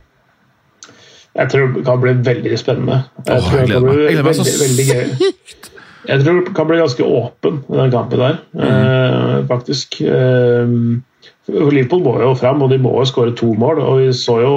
Jeg 1.36 1.52
tror 1.52 1.72
det 1.74 1.84
kan 1.84 2.02
bli 2.02 2.12
veldig 2.26 2.58
spennende. 2.58 3.00
Jeg 3.26 3.36
Åh, 3.36 3.48
tror 3.50 3.58
det 3.60 3.72
kan 3.74 3.86
bli 3.86 4.20
veldig, 4.24 4.58
veldig 4.64 4.86
gøy. 4.90 5.72
Jeg 6.06 6.22
tror 6.22 6.40
det 6.46 6.54
kan 6.54 6.68
bli 6.68 6.78
ganske 6.80 7.04
åpen 7.04 7.60
den 7.66 7.92
kampen 7.94 8.22
der, 8.22 8.40
mm. 8.54 8.64
eh, 8.68 9.36
faktisk. 9.50 10.00
Eh, 10.00 10.72
Liverpool 11.46 12.02
må 12.02 12.16
jo 12.22 12.32
fram, 12.38 12.62
og 12.62 12.72
de 12.72 12.78
må 12.82 12.94
jo 12.98 13.06
skåre 13.06 13.34
to 13.38 13.52
mål. 13.58 13.82
og 13.82 14.00
Vi 14.02 14.08
så 14.16 14.40
jo 14.42 14.56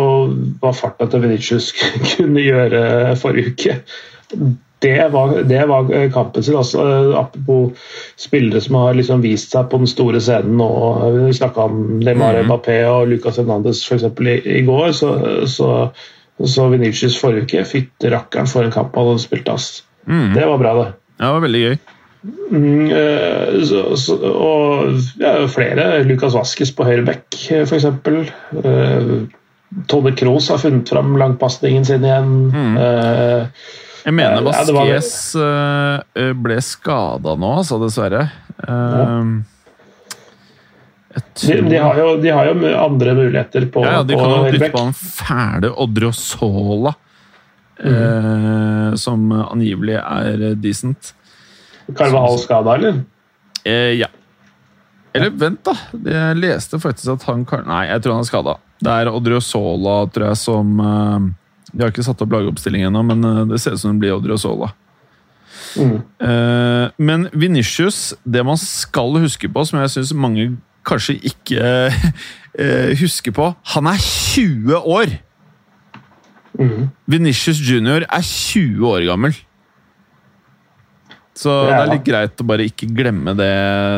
hva 0.62 0.74
farta 0.74 1.10
til 1.10 1.26
Venitius 1.26 1.72
kunne 2.14 2.45
gjøre 2.45 3.18
forrige 3.22 3.54
uke 3.54 3.78
det 4.80 5.10
var, 5.12 5.41
det 5.43 5.66
var, 5.68 6.10
kampen 6.14 6.43
sin. 6.43 6.56
Altså, 6.56 6.84
apropos 7.20 7.72
spillere 8.16 8.62
som 8.62 8.76
har 8.80 8.93
liksom 8.95 9.22
vist 9.22 9.52
seg 9.52 9.68
på 9.72 9.82
den 9.82 9.89
store 9.91 10.22
scenen 10.24 10.56
nå. 10.60 10.70
Vi 11.28 11.34
snakka 11.36 11.66
om 11.68 11.82
Neymar 12.00 12.39
mm. 12.39 12.47
Mbappé 12.47 12.78
og 12.88 13.10
Lucas 13.12 13.41
Hernandez 13.41 13.84
f.eks. 13.84 14.08
I, 14.24 14.38
i 14.60 14.64
går. 14.68 14.93
Så, 14.95 15.12
så, 15.52 15.74
så 16.39 16.70
Venitius 16.72 17.20
forrige 17.20 17.50
uke 17.50 17.66
fikk 17.68 18.08
rakkeren 18.14 18.47
for 18.47 18.64
en 18.64 18.76
kamp 18.76 18.95
han 18.95 19.12
hadde 19.12 19.26
spilt. 19.26 19.52
Altså. 19.52 19.84
Mm. 20.08 20.32
Det 20.38 20.47
var 20.47 20.64
bra, 20.64 20.74
det. 20.80 20.88
Ja, 21.20 21.28
det 21.28 21.34
var 21.36 21.43
veldig 21.43 21.63
gøy. 21.65 21.80
Mm, 22.51 22.91
eh, 22.91 23.59
så, 23.67 23.84
så, 23.99 24.15
og 24.28 25.20
ja, 25.20 25.36
flere. 25.51 25.89
Lukas 26.07 26.36
Vaskes 26.36 26.72
på 26.76 26.88
høyre 26.88 27.03
bekk, 27.07 27.36
f.eks. 27.67 27.86
Uh, 28.55 29.28
Tone 29.91 30.15
Kroos 30.17 30.49
har 30.51 30.61
funnet 30.63 30.89
fram 30.89 31.13
langpasningen 31.20 31.86
sin 31.88 32.07
igjen. 32.07 32.34
Mm. 32.55 32.80
Uh, 32.80 33.78
jeg 34.07 34.15
mener 34.15 34.47
Vaskes 34.47 35.13
ja, 35.36 35.99
uh, 35.99 36.34
ble 36.39 36.59
skada 36.63 37.36
nå, 37.36 37.53
altså, 37.61 37.80
dessverre. 37.84 38.26
Uh, 38.63 39.43
de, 41.41 41.59
de, 41.65 41.78
har 41.78 41.99
jo, 41.99 42.15
de, 42.22 42.32
har 42.32 42.47
jo, 42.51 42.55
andre 42.78 43.13
muligheter 43.17 43.65
på 43.74 43.82
Ja, 43.84 44.01
De 44.05 44.15
kan 44.15 44.30
jo 44.30 44.51
dytte 44.53 44.70
på 44.72 44.84
den 44.84 44.95
fæle 44.95 45.72
Odriozola, 45.82 46.93
mm. 47.84 48.98
som 49.00 49.32
angivelig 49.32 49.98
er 50.00 50.46
decent. 50.60 51.14
Carvahall 51.96 52.40
skada, 52.42 52.76
eller? 52.76 53.02
ja. 53.96 54.10
Eller 55.14 55.34
vent, 55.34 55.62
da. 55.66 55.74
Jeg 56.06 56.38
leste 56.38 56.80
faktisk 56.82 57.16
at 57.16 57.26
han 57.30 57.46
Nei, 57.66 57.84
jeg 57.90 58.04
tror 58.04 58.18
han 58.18 58.26
er 58.26 58.30
skada. 58.30 58.58
Det 58.80 58.94
er 58.94 59.12
Odriozola, 59.12 59.96
tror 60.14 60.30
jeg, 60.30 60.40
som 60.40 60.76
de 61.70 61.84
har 61.84 61.92
ikke 61.94 62.06
satt 62.06 62.22
opp 62.24 62.34
lagoppstilling 62.34 62.88
ennå, 62.88 63.04
men 63.06 63.26
eh, 63.26 63.42
det 63.52 63.62
ser 63.62 63.76
ut 63.76 63.82
som 63.82 63.94
det 63.94 64.04
blir 64.04 64.18
Odriozola. 64.18 64.72
Mm. 65.78 66.00
Men 66.98 67.28
Venitius, 67.30 68.16
det 68.26 68.42
man 68.48 68.58
skal 68.58 69.20
huske 69.22 69.50
på, 69.52 69.64
som 69.68 69.78
jeg 69.84 69.92
syns 69.94 70.14
mange 70.18 70.48
kanskje 70.88 71.20
ikke 71.30 71.92
husker 73.04 73.36
på 73.36 73.52
Han 73.76 73.90
er 73.92 74.00
20 74.02 74.80
år! 74.80 75.14
Mm. 76.58 76.89
Venitius 77.10 77.60
junior 77.62 78.06
er 78.08 78.26
20 78.26 78.89
år 78.89 79.06
gammel. 79.10 79.36
Så 81.39 81.54
det 81.70 81.76
er 81.76 81.91
litt 81.93 82.08
greit 82.08 82.41
å 82.41 82.47
bare 82.47 82.66
ikke 82.68 82.89
glemme 82.91 83.36
det 83.38 83.54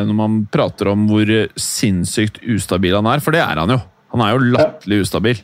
når 0.06 0.14
man 0.18 0.42
prater 0.52 0.92
om 0.92 1.08
hvor 1.08 1.30
sinnssykt 1.58 2.38
ustabil 2.54 2.94
han 2.94 3.08
er, 3.10 3.22
for 3.24 3.34
det 3.34 3.42
er 3.42 3.58
han 3.58 3.72
jo. 3.74 3.80
Han 4.12 4.22
er 4.22 4.34
jo 4.34 4.52
latterlig 4.52 5.00
ustabil. 5.06 5.40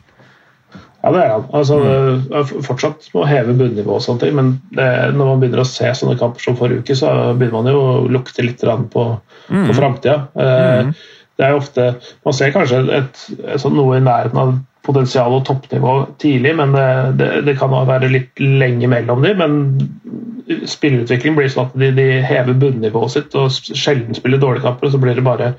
Ja, 0.98 1.12
det 1.14 1.20
er 1.24 1.32
han. 1.32 1.44
Altså, 1.54 1.78
mm. 1.80 2.62
Fortsatt 2.66 3.08
må 3.14 3.24
heve 3.26 3.54
bunnivået, 3.56 3.96
og 3.96 4.04
sånne 4.04 4.24
ting, 4.24 4.34
men 4.38 4.50
det, 4.74 4.88
når 5.14 5.30
man 5.32 5.42
begynner 5.42 5.62
å 5.62 5.68
se 5.68 5.90
sånne 5.94 6.18
kamper 6.20 6.42
som 6.42 6.58
forrige 6.58 6.84
uke, 6.84 6.96
så 6.98 7.12
begynner 7.38 7.56
man 7.56 7.70
jo 7.72 7.82
å 7.82 7.92
lukte 8.10 8.46
litt 8.46 8.62
på, 8.62 9.04
mm. 9.48 9.68
på 9.70 9.76
framtida. 9.78 10.18
Eh, 10.34 10.88
mm. 10.88 10.92
Det 11.38 11.46
er 11.46 11.54
jo 11.54 11.60
ofte 11.60 11.84
Man 12.26 12.34
ser 12.34 12.50
kanskje 12.50 12.80
et, 12.82 12.88
et, 12.98 13.20
et, 13.54 13.66
noe 13.70 13.94
i 13.94 14.02
nærheten 14.02 14.40
av 14.42 14.56
potensial 14.88 15.36
og 15.36 15.44
toppnivå 15.46 15.94
tidlig, 16.22 16.54
men 16.58 16.72
det, 16.74 16.88
det, 17.20 17.28
det 17.46 17.58
kan 17.60 17.74
være 17.88 18.10
litt 18.12 18.40
lenge 18.40 18.88
mellom 18.90 19.22
dem. 19.26 19.42
Men 19.42 20.64
spillerutvikling 20.68 21.36
blir 21.36 21.52
sånn 21.52 21.68
at 21.68 21.76
de, 21.78 21.92
de 21.96 22.08
hever 22.24 22.56
bunnivået 22.58 23.14
sitt 23.14 23.36
og 23.38 23.52
sjelden 23.52 24.16
spiller 24.16 24.40
dårlige 24.42 24.64
kamper, 24.64 24.88
og 24.88 24.96
så 24.96 25.02
blir 25.02 25.18
det 25.18 25.26
bare 25.26 25.52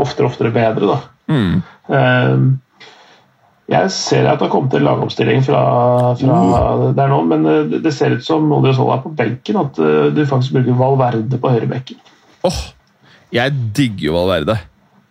oftere 0.00 0.26
og 0.26 0.32
oftere 0.32 0.54
bedre. 0.54 0.96
da. 0.96 0.98
Mm. 1.30 1.62
Uh, 1.90 2.70
jeg 3.70 3.90
ser 3.94 4.26
at 4.26 4.40
det 4.40 4.48
har 4.48 4.50
kommet 4.50 4.74
en 4.74 4.82
lagomstilling 4.82 5.44
fra, 5.46 5.60
fra 6.18 6.38
mm. 6.42 6.94
der 6.98 7.12
nå, 7.12 7.20
men 7.30 7.44
det, 7.70 7.84
det 7.84 7.92
ser 7.94 8.16
ut 8.16 8.24
som 8.26 8.50
Odriozola 8.56 8.96
er 8.96 9.04
på 9.04 9.12
benken, 9.14 9.60
at 9.60 9.78
eh, 9.78 10.08
du 10.10 10.24
faktisk 10.26 10.56
bruker 10.56 10.78
Valverde 10.78 11.38
på 11.38 11.52
høyrebekken. 11.54 12.00
Åh, 12.42 12.50
oh, 12.50 12.58
jeg 13.30 13.54
digger 13.76 14.08
jo 14.08 14.16
Valverde. 14.16 14.56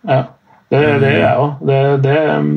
Ja, 0.04 0.20
det, 0.68 0.82
det 1.00 1.08
er 1.08 1.18
jeg 1.22 1.40
òg. 1.40 1.64
Det, 1.70 1.78
det 2.04 2.18
um, 2.36 2.50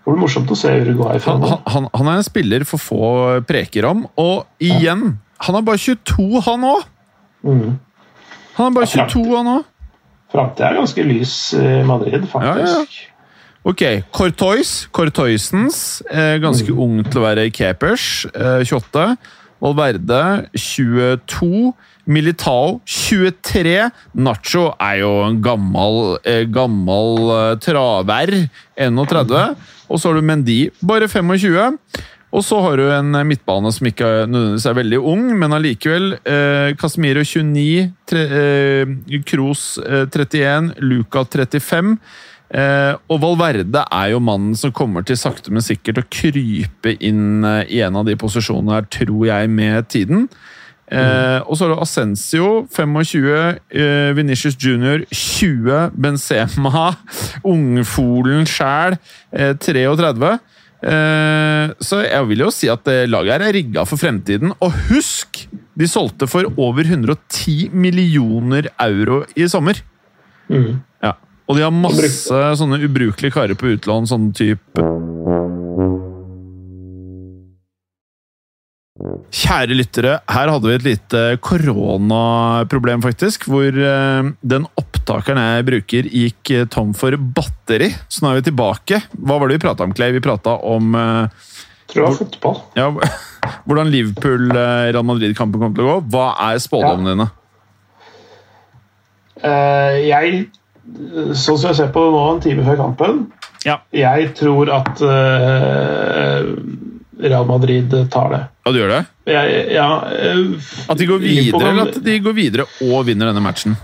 Det 0.00 0.08
blir 0.08 0.20
morsomt 0.22 0.50
å 0.50 0.56
se 0.56 0.70
Uruguay 0.80 1.20
Han, 1.26 1.44
han, 1.44 1.88
han 1.92 2.08
er 2.08 2.18
en 2.18 2.24
spiller 2.24 2.64
for 2.68 2.80
få 2.80 3.10
preker 3.48 3.86
om, 3.90 4.06
og 4.18 4.46
igjen 4.62 5.18
Han 5.44 5.58
er 5.58 5.66
bare 5.66 5.80
22, 5.80 6.40
han 6.46 6.64
òg! 6.70 6.88
Mm. 7.44 7.78
Han 8.56 8.66
er 8.66 8.74
bare 8.76 8.88
Ja, 8.88 9.06
22, 9.08 9.36
han 9.36 9.52
òg. 9.58 9.68
Framtida 10.30 10.68
er 10.68 10.78
ganske 10.78 11.04
lys 11.04 11.34
i 11.58 11.80
Madrid, 11.86 12.26
faktisk. 12.30 13.00
Ok, 13.66 13.82
Cortois. 14.14 14.86
Cortoisens. 14.94 16.02
Eh, 16.08 16.38
ganske 16.40 16.72
ung 16.72 17.02
til 17.04 17.20
å 17.20 17.24
være 17.26 17.50
capers. 17.52 18.24
Eh, 18.30 18.62
28. 18.64 19.16
Valverde 19.60 20.20
22. 20.56 21.72
Militao 22.10 22.80
23. 22.84 23.90
Nacho 24.18 24.70
er 24.82 25.00
jo 25.04 25.10
en 25.28 25.40
gammel, 25.44 26.16
eh, 26.26 26.44
gammel 26.50 27.34
eh, 27.36 27.58
traver. 27.62 28.34
31. 28.76 29.54
Og 29.90 30.00
så 30.00 30.10
har 30.10 30.18
du 30.18 30.26
Mendy, 30.26 30.60
bare 30.82 31.08
25. 31.08 31.78
Og 32.30 32.44
så 32.46 32.60
har 32.62 32.78
du 32.78 32.86
en 32.94 33.10
midtbane 33.26 33.72
som 33.74 33.88
ikke 33.90 34.08
nødvendigvis 34.30 34.66
er 34.70 34.76
veldig 34.78 35.00
ung, 35.12 35.22
men 35.38 35.54
allikevel. 35.54 36.12
Eh, 36.22 36.74
Casemiro 36.78 37.24
29, 37.26 37.90
tre, 38.06 38.26
eh, 38.40 39.22
Kroos 39.26 39.78
eh, 39.82 40.06
31, 40.06 40.74
Luca 40.78 41.24
35. 41.26 41.96
Eh, 42.50 42.94
og 43.10 43.20
Valverde 43.22 43.82
er 43.94 44.08
jo 44.10 44.22
mannen 44.22 44.56
som 44.58 44.72
kommer 44.74 45.04
til 45.06 45.18
sakte, 45.18 45.52
men 45.54 45.62
sikkert 45.62 46.00
å 46.02 46.06
krype 46.10 46.96
inn 46.98 47.44
eh, 47.46 47.66
i 47.78 47.82
en 47.86 47.98
av 47.98 48.08
de 48.08 48.16
posisjonene 48.18 48.78
her, 48.78 48.88
tror 48.90 49.26
jeg, 49.28 49.50
med 49.54 49.90
tiden. 49.90 50.26
Eh, 50.90 51.38
og 51.46 51.54
så 51.54 51.66
har 51.66 51.74
du 51.74 51.82
Ascencio 51.84 52.46
25, 52.74 53.58
eh, 53.70 54.10
Venitius 54.16 54.56
Junior 54.58 55.04
20, 55.14 55.92
Benzema, 55.94 56.88
ungfolen 57.52 58.48
sjæl 58.48 58.98
eh, 59.30 59.54
33. 59.54 60.32
Eh, 60.80 61.72
så 61.84 62.00
jeg 62.06 62.28
vil 62.30 62.42
jo 62.46 62.50
si 62.54 62.70
at 62.72 62.88
eh, 62.90 63.06
laget 63.10 63.36
her 63.36 63.46
er 63.46 63.56
rigga 63.60 63.86
for 63.86 64.00
fremtiden. 64.00 64.54
Og 64.58 64.74
husk! 64.90 65.44
De 65.80 65.86
solgte 65.88 66.26
for 66.28 66.48
over 66.60 66.84
110 66.84 67.70
millioner 67.72 68.68
euro 68.82 69.22
i 69.38 69.46
sommer. 69.48 69.78
Mm. 70.50 70.80
Ja. 71.04 71.14
Og 71.46 71.56
de 71.56 71.64
har 71.64 71.74
masse 71.74 72.42
sånne 72.58 72.80
ubrukelige 72.82 73.34
karer 73.34 73.58
på 73.58 73.70
utlån, 73.76 74.10
sånn 74.10 74.28
type 74.36 74.89
Kjære 79.50 79.74
lyttere, 79.74 80.10
her 80.30 80.46
hadde 80.46 80.68
vi 80.68 80.74
et 80.76 80.84
lite 80.86 81.20
koronaproblem, 81.42 83.00
faktisk. 83.02 83.48
Hvor 83.50 83.66
eh, 83.66 84.28
den 84.46 84.66
opptakeren 84.78 85.40
jeg 85.42 85.64
bruker, 85.66 86.06
gikk 86.06 86.52
eh, 86.54 86.68
tom 86.70 86.92
for 86.94 87.16
batteri. 87.18 87.88
Så 88.06 88.22
nå 88.22 88.30
er 88.30 88.38
vi 88.38 88.44
tilbake. 88.46 89.00
Hva 89.18 89.40
var 89.42 89.50
det 89.50 89.56
vi 89.58 89.64
prata 89.64 89.88
om, 89.88 89.94
Clay? 89.96 90.14
Vi 90.14 90.22
prata 90.22 90.54
om 90.54 90.94
eh, 90.94 91.48
Tror 91.90 91.98
det 91.98 92.04
var 92.06 92.18
fotball. 92.20 92.60
ja, 92.78 92.86
hvordan 93.66 93.90
Liverpool-Real 93.90 95.08
Madrid-kampen 95.08 95.64
kommer 95.64 95.80
til 95.80 95.88
å 95.88 95.96
gå. 95.96 95.98
Hva 96.14 96.28
er 96.46 96.62
spådommene 96.62 97.16
dine? 97.16 97.26
Eh, 99.50 99.96
jeg, 100.12 100.44
sånn 101.34 101.58
som 101.58 101.72
jeg 101.72 101.80
ser 101.80 101.90
på 101.90 102.06
det 102.06 102.14
nå, 102.14 102.22
en 102.36 102.44
time 102.46 102.68
før 102.70 102.78
kampen 102.84 103.20
Ja. 103.66 103.80
Jeg 103.90 104.30
tror 104.38 104.70
at 104.78 105.02
eh, 105.02 106.54
Real 107.22 107.46
Madrid 107.48 107.94
tar 108.12 108.32
det. 108.34 108.40
Ja, 108.64 108.72
du 108.72 108.78
gjør 108.80 108.92
det? 108.94 109.04
Jeg, 109.30 109.60
ja, 109.74 109.88
eh, 110.10 110.42
At 110.90 110.98
de 110.98 111.08
går 111.08 111.22
videre, 111.22 111.62
eller 111.70 111.90
at 111.90 112.00
de 112.04 112.18
går 112.24 112.36
videre 112.36 112.66
og 112.86 113.06
vinner 113.08 113.30
denne 113.30 113.44
matchen? 113.44 113.76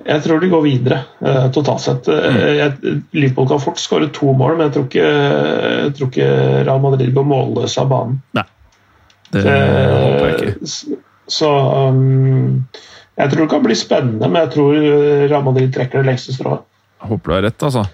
Jeg 0.00 0.22
tror 0.24 0.40
de 0.40 0.48
går 0.48 0.62
videre, 0.64 1.02
eh, 1.20 1.50
totalt 1.52 1.82
sett. 1.84 2.08
Mm. 2.08 2.38
Jeg, 2.56 2.94
Liverpool 3.12 3.50
kan 3.50 3.60
fort 3.60 3.80
skåre 3.82 4.08
to 4.16 4.32
mål, 4.32 4.56
men 4.56 4.68
jeg 4.68 4.76
tror 4.76 4.86
ikke, 4.88 5.10
jeg 5.84 5.92
tror 5.98 6.08
ikke 6.08 6.30
Real 6.64 6.80
Madrid 6.82 7.12
går 7.14 7.28
målløs 7.28 7.76
av 7.82 7.90
banen. 7.92 8.16
Nei. 8.38 8.46
Det 9.30 9.44
håper 9.44 10.26
jeg 10.26 10.38
ikke. 10.38 10.54
Eh, 10.56 11.04
Så 11.30 11.46
um, 11.46 12.64
jeg 13.20 13.30
tror 13.30 13.44
det 13.44 13.50
kan 13.52 13.62
bli 13.62 13.76
spennende, 13.78 14.26
men 14.26 14.40
jeg 14.46 14.52
tror 14.56 14.78
eh, 14.80 15.26
Real 15.30 15.44
Madrid 15.46 15.70
trekker 15.74 16.00
det 16.00 16.08
lengste 16.08 16.34
strået. 16.34 16.64
Håper 17.04 17.30
du 17.30 17.34
har 17.36 17.44
rett, 17.46 17.66
altså. 17.68 17.84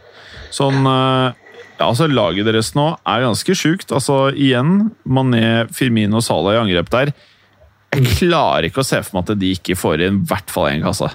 Sånn 0.54 0.86
eh, 0.88 1.34
ja, 1.76 1.86
altså 1.86 2.08
Laget 2.08 2.48
deres 2.48 2.72
nå 2.76 2.88
er 3.04 3.26
ganske 3.26 3.56
sjukt. 3.58 3.92
Altså, 3.94 4.30
igjen, 4.32 4.90
Mané, 5.04 5.66
Firmino 5.74 6.20
og 6.20 6.26
Salah 6.26 6.56
i 6.56 6.62
angrep 6.64 6.90
der. 6.92 7.12
Jeg 7.96 8.16
klarer 8.18 8.68
ikke 8.68 8.82
å 8.82 8.86
se 8.86 8.98
for 9.04 9.18
meg 9.18 9.30
at 9.30 9.40
de 9.40 9.52
ikke 9.56 9.78
får 9.78 10.04
inn 10.04 10.20
i 10.20 10.28
hvert 10.28 10.52
fall 10.52 10.70
én 10.72 10.84
kasse. 10.84 11.12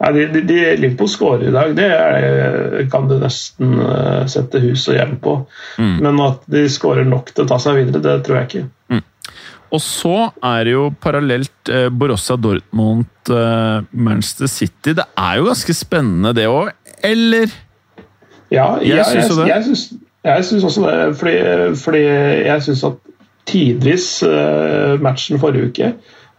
Nei, 0.00 0.10
de, 0.16 0.26
de, 0.32 0.42
de 0.48 0.58
Liverpool 0.80 1.08
skårer 1.08 1.48
i 1.48 1.54
dag, 1.54 1.72
det 1.76 1.86
er, 1.88 2.76
kan 2.92 3.06
du 3.08 3.14
nesten 3.20 3.78
uh, 3.80 4.26
sette 4.28 4.60
hus 4.60 4.84
og 4.92 4.96
hjem 4.96 5.16
på. 5.24 5.34
Mm. 5.80 5.96
Men 6.04 6.20
at 6.24 6.44
de 6.52 6.66
skårer 6.72 7.08
nok 7.08 7.32
til 7.32 7.46
å 7.46 7.50
ta 7.50 7.58
seg 7.62 7.80
videre, 7.80 8.02
det 8.04 8.18
tror 8.26 8.40
jeg 8.40 8.50
ikke. 8.50 8.66
Og 9.70 9.82
så 9.82 10.14
er 10.42 10.64
det 10.66 10.72
jo 10.74 10.88
parallelt 11.02 11.70
eh, 11.70 11.86
Borussia 11.94 12.34
Dortmund, 12.34 13.06
eh, 13.30 13.82
Manchester 13.92 14.50
City. 14.50 14.96
Det 14.98 15.06
er 15.14 15.38
jo 15.38 15.46
ganske 15.46 15.76
spennende, 15.78 16.34
det 16.34 16.48
òg, 16.50 16.72
eller? 17.06 17.52
Ja, 18.50 18.76
Jeg 18.82 18.96
jeg, 18.96 19.04
syns 19.06 19.28
jeg, 19.28 19.36
det. 19.36 19.48
jeg, 19.48 19.64
syns, 19.64 19.92
jeg 20.24 20.44
syns 20.44 20.64
også 20.64 20.86
det. 20.86 21.16
Fordi, 21.16 21.34
fordi 21.84 22.04
jeg 22.46 22.62
syns 22.62 22.84
at 22.84 22.92
tidvis 23.46 24.22
uh, 24.22 25.00
matchen 25.02 25.38
forrige 25.40 25.70
uke 25.70 25.92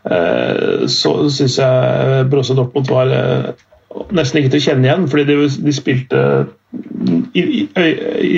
uh, 0.05 0.88
så 0.88 1.30
syns 1.30 1.57
jeg 1.59 2.26
Brosse 2.32 2.55
Dortmund 2.55 2.88
var 2.91 3.12
uh, 3.12 3.51
nesten 4.16 4.39
ikke 4.39 4.53
til 4.53 4.62
å 4.62 4.66
kjenne 4.70 4.88
igjen. 4.88 5.07
Fordi 5.12 5.28
de, 5.30 5.38
de 5.66 5.74
spilte 5.76 6.26
i, 7.34 7.41
i, 7.41 7.88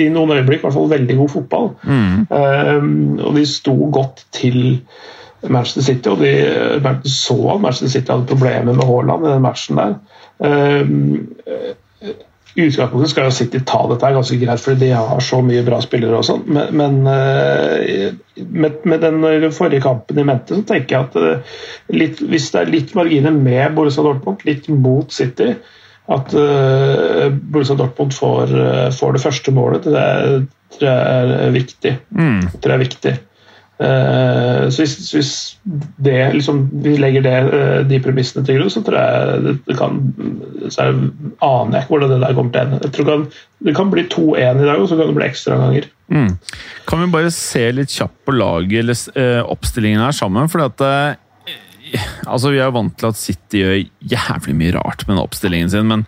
i 0.04 0.06
noen 0.12 0.34
øyeblikk 0.36 0.62
i 0.62 0.66
hvert 0.66 0.76
fall 0.76 0.90
veldig 0.90 1.16
god 1.20 1.32
fotball. 1.34 1.68
Eh, 1.86 2.88
og 3.26 3.36
de 3.38 3.44
sto 3.46 3.74
godt 3.94 4.24
til 4.34 4.58
Manchester 5.44 5.84
City, 5.84 6.08
og 6.08 6.22
de 6.24 7.10
så 7.10 7.36
at 7.54 7.60
Manchester 7.62 7.92
City 7.92 8.10
hadde 8.12 8.30
problemer 8.30 8.72
med 8.72 8.86
Haaland 8.88 9.26
i 9.26 9.32
den 9.34 9.44
matchen 9.44 9.80
der. 9.80 9.94
Eh, 10.44 12.14
i 12.54 12.62
utgangspunktet 12.68 13.10
skal 13.10 13.26
jo 13.26 13.34
City 13.34 13.60
ta 13.66 13.80
dette 13.90 14.06
her 14.06 14.14
ganske 14.14 14.36
greit, 14.38 14.62
fordi 14.62 14.86
de 14.86 14.90
har 14.94 15.22
så 15.26 15.40
mye 15.42 15.64
bra 15.66 15.80
spillere. 15.82 16.20
og 16.20 16.26
sånn, 16.26 16.44
Men, 16.46 16.70
men 16.78 17.00
eh, 17.10 18.14
med, 18.46 18.84
med 18.86 19.02
den 19.02 19.50
forrige 19.54 19.82
kampen 19.82 20.20
i 20.22 20.26
mente, 20.26 20.54
så 20.54 20.66
tenker 20.68 20.96
jeg 20.96 21.08
at 21.08 21.16
eh, 21.18 21.56
litt, 21.98 22.22
hvis 22.22 22.52
det 22.54 22.60
er 22.60 22.70
litt 22.70 22.94
marginer 22.94 23.34
med 23.34 23.74
Borussia 23.74 24.06
Dortmund, 24.06 24.46
litt 24.46 24.70
mot 24.70 25.10
City, 25.12 25.54
at 26.04 26.34
uh, 26.36 27.30
Borussia 27.32 27.78
Dortmund 27.80 28.12
får, 28.12 28.50
får 28.92 29.14
det 29.16 29.22
første 29.22 29.52
målet, 29.56 29.86
det 29.88 30.02
tror 30.76 30.90
jeg 30.90 31.38
er 31.46 31.54
viktig. 31.54 31.92
Mm. 32.12 32.42
Det 32.52 32.58
tror 32.60 32.74
jeg 32.74 32.76
er 32.76 32.82
viktig. 32.82 33.14
Eh, 33.74 34.68
så 34.70 34.84
hvis, 34.84 35.10
hvis 35.10 35.30
det, 36.06 36.18
liksom, 36.36 36.60
vi 36.84 36.92
legger 37.00 37.24
det, 37.26 37.38
eh, 37.58 37.80
de 37.90 37.98
premissene 38.04 38.44
til 38.46 38.60
grunn, 38.60 38.70
så 38.70 38.84
tror 38.86 39.00
jeg 39.00 39.56
det, 39.66 39.74
kan 39.78 39.98
Så 40.68 40.86
jeg 40.86 40.94
aner 41.42 41.74
jeg 41.74 41.82
ikke 41.82 41.94
hvordan 41.96 42.14
det 42.14 42.20
der 42.22 42.36
kommer 42.38 42.54
til 42.54 42.62
å 42.62 42.68
ende. 42.68 42.78
Det 42.84 43.08
kan, 43.08 43.26
det 43.66 43.74
kan 43.74 43.90
bli 43.90 44.06
2-1 44.12 44.62
i 44.62 44.68
dag, 44.68 44.78
og 44.78 44.88
så 44.90 44.98
kan 45.00 45.10
det 45.10 45.18
bli 45.18 45.26
ekstraomganger. 45.26 45.90
Mm. 46.14 46.30
Kan 46.86 47.02
vi 47.02 47.12
bare 47.16 47.34
se 47.34 47.64
litt 47.74 47.94
kjapt 47.94 48.16
på 48.28 48.36
laget 48.36 48.84
eller 48.84 49.20
eh, 49.20 49.42
oppstillingen 49.42 50.04
her 50.04 50.16
sammen? 50.16 50.50
Fordi 50.52 50.70
at 50.70 51.20
Altså, 52.26 52.50
vi 52.50 52.58
er 52.58 52.72
vant 52.74 52.94
til 52.98 53.06
at 53.06 53.18
City 53.18 53.60
gjør 53.60 53.74
jævlig 54.14 54.54
mye 54.58 54.72
rart 54.74 55.04
med 55.06 55.14
den 55.14 55.22
oppstillingen 55.22 55.70
sin, 55.70 55.86
men 55.86 56.02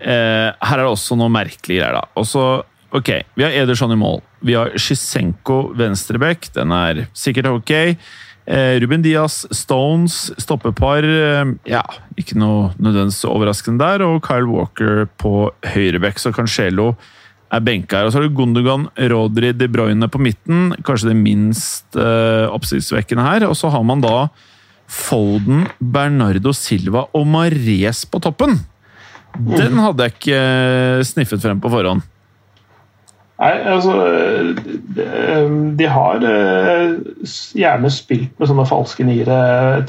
eh, 0.00 0.50
her 0.50 0.80
er 0.80 0.82
det 0.82 0.90
også 0.90 1.18
noe 1.20 1.30
merkelig 1.30 1.78
greier, 1.78 1.98
da. 1.98 2.08
Og 2.18 2.26
så, 2.26 2.46
ok, 2.90 3.10
Vi 3.34 3.44
har 3.44 3.50
Ederson 3.50 3.92
i 3.92 3.98
mål. 3.98 4.20
Vi 4.40 4.54
har 4.54 4.70
Shisenko 4.78 5.72
venstreback. 5.76 6.52
Den 6.54 6.72
er 6.72 7.06
sikkert 7.16 7.50
ok. 7.50 7.72
Eh, 8.46 8.78
Ruben 8.80 9.02
Diaz, 9.02 9.44
Stones, 9.50 10.32
stoppepar. 10.38 11.02
Eh, 11.02 11.44
ja, 11.66 11.82
ikke 12.16 12.38
noe 12.38 12.70
nødvendigvis 12.78 13.24
overraskende 13.26 13.82
der. 13.82 14.06
Og 14.06 14.22
Kyle 14.26 14.46
Walker 14.46 15.06
på 15.18 15.50
høyreback, 15.74 16.20
så 16.22 16.32
Cancelo 16.34 16.94
er 17.50 17.62
benka 17.62 17.98
her. 17.98 18.06
Og 18.06 18.14
så 18.14 18.20
har 18.20 18.28
du 18.28 18.36
Gundogan, 18.36 18.88
Rodri, 19.10 19.52
De 19.52 19.68
Bruyne 19.70 20.08
på 20.10 20.22
midten. 20.22 20.72
Kanskje 20.86 21.10
det 21.10 21.18
minst 21.18 21.98
eh, 21.98 22.46
oppsiktsvekkende 22.50 23.26
her. 23.26 23.48
Og 23.50 23.58
så 23.58 23.70
har 23.74 23.86
man 23.86 24.04
da 24.04 24.28
Foden, 24.86 25.66
Bernardo 25.82 26.52
Silva 26.54 27.08
og 27.16 27.26
Mares 27.26 28.04
på 28.06 28.22
toppen. 28.22 28.60
Den 29.36 29.80
hadde 29.82 30.06
jeg 30.06 30.14
ikke 30.14 30.36
eh, 30.38 31.06
sniffet 31.06 31.42
frem 31.42 31.58
på 31.60 31.72
forhånd. 31.72 32.04
Nei, 33.36 33.52
altså 33.68 33.94
de, 34.96 35.04
de 35.76 35.88
har 35.92 36.22
eh, 36.24 36.94
gjerne 37.60 37.90
spilt 37.92 38.38
med 38.40 38.48
sånne 38.48 38.64
falske 38.68 39.04
niere 39.04 39.40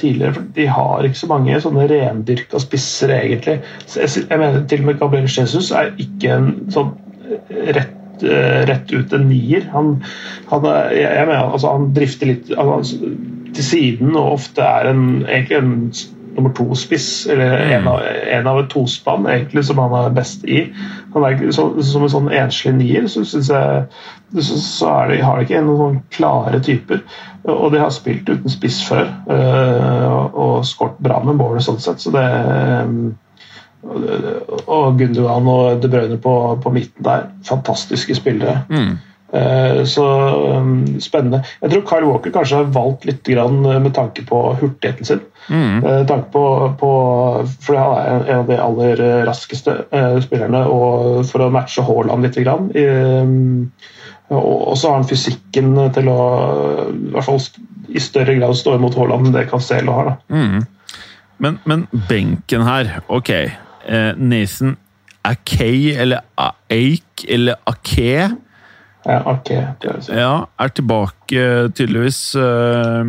tidligere. 0.01 0.33
for 0.35 0.49
De 0.57 0.65
har 0.67 1.07
ikke 1.07 1.21
så 1.21 1.29
mange 1.31 1.59
sånne 1.63 1.85
rendyrka 1.87 2.59
spisser, 2.59 3.13
egentlig. 3.15 3.61
Jeg, 3.95 4.25
mener 4.33 4.65
Til 4.67 4.83
og 4.83 4.89
med 4.89 4.99
Gabriel 4.99 5.31
Jesus 5.31 5.71
er 5.71 5.93
ikke 5.95 6.35
en 6.35 6.51
sånn 6.75 6.91
rett, 7.77 7.95
eh, 8.27 8.59
rett 8.67 8.91
ut 8.91 9.15
en 9.15 9.27
nier. 9.31 9.69
Han, 9.71 9.95
han, 10.51 10.69
jeg, 10.91 11.07
jeg 11.07 11.31
mener, 11.31 11.47
altså, 11.47 11.71
han 11.77 11.89
drifter 11.95 12.33
litt 12.33 12.51
altså, 12.51 12.99
til 13.55 13.69
siden 13.71 14.11
og 14.11 14.41
ofte 14.41 14.67
er 14.67 14.91
en, 14.91 15.07
egentlig 15.23 15.61
en 15.61 15.73
nummer 16.37 16.53
to-spiss, 16.55 17.27
eller 17.33 17.57
en 17.77 17.87
av, 17.89 18.01
en 18.05 18.47
av 18.47 18.59
et 18.61 18.69
tospann, 18.71 19.27
egentlig, 19.29 19.65
som 19.67 19.81
han 19.81 19.95
er 19.97 20.15
best 20.15 20.45
i. 20.45 20.67
Han 21.15 21.25
er, 21.27 21.41
så, 21.55 21.69
som 21.83 22.05
en 22.05 22.13
sånn 22.13 22.29
enslig 22.29 22.75
nier, 22.77 23.07
så 23.11 23.25
syns 23.25 23.49
jeg 23.53 23.85
så, 24.37 24.59
så 24.61 24.93
det, 25.09 25.21
har 25.23 25.39
de 25.39 25.47
ikke 25.47 25.63
noen 25.65 25.79
sånn 25.81 26.01
klare 26.13 26.61
typer. 26.63 27.01
Og 27.47 27.71
de 27.73 27.81
har 27.81 27.93
spilt 27.95 28.29
uten 28.29 28.51
spiss 28.51 28.81
før, 28.87 29.07
øh, 29.31 30.35
og 30.35 30.67
skåret 30.67 30.99
bra 31.03 31.21
med 31.25 31.39
målet 31.39 31.65
sånn 31.65 31.81
sett, 31.81 32.03
så 32.03 32.13
det 32.15 32.27
og 33.87 34.97
Gundogan 34.99 35.47
og 35.47 35.81
De 35.81 35.89
Bruyne 35.91 36.17
på, 36.19 36.33
på 36.63 36.71
midten 36.73 37.05
der. 37.05 37.29
Fantastiske 37.47 38.15
spillere. 38.17 38.65
Mm. 38.69 38.97
Eh, 39.37 39.83
Så 39.85 40.05
um, 40.57 40.99
spennende. 41.01 41.43
Jeg 41.61 41.71
tror 41.71 41.85
Kyle 41.89 42.09
Walker 42.09 42.33
kanskje 42.33 42.61
har 42.61 42.71
valgt 42.75 43.05
litt 43.07 43.23
grann 43.27 43.65
eh, 43.65 43.79
med 43.83 43.93
tanke 43.97 44.25
på 44.27 44.41
hurtigheten 44.61 45.07
sin. 45.07 45.21
Mm. 45.49 45.83
Eh, 45.83 46.01
tanke 46.09 46.31
på, 46.33 46.45
på, 46.79 46.91
for 47.63 47.79
han 47.79 47.97
er 47.97 48.31
en 48.31 48.41
av 48.41 48.49
de 48.49 48.57
aller 48.61 49.03
raskeste 49.27 49.77
spillerne, 50.25 50.63
og 50.67 51.21
for 51.29 51.45
å 51.45 51.51
matche 51.53 51.85
Haaland 51.85 52.25
litt. 52.25 52.39
Grann, 52.47 52.67
um, 52.69 53.69
og, 54.29 54.75
så 54.77 54.91
har 54.91 54.99
han 54.99 55.07
fysikken 55.09 55.71
til 55.95 56.09
å 56.11 56.17
i 56.91 57.13
hvert 57.15 57.25
fall 57.25 57.39
i 57.87 58.01
større 58.03 58.35
grad 58.37 58.57
stå 58.59 58.75
imot 58.77 58.97
Haaland 58.99 59.29
enn 59.29 59.37
det 59.37 59.47
Cancelo 59.51 59.95
har. 59.95 60.11
Da. 60.11 60.35
Mm. 60.35 60.67
Men, 61.43 61.61
men 61.69 61.87
benken 62.09 62.65
her, 62.67 62.97
ok. 63.13 63.31
Nathan 64.17 64.75
Akay, 65.27 65.95
eller 65.95 66.21
Ake 66.35 67.27
eller 67.29 67.55
Ake, 67.65 68.29
Ja, 69.07 69.21
ok, 69.31 69.49
ja, 70.11 70.31
er 70.59 70.71
tilbake 70.75 71.43
tydeligvis 71.71 72.35
uh, 72.35 73.07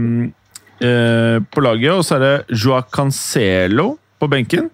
uh, 0.79 1.37
på 1.51 1.65
laget. 1.65 1.93
Og 1.93 2.05
så 2.07 2.19
er 2.19 2.25
det 2.25 2.59
Joa 2.65 2.85
Cancelo 2.87 3.97
på 4.21 4.29
benken. 4.31 4.71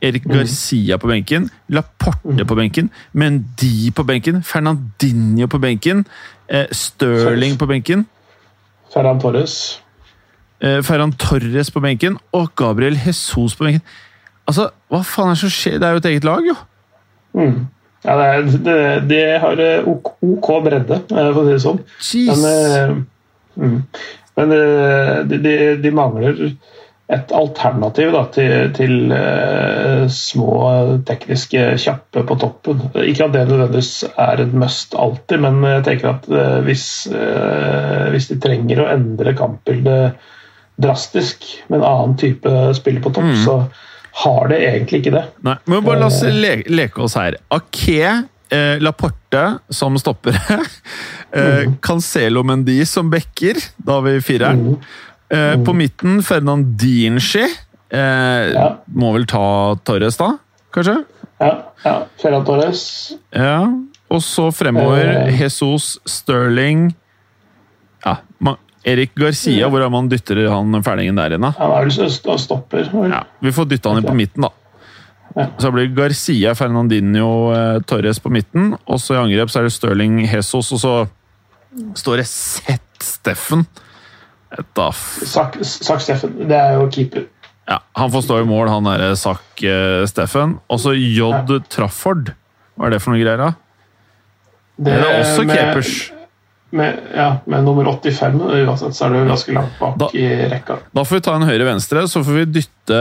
Erik 0.00 0.24
Garcia 0.24 0.96
på 0.96 1.08
benken. 1.08 1.50
Laporte 1.68 2.44
på 2.44 2.54
benken. 2.54 2.90
Mendy 3.12 3.92
på 3.94 4.04
benken. 4.08 4.42
Fernandinho 4.42 5.46
på 5.46 5.58
benken. 5.58 6.04
Eh, 6.48 6.66
Stirling 6.72 7.58
på 7.58 7.66
benken. 7.66 8.06
Ferran 8.94 9.20
Torres. 9.20 9.82
Eh, 10.60 10.82
Ferran 10.82 11.12
Torres 11.12 11.70
på 11.70 11.80
benken. 11.80 12.18
Og 12.32 12.54
Gabriel 12.56 12.98
Jesus 13.06 13.56
på 13.56 13.64
benken. 13.64 13.82
Altså, 14.46 14.70
hva 14.88 15.02
faen 15.02 15.32
er 15.32 15.36
det 15.36 15.42
som 15.42 15.52
skjer? 15.52 15.78
Det 15.82 15.88
er 15.88 15.96
jo 15.96 16.02
et 16.02 16.10
eget 16.12 16.24
lag, 16.24 16.44
jo! 16.46 16.54
Mm. 17.36 17.66
Ja, 18.04 18.16
det, 18.20 18.58
det, 18.66 18.78
det 19.10 19.24
har 19.42 19.60
eh, 19.62 19.88
OK, 19.88 20.12
OK 20.22 20.50
bredde, 20.66 21.00
eh, 21.10 21.30
for 21.32 21.42
å 21.42 21.46
si 21.46 21.54
det 21.54 21.64
sånn. 21.64 21.82
Men, 22.28 22.44
Jeez! 22.44 22.46
eh, 22.52 23.62
mm. 23.62 23.76
Men 24.36 24.52
de, 24.52 25.38
de, 25.40 25.52
de 25.80 25.90
mangler 25.96 26.40
et 27.06 27.30
alternativ 27.38 28.10
da, 28.10 28.24
til, 28.34 28.52
til 28.74 29.12
uh, 29.14 30.06
små 30.10 30.56
tekniske 31.06 31.62
kjappe 31.78 32.24
på 32.26 32.36
toppen. 32.42 32.82
Ikke 33.06 33.28
at 33.28 33.36
det 33.36 33.44
nødvendigvis 33.46 33.92
er 34.10 34.42
et 34.42 34.56
must 34.58 34.96
alltid, 34.98 35.38
men 35.44 35.60
jeg 35.68 35.84
tenker 35.86 36.10
at 36.16 36.26
uh, 36.32 36.58
hvis, 36.66 36.86
uh, 37.14 38.08
hvis 38.10 38.26
de 38.32 38.40
trenger 38.42 38.82
å 38.82 38.88
endre 38.90 39.36
kampbildet 39.38 40.18
drastisk 40.82 41.46
med 41.70 41.78
en 41.78 41.86
annen 41.88 42.18
type 42.20 42.50
spiller 42.76 43.04
på 43.04 43.14
topp, 43.16 43.30
så 43.44 43.60
har 44.22 44.48
det 44.48 44.58
egentlig 44.64 45.02
ikke 45.02 45.12
det. 45.16 45.24
Nei, 45.44 45.56
men 45.68 45.84
bare 45.84 46.00
la 46.00 46.06
oss 46.08 46.22
le 46.24 46.54
leke 46.72 47.02
oss 47.04 47.14
her. 47.18 47.36
Ake, 47.52 48.12
eh, 48.50 48.78
Laporte 48.80 49.42
som 49.70 49.98
stoppere. 50.00 50.40
eh, 51.36 51.66
Cancelo 51.84 52.42
Mendy 52.46 52.78
som 52.88 53.10
backer. 53.12 53.60
Da 53.76 53.98
har 53.98 54.06
vi 54.06 54.14
fireren. 54.24 54.78
Eh, 55.28 55.56
på 55.66 55.74
midten 55.76 56.22
Fernandinci. 56.22 57.44
Eh, 57.90 58.52
Ja. 58.54 58.68
Må 58.94 59.12
vel 59.14 59.26
ta 59.26 59.74
Torres, 59.84 60.16
da? 60.16 60.32
Kanskje? 60.72 60.96
Ja, 61.40 61.50
ja. 61.84 61.94
Ferran 62.22 62.44
Torres 62.46 63.12
Ja. 63.34 63.58
Og 64.10 64.22
så 64.22 64.48
fremover 64.54 65.26
Eh. 65.26 65.40
Jesus, 65.42 65.98
Sterling 66.06 66.94
Erik 68.86 69.14
Garcia, 69.18 69.66
hvor 69.72 69.82
er 69.82 69.90
man 69.90 70.08
dytter 70.08 70.44
han 70.52 70.76
fælingen 70.86 71.16
der 71.18 71.34
inne? 71.34 71.50
da 71.58 71.70
er 71.80 71.88
vel 71.88 72.38
stopper. 72.38 72.86
Ja, 73.10 73.24
vi 73.42 73.50
får 73.52 73.66
dytta 73.72 73.90
han 73.90 73.98
inn 74.02 74.06
på 74.06 74.14
midten, 74.14 74.46
da. 74.46 74.52
Ja. 75.36 75.48
Så 75.60 75.70
blir 75.74 75.90
Garcia, 75.92 76.54
Fernandinho, 76.56 77.52
eh, 77.52 77.80
Torres 77.84 78.20
på 78.22 78.30
midten. 78.32 78.70
Og 78.86 79.00
så 79.02 79.16
i 79.16 79.20
angrep 79.24 79.50
så 79.52 79.60
er 79.60 79.66
det 79.68 79.72
Stirling, 79.74 80.20
Jesus, 80.24 80.70
og 80.72 80.80
så 80.80 80.94
står 81.98 82.22
det 82.22 82.26
Sett 82.30 83.02
Steffen. 83.04 83.66
Da 84.78 84.90
Sak, 84.94 85.58
Sak 85.66 86.00
Steffen, 86.00 86.38
det 86.48 86.56
er 86.56 86.78
jo 86.78 86.86
keeper. 86.88 87.26
Ja, 87.68 87.80
han 87.98 88.10
får 88.14 88.22
stå 88.22 88.38
i 88.40 88.46
mål, 88.48 88.70
han 88.70 88.86
derre 88.86 89.10
Sak 89.18 89.62
eh, 89.66 90.06
Steffen. 90.08 90.60
Og 90.70 90.80
så 90.80 90.94
J. 90.94 91.58
Trafford. 91.68 92.30
Hva 92.78 92.86
er 92.88 92.94
det 92.94 93.02
for 93.02 93.12
noe 93.12 93.20
greier, 93.20 93.42
da? 93.42 93.50
Det, 94.78 94.92
Er 94.92 95.02
det 95.02 95.12
også 95.20 95.44
med- 95.48 95.56
keepers? 95.58 95.92
Med, 96.74 96.96
ja, 97.14 97.28
med 97.46 97.62
nummer 97.64 97.84
85 97.86 98.40
uansett, 98.42 98.94
så 98.96 99.04
er 99.06 99.12
det 99.14 99.18
jo 99.20 99.26
ganske 99.28 99.52
langt 99.54 99.76
bak 99.78 99.98
Da- 100.00 100.08
i 100.18 100.24
rekka. 100.50 100.76
Da 100.92 101.04
får 101.06 101.16
vi 101.16 101.20
ta 101.22 101.34
en 101.38 101.44
høyre-venstre, 101.46 102.02
så 102.10 102.24
får 102.26 102.34
vi 102.40 102.44
dytte 102.56 102.98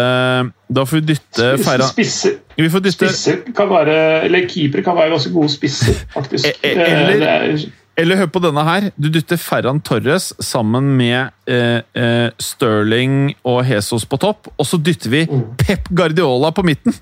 Da 0.70 0.84
får 0.86 1.00
vi 1.00 1.02
dytte 1.14 1.48
Ferran 1.64 1.90
Spisser, 1.90 2.36
Vi 2.58 2.70
får 2.70 2.84
dytte 2.86 3.10
spisser 3.10 3.42
kan 3.58 3.68
være 3.70 3.96
Eller 4.28 4.46
keepere 4.48 4.84
kan 4.86 4.96
være 4.96 5.10
ganske 5.16 5.34
gode 5.34 5.50
spisser, 5.50 5.98
faktisk. 6.14 6.46
E- 6.46 6.54
e- 6.62 6.76
eller- 6.78 7.26
Eh, 7.26 7.54
er, 7.56 7.66
Eller 7.98 8.16
hør 8.20 8.28
på 8.28 8.42
denne 8.44 8.64
her. 8.68 8.90
Du 9.00 9.08
dytter 9.10 9.38
Ferran 9.40 9.80
Torres 9.82 10.34
sammen 10.44 10.98
med 10.98 11.30
eh, 11.48 11.82
eh, 11.96 12.30
Sterling 12.40 13.34
og 13.46 13.66
Jesus 13.66 14.04
på 14.06 14.18
topp, 14.20 14.50
og 14.60 14.66
så 14.68 14.78
dytter 14.78 15.10
vi 15.10 15.26
Pep 15.58 15.88
Guardiola 15.96 16.52
på 16.52 16.62
midten. 16.64 16.94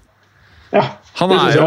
ja, 0.73 0.83
Han 1.19 1.29
er, 1.35 1.51
jo, 1.53 1.65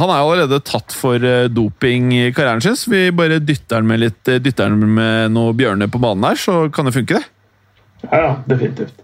han 0.00 0.10
er 0.14 0.20
jo 0.22 0.28
allerede 0.32 0.58
tatt 0.64 0.94
for 0.96 1.20
eh, 1.20 1.48
doping 1.52 2.06
i 2.16 2.22
karrieren 2.32 2.62
sin, 2.64 2.76
så 2.78 2.88
vi 2.92 3.02
bare 3.12 3.36
dytter 3.44 3.82
han 3.82 3.88
med 3.90 4.00
litt 4.00 4.30
eh, 4.32 4.38
dytter 4.40 4.70
han 4.70 4.78
med 4.96 5.34
noen 5.34 5.56
bjørner 5.58 5.90
på 5.92 6.00
banen 6.00 6.24
her, 6.24 6.38
så 6.40 6.54
kan 6.72 6.88
det 6.88 6.94
funke, 6.96 7.18
det. 7.20 8.06
Ja, 8.08 8.20
ja, 8.22 8.30
definitivt. 8.48 8.94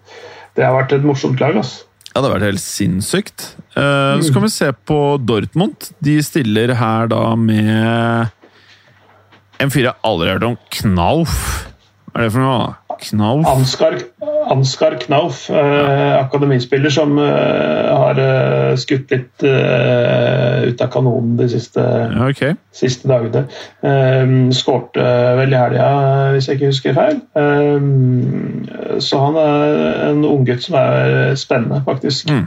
Det 0.56 0.64
har 0.64 0.72
vært 0.78 0.94
et 0.96 1.04
morsomt 1.04 1.42
lag, 1.42 1.58
altså. 1.60 1.84
Ja, 2.14 2.20
det 2.22 2.28
har 2.30 2.36
vært 2.36 2.46
helt 2.46 2.62
sinnssykt. 2.62 3.44
Eh, 3.74 4.22
Så 4.22 4.32
kan 4.32 4.44
vi 4.46 4.52
se 4.54 4.68
på 4.86 4.98
Dortmund. 5.26 5.90
De 6.06 6.14
stiller 6.22 6.72
her 6.78 7.08
da 7.10 7.34
med 7.36 8.30
en 9.58 9.70
fyr 9.74 9.88
jeg 9.90 9.98
aldri 10.06 10.30
har 10.30 10.38
hørt 10.38 10.46
om. 10.46 10.56
Knauf. 10.78 11.34
Hva 12.14 12.20
er 12.22 12.28
det 12.28 12.32
for 12.36 12.44
noe? 12.46 12.68
Knauf? 13.00 13.46
Ansgar, 13.48 13.94
Ansgar 14.50 14.96
Knauf, 15.02 15.50
eh, 15.50 16.14
akademispiller 16.20 16.90
som 16.92 17.18
eh, 17.18 17.90
har 17.94 18.18
eh, 18.20 18.74
skutt 18.80 19.10
litt 19.14 19.42
eh, 19.46 20.68
ut 20.70 20.80
av 20.84 20.90
kanonen 20.94 21.36
de 21.38 21.48
siste, 21.52 21.84
okay. 22.28 22.54
siste 22.74 23.08
dagene. 23.10 23.44
Eh, 23.84 24.34
Skårte 24.56 25.04
vel 25.40 25.52
i 25.54 25.58
helga, 25.60 25.88
hvis 26.34 26.48
jeg 26.50 26.60
ikke 26.60 26.70
husker 26.72 26.96
feil. 27.00 27.20
Eh, 27.34 29.00
så 29.02 29.24
han 29.26 29.36
er 29.40 30.08
en 30.10 30.24
unggutt 30.28 30.62
som 30.68 30.78
er 30.80 31.34
spennende, 31.40 31.82
faktisk. 31.86 32.30
Mm. 32.30 32.46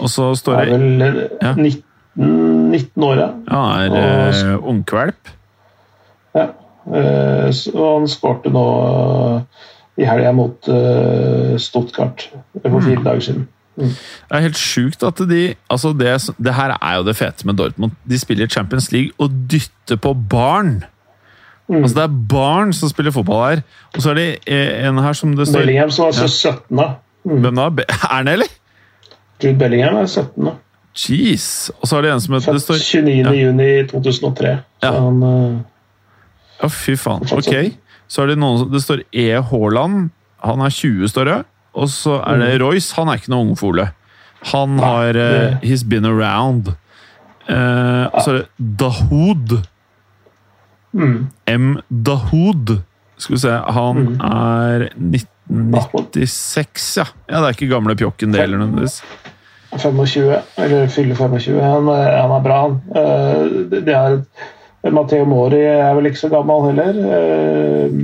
Og 0.00 0.08
så 0.10 0.30
står 0.38 0.58
er 0.58 0.64
det 0.64 0.80
vel 0.80 1.02
eh, 1.06 1.22
Ja. 1.42 1.54
19, 1.54 2.70
19 2.74 3.04
år, 3.06 3.16
ja. 3.20 3.30
Han 3.52 3.96
er 3.96 4.56
Og- 4.56 4.68
ungkvalp. 4.74 5.32
Ja. 6.34 6.48
Eh, 6.92 7.50
så- 7.52 7.72
Og 7.74 8.00
han 8.00 8.08
skårte 8.08 8.50
nå 8.52 8.64
eh, 9.36 9.42
i 10.02 10.04
helga 10.04 10.32
mot 10.32 10.68
eh, 10.68 11.56
Stuttgart 11.58 12.28
for 12.62 12.80
fire 12.80 13.04
dager 13.04 13.20
siden. 13.20 13.48
Det 13.76 13.90
er 14.30 14.40
helt 14.44 14.56
sjukt 14.58 15.02
at 15.02 15.18
de 15.28 15.54
altså 15.70 15.90
det, 15.98 16.12
det 16.38 16.54
her 16.54 16.76
er 16.80 16.96
jo 16.96 17.02
det 17.08 17.16
fete 17.16 17.46
med 17.46 17.56
Dortmund. 17.58 17.92
De 18.08 18.18
spiller 18.18 18.46
Champions 18.46 18.92
League 18.92 19.10
og 19.18 19.30
dytter 19.50 19.96
på 19.96 20.12
barn. 20.30 20.84
Altså 21.68 21.94
Det 21.96 22.02
er 22.04 22.16
barn 22.30 22.72
som 22.72 22.88
spiller 22.88 23.10
fotball 23.10 23.54
her. 23.56 23.62
Og 23.96 24.02
så 24.02 24.10
er 24.10 24.14
det 24.14 24.38
en 24.86 24.98
her 24.98 25.12
som 25.12 25.34
det 25.36 25.48
står 25.48 25.58
Bellingham 25.64 25.90
som 25.90 26.06
er 26.06 26.12
så 26.12 26.28
17 26.28 26.76
da. 26.76 26.88
Hvem 27.24 27.54
da? 27.56 27.66
Er 27.88 28.14
han 28.14 28.28
eller? 28.28 28.46
Jude 29.42 29.58
Bellingham 29.58 29.96
er 29.96 30.06
17 30.06 30.44
da. 30.44 30.50
Jeez. 30.94 31.70
Og 31.80 31.88
så 31.88 31.96
er 31.96 32.02
det 32.02 32.12
en 32.12 32.20
som 32.20 32.34
heter 32.36 32.52
Født 32.52 32.62
står, 32.62 32.74
29. 33.02 33.14
Ja. 33.24 33.32
juni 33.32 33.86
2003. 33.90 34.58
Så 34.82 34.86
Ja. 34.86 34.92
han, 35.00 35.64
Ja, 36.64 36.68
fy 36.72 36.96
faen. 37.00 37.24
Ok. 37.36 37.52
Så 38.08 38.22
er 38.24 38.32
det 38.32 38.38
noen 38.40 38.58
som 38.62 38.70
Det 38.72 38.80
står 38.84 39.04
E. 39.12 39.28
Haaland. 39.50 40.08
Han 40.44 40.60
er 40.64 40.72
20, 40.72 41.08
står 41.12 41.28
det. 41.30 41.36
Og 41.74 41.88
så 41.90 42.18
er 42.24 42.40
det 42.42 42.50
Royce. 42.62 42.94
Han 42.98 43.08
er 43.12 43.20
ikke 43.20 43.32
noe 43.32 43.46
ungfole. 43.50 43.86
Han 44.52 44.78
har 44.82 45.16
uh, 45.16 45.56
He's 45.64 45.84
been 45.88 46.04
around. 46.08 46.68
Uh, 47.48 48.08
og 48.12 48.18
så 48.24 48.30
er 48.30 48.36
det 48.42 48.48
Dahoud. 48.80 49.54
mm, 50.92 51.16
M. 51.50 51.70
Dahoud. 51.90 52.74
Skal 53.16 53.34
vi 53.36 53.40
se 53.44 53.50
Han 53.76 54.16
er 54.20 54.88
1996, 54.98 56.96
ja. 56.98 57.04
Ja, 57.30 57.40
Det 57.40 57.46
er 57.48 57.56
ikke 57.56 57.68
gamle 57.74 57.96
pjokken, 57.96 58.32
det 58.34 58.40
heller. 58.40 58.58
nødvendigvis. 58.58 59.02
25, 59.74 60.36
eller 60.58 60.86
fyller 60.88 61.14
25. 61.18 61.60
Han, 61.60 61.88
er- 61.88 62.20
han 62.22 62.30
er 62.30 62.42
bra, 62.44 62.60
han. 62.68 62.80
Uh, 62.94 63.70
det, 63.70 63.88
er 63.88 64.20
Matteo 64.92 65.24
Mori 65.24 65.62
er 65.64 65.94
vel 65.96 66.10
ikke 66.10 66.20
så 66.26 66.28
gammel 66.32 66.66
heller. 66.68 66.98
Eh, 67.16 67.94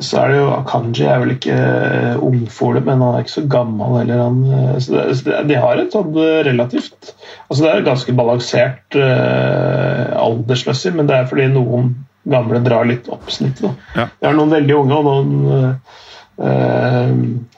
så 0.00 0.20
er 0.22 0.30
det 0.30 0.38
jo 0.38 0.46
Akanji 0.54 1.04
er 1.10 1.18
vel 1.20 1.34
ikke 1.34 1.54
uh, 1.54 2.22
ungfole, 2.24 2.80
men 2.84 3.02
han 3.02 3.16
er 3.16 3.24
ikke 3.24 3.34
så 3.34 3.44
gammel 3.50 3.98
heller. 3.98 4.22
Han, 4.22 4.38
uh, 4.48 4.78
så 4.80 4.94
det, 4.94 5.02
så 5.18 5.42
de 5.48 5.58
har 5.60 5.80
et 5.82 5.92
sånn 5.92 6.14
relativt 6.46 7.10
altså 7.48 7.58
Det 7.58 7.70
er 7.70 7.84
ganske 7.88 8.14
balansert 8.16 8.96
uh, 8.96 10.14
aldersmessig, 10.22 10.94
men 10.96 11.10
det 11.10 11.18
er 11.18 11.28
fordi 11.28 11.50
noen 11.52 11.92
gamle 12.30 12.62
drar 12.64 12.88
litt 12.88 13.10
opp 13.12 13.28
snittet. 13.34 13.74
Ja. 13.98 14.08
Det 14.08 14.30
er 14.30 14.38
noen 14.38 14.54
veldig 14.54 14.78
unge, 14.78 15.00
og 15.00 15.04
noen 15.10 15.32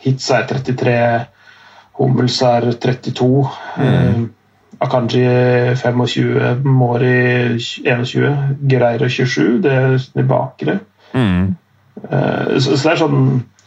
Hits 0.02 0.26
er 0.34 0.48
33, 0.50 0.96
Hummels 2.00 2.40
er 2.44 2.66
32. 2.74 3.28
Mm. 3.78 4.26
Akanji 4.84 5.24
25, 5.80 6.64
Mori 6.68 7.58
21, 7.58 8.32
Gereiro 8.68 9.08
27. 9.08 9.60
Det 9.64 9.72
er 9.72 9.98
de 10.14 10.24
bakre. 10.28 10.78
Mm. 11.16 11.54
Så, 11.96 12.76
så, 12.76 12.82
det 12.82 12.90
er 12.90 12.98
sånn 13.00 13.20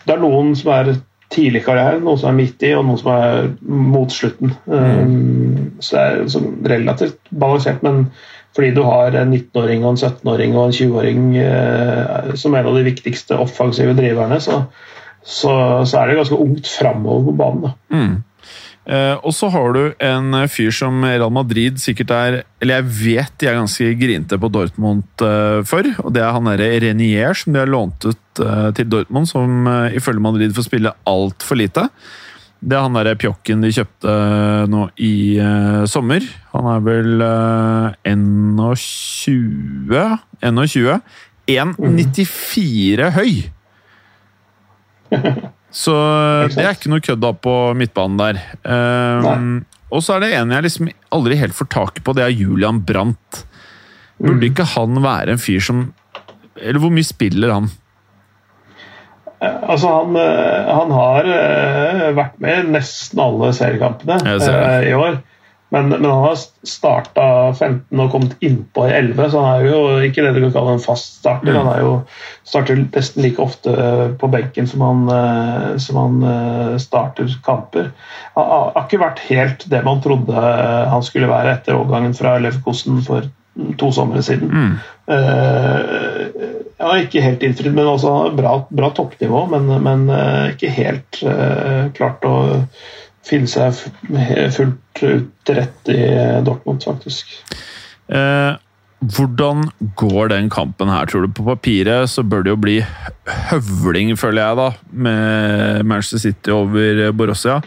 Det 0.03 0.13
er 0.13 0.19
noen 0.21 0.51
som 0.57 0.69
er 0.75 0.91
tidlig 1.33 1.63
i 1.63 1.65
karrieren, 1.65 2.03
noen 2.05 2.19
som 2.19 2.29
er 2.31 2.37
midt 2.37 2.63
i, 2.65 2.73
og 2.77 2.85
noen 2.85 2.99
som 3.01 3.09
er 3.13 3.49
mot 3.65 4.13
slutten. 4.13 4.53
Mm. 4.65 5.79
Så 5.81 5.95
det 5.95 6.03
er 6.03 6.29
sånn 6.33 6.51
relativt 6.69 7.19
balansert, 7.29 7.83
men 7.85 8.07
fordi 8.55 8.71
du 8.73 8.81
har 8.85 9.13
en 9.17 9.33
19-åring 9.33 9.83
og 9.85 9.93
en 9.93 9.99
17-åring 9.99 10.55
og 10.57 10.69
en 10.69 10.77
20-åring 10.77 11.27
eh, 11.41 12.31
som 12.39 12.55
en 12.57 12.69
av 12.71 12.79
de 12.79 12.85
viktigste 12.87 13.37
offensive 13.37 13.93
driverne, 13.97 14.39
så, 14.41 14.63
så, 15.21 15.53
så 15.85 16.01
er 16.01 16.09
det 16.09 16.17
ganske 16.17 16.39
ungt 16.47 16.71
framover 16.79 17.27
på 17.29 17.35
banen. 17.43 17.67
da. 17.67 17.75
Mm. 17.93 18.17
Eh, 18.87 19.15
og 19.21 19.33
så 19.35 19.49
har 19.53 19.73
du 19.75 19.93
en 20.01 20.47
fyr 20.49 20.71
som 20.73 21.03
Real 21.03 21.29
Madrid 21.35 21.77
sikkert 21.77 22.11
er 22.15 22.37
Eller 22.63 22.79
jeg 22.79 22.85
vet 22.95 23.33
de 23.37 23.45
er 23.49 23.57
ganske 23.59 23.89
grinte 23.99 24.39
på 24.39 24.49
Dortmund 24.49 25.03
eh, 25.25 25.59
for. 25.67 25.83
Og 26.05 26.13
det 26.15 26.21
er 26.23 26.31
han 26.33 26.47
derre 26.49 26.79
Renier 26.85 27.33
som 27.37 27.53
de 27.53 27.59
har 27.61 27.69
lånt 27.69 28.05
ut 28.07 28.41
eh, 28.45 28.69
til 28.79 28.87
Dortmund, 28.89 29.27
som 29.29 29.67
eh, 29.67 29.95
ifølge 29.99 30.23
Madrid 30.23 30.55
får 30.55 30.65
spille 30.71 30.95
altfor 31.09 31.55
lite. 31.59 31.83
Det 32.59 32.75
er 32.75 32.83
han 32.83 32.97
derre 32.97 33.15
pjokken 33.19 33.61
de 33.63 33.71
kjøpte 33.71 34.09
eh, 34.09 34.65
nå 34.71 34.81
i 35.05 35.37
eh, 35.43 35.83
sommer. 35.87 36.21
Han 36.55 36.65
er 36.73 36.79
vel 36.87 37.11
21 38.09 40.17
21. 40.41 41.01
1,94 41.49 43.09
høy! 43.15 43.31
Så 45.71 45.93
det 46.49 46.63
er 46.63 46.73
ikke 46.73 46.89
noe 46.89 47.03
kødd 47.03 47.21
da 47.21 47.33
på 47.37 47.55
midtbanen 47.77 48.17
der. 48.19 48.39
Um, 48.63 49.51
og 49.93 50.01
så 50.05 50.15
er 50.15 50.23
det 50.23 50.31
en 50.37 50.53
jeg 50.55 50.65
liksom 50.65 50.89
aldri 51.13 51.37
helt 51.37 51.57
får 51.57 51.69
tak 51.73 52.01
på, 52.05 52.15
det 52.17 52.25
er 52.25 52.33
Julian 52.33 52.81
Brandt. 52.85 53.43
Burde 54.19 54.49
ikke 54.49 54.65
han 54.75 54.99
være 55.03 55.35
en 55.35 55.39
fyr 55.41 55.61
som 55.63 55.85
Eller 56.59 56.81
hvor 56.83 56.91
mye 56.91 57.07
spiller 57.07 57.53
han? 57.53 57.69
Altså, 59.39 59.87
han, 59.87 60.17
han 60.67 60.89
har 60.91 61.29
vært 62.17 62.41
med 62.43 62.57
i 62.65 62.71
nesten 62.73 63.21
alle 63.23 63.53
seriekampene 63.55 64.17
i 64.83 64.91
år. 64.97 65.21
Men, 65.69 65.89
men, 65.89 66.05
han 66.05 66.23
har 66.23 66.37
starta 66.65 67.53
15 67.53 68.01
og 68.01 68.11
kommet 68.11 68.35
innpå 68.45 68.87
i 68.87 68.93
11, 68.97 69.29
så 69.29 69.43
han 69.43 69.59
er 69.59 69.67
jo 69.67 69.81
ikke 70.07 70.23
det 70.25 70.33
du 70.33 70.41
kan 70.47 70.53
kalle 70.55 70.75
en 70.77 70.81
fast 70.81 71.19
starter. 71.19 71.53
Han 71.53 71.69
er 71.69 71.83
jo 71.83 71.91
starter 72.47 72.79
nesten 72.81 73.21
like 73.25 73.43
ofte 73.43 73.75
på 74.19 74.29
benken 74.33 74.69
som 74.69 74.81
han, 74.81 75.03
som 75.81 75.99
han 76.01 76.79
starter 76.81 77.29
kamper. 77.45 77.91
Han 78.33 78.49
har 78.49 78.81
ikke 78.81 79.03
vært 79.03 79.21
helt 79.27 79.67
det 79.69 79.83
man 79.85 80.01
trodde 80.01 80.45
han 80.89 81.05
skulle 81.05 81.29
være 81.29 81.59
etter 81.59 81.77
overgangen 81.77 82.17
fra 82.17 82.39
Leverkosten 82.41 83.03
for 83.05 83.29
to 83.77 83.91
somre 83.93 84.23
siden. 84.25 84.49
Mm. 84.49 84.73
Uh, 85.09 86.25
ja, 86.79 86.93
ikke 87.03 87.21
helt 87.21 87.43
innfridd, 87.43 87.75
men 87.75 87.91
også 87.91 88.31
bra, 88.37 88.55
bra 88.73 88.89
toppnivå, 88.95 89.45
men, 89.53 89.69
men 89.85 90.07
ikke 90.53 90.71
helt 90.73 91.21
uh, 91.27 91.89
klart 91.93 92.25
å 92.25 92.35
finne 93.27 93.49
seg 93.49 93.75
fullt 94.55 95.03
ut 95.03 95.29
til 95.45 95.59
rette 95.59 95.95
i 95.95 96.09
Dortmund, 96.45 96.83
faktisk. 96.85 97.35
Eh, 98.09 98.55
hvordan 98.99 99.69
går 99.95 100.31
den 100.33 100.49
kampen 100.51 100.91
her, 100.91 101.07
tror 101.07 101.23
du? 101.23 101.31
På 101.31 101.45
papiret 101.47 102.09
så 102.11 102.23
bør 102.23 102.43
det 102.43 102.51
jo 102.51 102.59
bli 102.59 102.77
høvling, 103.49 104.15
føler 104.19 104.43
jeg, 104.43 104.59
da, 104.59 104.69
med 104.91 105.85
Manchester 105.87 106.23
City 106.25 106.51
over 106.51 107.11
Borussia. 107.15 107.61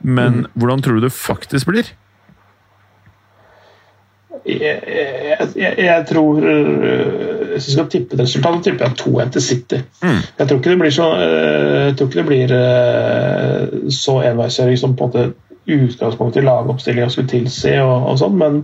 Men 0.00 0.44
mm. 0.44 0.46
hvordan 0.54 0.82
tror 0.82 0.96
du 0.96 1.04
det 1.04 1.12
faktisk 1.12 1.68
blir? 1.68 1.90
Jeg, 4.46 4.80
jeg, 5.56 5.74
jeg, 5.78 6.04
tror 6.08 6.40
Hvis 7.50 7.68
jeg 7.68 7.76
skal 7.76 7.90
tippe 7.92 8.16
et 8.16 8.24
resultat, 8.24 8.56
så 8.56 8.64
tipper 8.66 8.86
jeg 8.86 8.98
2-1 9.02 9.30
til 9.36 9.42
City. 9.42 9.82
Mm. 10.02 10.18
Jeg 10.38 10.48
tror 10.48 10.58
ikke 10.58 10.72
det 10.72 10.80
blir 10.80 10.96
så, 10.96 11.06
ikke 11.92 12.10
det 12.14 12.26
blir 12.30 12.56
så 13.94 14.18
enveiskjøring 14.30 14.80
som 14.80 14.96
på 14.96 15.08
en 15.08 15.14
måte 15.14 15.50
utgangspunktet 15.70 16.42
i 16.42 16.46
lagoppstillinga 16.46 17.10
skulle 17.12 17.30
tilsi, 17.30 17.74
og, 17.82 18.06
og 18.10 18.18
sånn, 18.20 18.36
men 18.40 18.58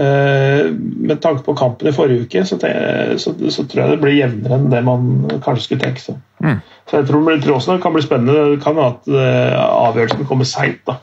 uh, 0.00 0.70
med 0.70 1.20
tanke 1.22 1.44
på 1.46 1.56
kampen 1.58 1.90
i 1.90 1.94
forrige 1.94 2.26
uke, 2.26 2.44
så, 2.48 2.58
så, 2.60 3.34
så, 3.36 3.66
tror 3.66 3.84
jeg 3.84 3.94
det 3.94 4.00
blir 4.02 4.16
jevnere 4.16 4.58
enn 4.58 4.70
det 4.72 4.82
man 4.86 5.10
kanskje 5.44 5.66
skulle 5.66 5.84
tenke 5.84 6.04
seg. 6.04 6.20
Mm. 6.42 6.58
Så 6.90 7.00
jeg 7.00 7.10
tror, 7.10 7.30
jeg 7.30 7.44
tror, 7.44 7.56
også 7.58 7.76
det 7.76 7.84
kan 7.84 7.94
bli 7.94 8.04
spennende. 8.04 8.48
Det 8.54 8.62
kan 8.64 8.78
være 8.78 8.94
at 8.96 9.12
uh, 9.14 9.60
avgjørelsen 9.90 10.28
kommer 10.30 10.48
seint. 10.48 10.94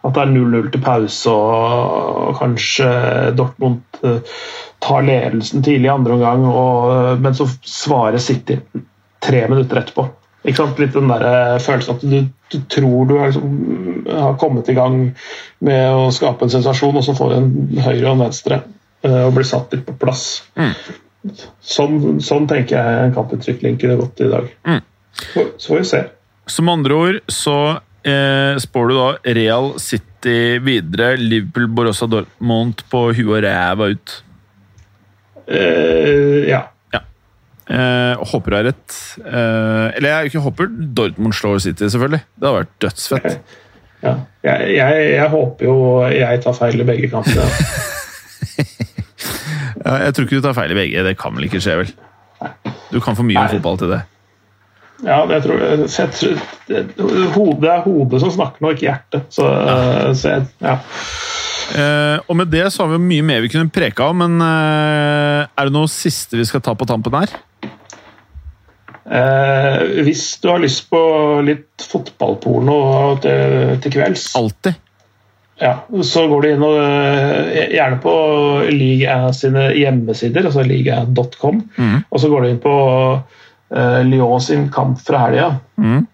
At 0.00 0.16
det 0.16 0.22
er 0.22 0.32
0-0 0.32 0.70
til 0.72 0.82
pause, 0.84 1.32
og 1.32 2.38
kanskje 2.38 2.88
Dortmund 3.36 4.00
uh, 4.04 4.38
tar 4.80 5.04
ledelsen 5.04 5.64
tidlig 5.66 5.90
i 5.90 5.92
andre 5.92 6.16
omgang, 6.16 6.46
og, 6.48 7.20
men 7.20 7.36
så 7.36 7.46
svarer 7.68 8.22
City 8.22 8.56
tre 9.20 9.42
minutter 9.50 9.82
etterpå. 9.82 10.06
Ikke 10.40 10.62
sant? 10.62 10.80
Litt 10.80 10.96
den 10.96 11.10
der 11.12 11.60
følelsen 11.60 11.98
at 11.98 12.06
du, 12.08 12.16
du 12.48 12.58
tror 12.72 13.10
du 13.10 13.18
har, 13.18 13.28
liksom, 13.28 14.06
har, 14.08 14.38
kommet 14.40 14.70
i 14.72 14.76
gang 14.78 15.02
med 15.68 15.82
å 15.92 16.08
skape 16.16 16.46
en 16.46 16.54
sensasjon, 16.54 16.96
og 16.96 17.04
så 17.04 17.16
får 17.18 17.34
du 17.34 17.36
en 17.36 17.84
høyre 17.84 18.06
og 18.06 18.14
en 18.14 18.24
venstre 18.24 18.62
og 19.00 19.32
blir 19.36 19.48
satt 19.48 19.72
litt 19.72 19.86
på 19.86 19.96
plass. 20.00 20.24
Mm. 20.60 20.72
Sånn, 21.60 22.20
sånn, 22.24 22.48
tenker 22.48 22.76
jeg 22.78 23.04
en 23.04 23.14
kamputvikling 23.16 23.76
kunne 23.80 23.98
gått 24.00 24.22
i 24.24 24.30
dag. 24.32 24.48
Mm. 24.64 24.80
Så, 25.12 25.44
så, 25.56 25.66
får 25.66 25.80
vi 25.80 25.88
se. 25.90 26.02
Som 26.50 26.72
andre 26.72 26.96
ord 26.96 27.20
så 27.32 27.56
eh, 28.06 28.56
spår 28.62 28.90
du 28.90 28.96
da 28.96 29.34
Real 29.36 29.72
City 29.82 30.58
videre, 30.64 31.14
Liverpool, 31.20 31.68
Borussia 31.74 32.08
Dortmund 32.10 32.84
på 32.92 33.06
huet 33.16 33.38
og 33.38 33.44
ræva 33.46 33.90
ut? 33.94 34.18
Eh, 35.50 36.50
ja. 36.50 36.66
Uh, 37.70 38.18
håper 38.26 38.50
du 38.50 38.56
har 38.56 38.64
rett. 38.66 38.94
Eh, 39.22 39.86
eller 39.94 40.08
jeg 40.10 40.30
ikke 40.30 40.40
håper 40.42 40.70
Dortmund 40.98 41.36
slår 41.38 41.60
City, 41.62 41.86
selvfølgelig. 41.86 42.24
Det 42.34 42.48
hadde 42.48 42.62
vært 42.64 42.72
dødsfett. 42.82 43.58
Ja. 44.00 44.14
Jeg, 44.42 44.72
jeg, 44.74 45.04
jeg, 45.12 45.28
håper 45.30 45.68
jo 45.68 45.76
jeg 46.10 46.40
tar 46.42 46.56
feil 46.56 46.82
i 46.82 46.86
begge 46.88 47.10
kampene. 47.12 47.44
ja, 49.84 50.00
jeg 50.06 50.16
tror 50.16 50.26
ikke 50.26 50.40
du 50.40 50.46
tar 50.48 50.56
feil 50.56 50.74
i 50.74 50.78
begge. 50.80 51.04
Det 51.06 51.14
kan 51.20 51.36
vel 51.36 51.46
ikke 51.46 51.60
skje, 51.62 51.76
vel? 51.84 51.92
Du 52.90 52.98
kan 52.98 53.14
for 53.14 53.28
mye 53.28 53.38
om 53.38 53.52
fotball 53.52 53.78
til 53.78 53.94
det. 53.94 54.00
Ja, 55.00 55.22
men 55.24 55.36
jeg 55.38 55.44
tror, 55.46 55.62
jeg 55.64 56.86
tror 57.32 57.52
Det 57.62 57.70
er 57.72 57.84
hodet 57.86 58.20
som 58.22 58.32
snakker 58.34 58.64
nå, 58.64 58.74
ikke 58.74 58.88
hjertet. 58.88 59.28
Så, 59.32 59.46
ja. 59.46 59.76
så 60.16 60.34
jeg, 60.34 60.48
ja. 60.60 60.78
Uh, 61.70 62.18
og 62.26 62.34
med 62.40 62.50
det 62.50 62.64
så 62.74 62.82
har 62.82 62.96
vi 62.96 63.04
mye 63.12 63.24
mer 63.26 63.44
vi 63.44 63.52
kunne 63.52 63.70
preka 63.70 64.08
om, 64.10 64.24
men 64.24 64.42
uh, 64.42 65.46
er 65.46 65.68
det 65.68 65.74
noe 65.74 65.90
siste 65.90 66.38
vi 66.38 66.46
skal 66.48 66.62
ta 66.66 66.74
på 66.74 66.88
tampen 66.88 67.14
her? 67.14 67.36
Uh, 69.06 70.02
hvis 70.06 70.24
du 70.42 70.50
har 70.50 70.62
lyst 70.62 70.88
på 70.90 71.00
litt 71.46 71.82
fotballporno 71.82 72.80
til, 73.22 73.76
til 73.82 73.94
kvelds 73.94 74.32
Alltid. 74.38 74.78
Ja, 75.60 75.74
så 76.06 76.24
går 76.30 76.42
du 76.42 76.48
inn 76.48 76.62
og 76.64 76.76
gjerne 77.52 77.98
på 78.00 78.12
Liga 78.72 79.16
sine 79.36 79.66
hjemmesider, 79.76 80.46
altså 80.48 80.64
liga.com, 80.64 81.58
mm. 81.76 81.98
og 82.08 82.22
så 82.22 82.30
går 82.32 82.46
du 82.46 82.48
inn 82.48 82.62
på 82.62 82.76
Lyon 83.70 84.40
sin 84.42 84.64
kamp 84.74 84.98
fra 85.06 85.20
helga. 85.28 85.50
Mm. 85.78 86.06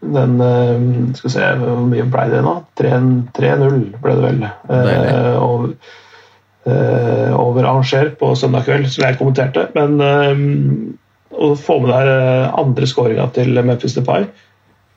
Den 0.00 0.40
eh, 0.40 1.14
Skal 1.14 1.28
vi 1.28 1.34
se, 1.34 1.48
hvor 1.60 1.80
mye 1.88 2.06
ble 2.10 2.26
det 2.32 2.42
nå? 2.44 2.54
3-0 2.80 3.80
ble 4.00 4.14
det 4.16 4.22
vel. 4.24 4.44
Eh, 4.72 5.34
over, 5.44 5.74
eh, 6.64 7.32
over 7.36 7.68
Angers 7.68 8.14
på 8.20 8.32
søndag 8.38 8.68
kveld, 8.68 8.88
som 8.92 9.06
jeg 9.06 9.18
kommenterte. 9.20 9.68
Men 9.76 10.96
å 11.30 11.52
få 11.56 11.80
med 11.82 11.92
der 11.92 12.48
andre 12.58 12.88
skåringa 12.88 13.28
til 13.36 13.60
Memphis 13.60 13.96
Depay 13.98 14.26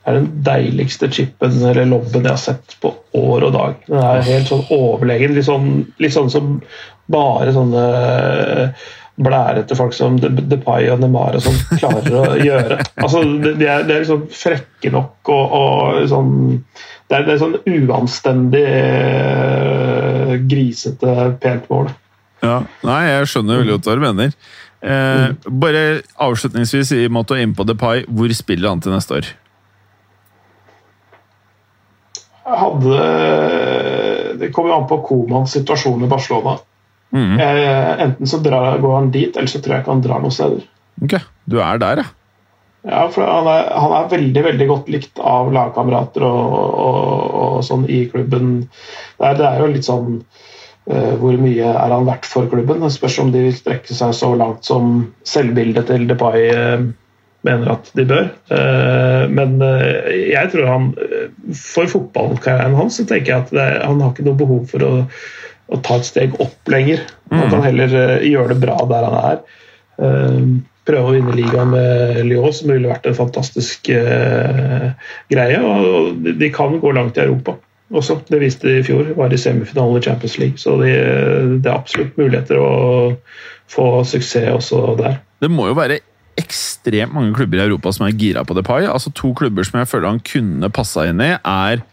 er 0.04 0.18
den 0.18 0.26
deiligste 0.44 1.08
chipen 1.12 1.62
eller 1.64 1.86
lobben 1.88 2.26
jeg 2.26 2.34
har 2.34 2.40
sett 2.40 2.74
på 2.82 2.90
år 3.16 3.46
og 3.46 3.54
dag. 3.54 3.78
Den 3.86 4.02
er 4.02 4.26
helt 4.26 4.50
sånn 4.50 4.66
overlegen. 4.74 5.36
Litt 5.36 5.46
sånn, 5.48 5.70
litt 6.02 6.12
sånn 6.16 6.28
som 6.32 6.58
bare 7.12 7.52
sånne 7.56 7.84
blærete 9.14 9.76
folk 9.78 9.94
som 9.94 10.16
Depay 10.18 10.88
og 10.90 11.02
Nemara 11.02 11.38
og 11.38 11.44
sånn 11.44 11.78
klarer 11.78 12.16
å 12.18 12.24
gjøre. 12.48 12.80
Altså, 12.98 13.22
de 13.44 13.68
er, 13.68 13.86
de 13.86 13.94
er 13.94 14.02
liksom 14.02 14.26
frekke 14.34 14.90
nok 14.94 15.30
og, 15.34 15.54
og 15.60 16.08
sånn 16.10 16.34
det 17.04 17.18
er, 17.18 17.26
det 17.26 17.34
er 17.34 17.40
sånn 17.42 17.56
uanstendig, 17.68 18.64
grisete, 20.48 21.14
pent 21.42 21.66
mål. 21.68 21.90
Ja. 22.44 22.62
Nei, 22.84 23.00
jeg 23.10 23.28
skjønner 23.30 23.60
veldig 23.60 23.76
godt 23.76 23.88
hva 23.88 23.96
du 23.98 24.04
mener. 24.04 24.36
Eh, 24.84 25.26
bare 25.48 25.82
avslutningsvis, 26.20 26.92
i 26.96 27.08
måte 27.12 27.36
å 27.36 27.40
inne 27.40 27.56
på 27.56 27.66
Depay, 27.68 28.06
hvor 28.08 28.32
spiller 28.36 28.72
han 28.72 28.82
til 28.84 28.96
neste 28.96 29.20
år? 29.20 29.30
Jeg 32.44 32.60
Hadde 32.60 32.96
Det 34.36 34.50
kommer 34.52 34.74
jo 34.74 34.76
an 34.76 34.88
på 34.90 34.98
Komans 35.06 35.54
situasjon 35.56 36.04
i 36.04 36.10
Barcelona. 36.10 36.58
Mhm. 37.14 37.38
Jeg, 37.38 37.96
enten 38.08 38.30
så 38.30 38.42
drar, 38.42 38.80
går 38.82 38.94
han 38.98 39.10
dit, 39.14 39.36
eller 39.36 39.50
så 39.50 39.60
tror 39.62 39.76
jeg 39.76 39.84
ikke 39.84 39.94
han 39.94 40.04
drar 40.04 40.22
noen 40.22 40.34
steder. 40.34 40.64
Ok, 41.04 41.18
du 41.50 41.60
er 41.62 41.80
der, 41.82 42.02
ja. 42.02 42.10
Ja, 42.84 43.04
for 43.08 43.24
han 43.24 43.46
er, 43.48 43.70
han 43.80 43.94
er 43.96 44.10
veldig 44.10 44.42
veldig 44.44 44.66
godt 44.68 44.90
likt 44.92 45.20
av 45.24 45.48
lagkamerater 45.54 46.24
og, 46.26 46.56
og, 46.84 47.36
og 47.40 47.62
sånn 47.64 47.86
i 47.88 48.02
klubben. 48.12 48.50
Det 49.16 49.30
er, 49.30 49.38
det 49.38 49.46
er 49.48 49.62
jo 49.62 49.68
litt 49.72 49.86
sånn 49.86 50.18
uh, 50.18 51.14
Hvor 51.22 51.38
mye 51.40 51.70
er 51.70 51.94
han 51.94 52.04
verdt 52.04 52.28
for 52.28 52.50
klubben? 52.52 52.84
Det 52.84 52.92
spørs 52.92 53.16
om 53.22 53.32
de 53.32 53.46
vil 53.46 53.56
strekke 53.56 53.96
seg 53.96 54.12
så 54.18 54.34
langt 54.36 54.68
som 54.68 54.98
selvbildet 55.24 55.88
til 55.88 56.04
Depay 56.10 56.50
uh, 56.52 56.84
mener 57.44 57.72
at 57.74 57.88
de 57.96 58.04
bør. 58.08 58.28
Uh, 58.52 59.24
men 59.32 59.56
eh, 59.64 60.30
jeg 60.32 60.50
tror 60.52 60.68
han 60.70 60.90
eh, 61.00 61.26
For 61.56 61.88
fotballkarrieren 61.90 62.76
hans 62.78 62.98
så 63.00 63.06
tenker 63.08 63.32
jeg 63.32 63.44
at 63.44 63.52
det, 63.54 63.66
han 63.84 64.00
har 64.00 64.12
ikke 64.14 64.26
noe 64.28 64.40
behov 64.40 64.64
for 64.70 64.84
å, 64.84 64.92
å 65.72 65.80
ta 65.84 65.98
et 65.98 66.08
steg 66.08 66.38
opp 66.42 66.70
lenger. 66.70 67.02
Han 67.32 67.50
kan 67.50 67.64
heller 67.64 67.98
eh, 67.98 68.28
gjøre 68.28 68.52
det 68.52 68.62
bra 68.62 68.78
der 68.90 69.06
han 69.08 69.18
er. 69.20 69.42
Eh, 70.04 70.40
prøve 70.84 71.10
å 71.10 71.14
vinne 71.14 71.36
ligaen 71.36 71.70
med 71.72 72.20
Lyon, 72.28 72.52
som 72.52 72.72
ville 72.72 72.90
vært 72.90 73.06
en 73.08 73.16
fantastisk 73.16 73.88
eh, 73.94 74.90
greie. 75.32 75.60
Og 75.64 76.26
de, 76.28 76.50
kan 76.54 76.76
gå 76.80 76.92
langt 76.96 77.18
i 77.18 77.24
Europa 77.24 77.56
også. 77.94 78.20
Det 78.28 78.40
viste 78.42 78.68
de 78.68 78.80
i 78.80 78.86
fjor. 78.86 79.14
Var 79.16 79.32
i 79.32 79.40
semifinalen 79.40 80.00
i 80.00 80.04
Champions 80.04 80.38
League. 80.42 80.60
Så 80.60 80.76
de, 80.82 80.92
det 81.64 81.70
er 81.70 81.76
absolutt 81.76 82.18
muligheter 82.20 82.60
å 82.60 82.72
få 83.72 83.88
suksess 84.08 84.52
også 84.52 84.98
der. 85.00 85.22
Det 85.40 85.50
må 85.52 85.70
jo 85.70 85.78
være 85.78 86.02
ekstremt 86.40 87.14
mange 87.14 87.34
klubber 87.36 87.60
i 87.60 87.64
Europa 87.64 87.92
som 87.94 88.08
er 88.08 88.16
gira 88.18 88.44
på 88.44 88.56
Depay. 88.58 88.88
Altså 88.90 89.12
To 89.14 89.32
klubber 89.38 89.66
som 89.66 89.80
jeg 89.80 89.90
føler 89.90 90.10
han 90.10 90.22
kunne 90.26 90.70
passa 90.74 91.06
inn 91.08 91.22
i, 91.22 91.32
er 91.38 91.84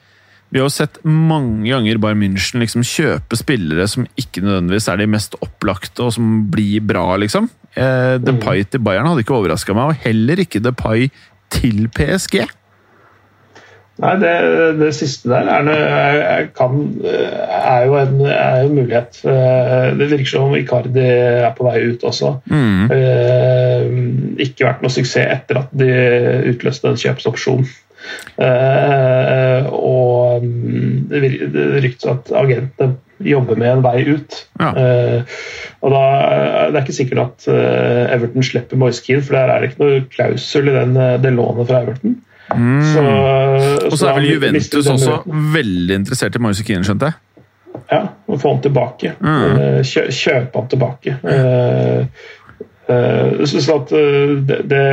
Vi 0.52 0.60
har 0.60 0.68
jo 0.68 0.74
sett 0.74 0.98
mange 1.08 1.70
ganger 1.72 2.00
Bayern 2.04 2.20
München 2.20 2.60
liksom 2.60 2.84
kjøpe 2.84 3.38
spillere 3.40 3.86
som 3.88 4.04
ikke 4.20 4.44
nødvendigvis 4.44 4.90
er 4.92 5.00
de 5.00 5.08
mest 5.08 5.38
opplagte, 5.40 6.04
og 6.04 6.12
som 6.18 6.42
blir 6.52 6.84
bra, 6.84 7.06
liksom. 7.22 7.48
Eh, 7.72 8.18
Depay 8.20 8.66
til 8.68 8.84
Bayern 8.84 9.08
hadde 9.08 9.24
ikke 9.24 9.38
overraska 9.38 9.76
meg, 9.78 9.94
og 9.94 10.02
heller 10.04 10.44
ikke 10.44 10.60
Depay 10.64 11.08
til 11.56 11.88
PSG. 11.96 12.42
Nei, 14.02 14.12
det, 14.18 14.32
det 14.80 14.90
siste 14.98 15.30
der 15.30 15.50
er, 15.52 15.68
er, 15.70 16.46
kan, 16.58 16.78
er, 17.06 17.84
jo 17.86 17.98
en, 18.00 18.16
er 18.26 18.64
jo 18.64 18.70
en 18.72 18.76
mulighet. 18.80 19.20
Eh, 19.30 19.92
Det 20.00 20.08
virker 20.10 20.32
som 20.32 20.48
om 20.48 20.56
Icardi 20.58 21.04
er 21.06 21.52
på 21.58 21.68
vei 21.68 21.84
ut 21.92 22.04
også. 22.10 22.34
Mm. 22.50 22.92
Eh, 22.96 23.86
Ikke 24.48 24.66
vært 24.68 24.82
noe 24.82 24.92
suksess 24.96 25.28
etter 25.28 25.62
at 25.62 25.76
de 25.78 25.92
utløste 26.54 26.90
en 26.90 27.00
kjøpsopsjon. 27.04 27.68
Eh, 28.42 29.70
Og 29.72 30.44
mm, 30.44 31.08
det 31.12 31.22
ryktes 31.84 32.10
at 32.12 32.32
agentene 32.42 32.96
jobber 33.22 33.60
med 33.60 33.70
en 33.70 33.84
vei 33.86 34.02
ut. 34.16 34.40
Ja. 34.60 34.72
Eh, 34.74 35.38
og 35.82 35.94
da, 35.94 36.04
Det 36.72 36.80
er 36.80 36.84
ikke 36.86 36.96
sikkert 36.98 37.24
at 37.28 37.48
eh, 37.54 38.16
Everton 38.16 38.44
slipper 38.46 38.80
Moise 38.82 39.04
Keane, 39.06 39.22
for 39.26 39.38
der 39.38 39.52
er 39.54 39.62
det 39.62 39.72
ikke 39.72 39.84
noe 39.86 40.04
klausul 40.14 40.70
i 40.72 40.78
den, 40.80 40.96
eh, 40.98 41.18
det 41.22 41.34
lånet 41.38 41.70
fra 41.70 41.84
Everton. 41.86 42.20
Så, 42.52 43.02
Mm. 43.02 43.88
Og 43.88 43.94
så 43.96 44.10
er 44.10 44.18
vel 44.18 44.26
Juventus 44.34 44.88
også 44.92 45.22
veldig 45.54 45.96
interessert 46.02 46.36
i 46.36 46.42
Moise 46.44 46.66
Keane, 46.68 46.84
skjønte 46.84 47.08
jeg? 47.08 47.14
Ja, 47.92 48.02
og 48.28 48.42
få 48.42 48.52
han 48.54 48.62
tilbake. 48.64 49.14
Mm. 49.24 49.46
Eh, 49.62 49.78
Kjø, 49.88 50.04
kjøpe 50.12 50.60
han 50.60 50.68
tilbake. 50.72 51.14
Eh, 51.24 52.06
eh, 52.92 53.44
så 53.48 53.62
så 53.64 53.78
at 53.82 53.94
eh, 53.98 54.36
det, 54.48 54.60
det, 54.72 54.84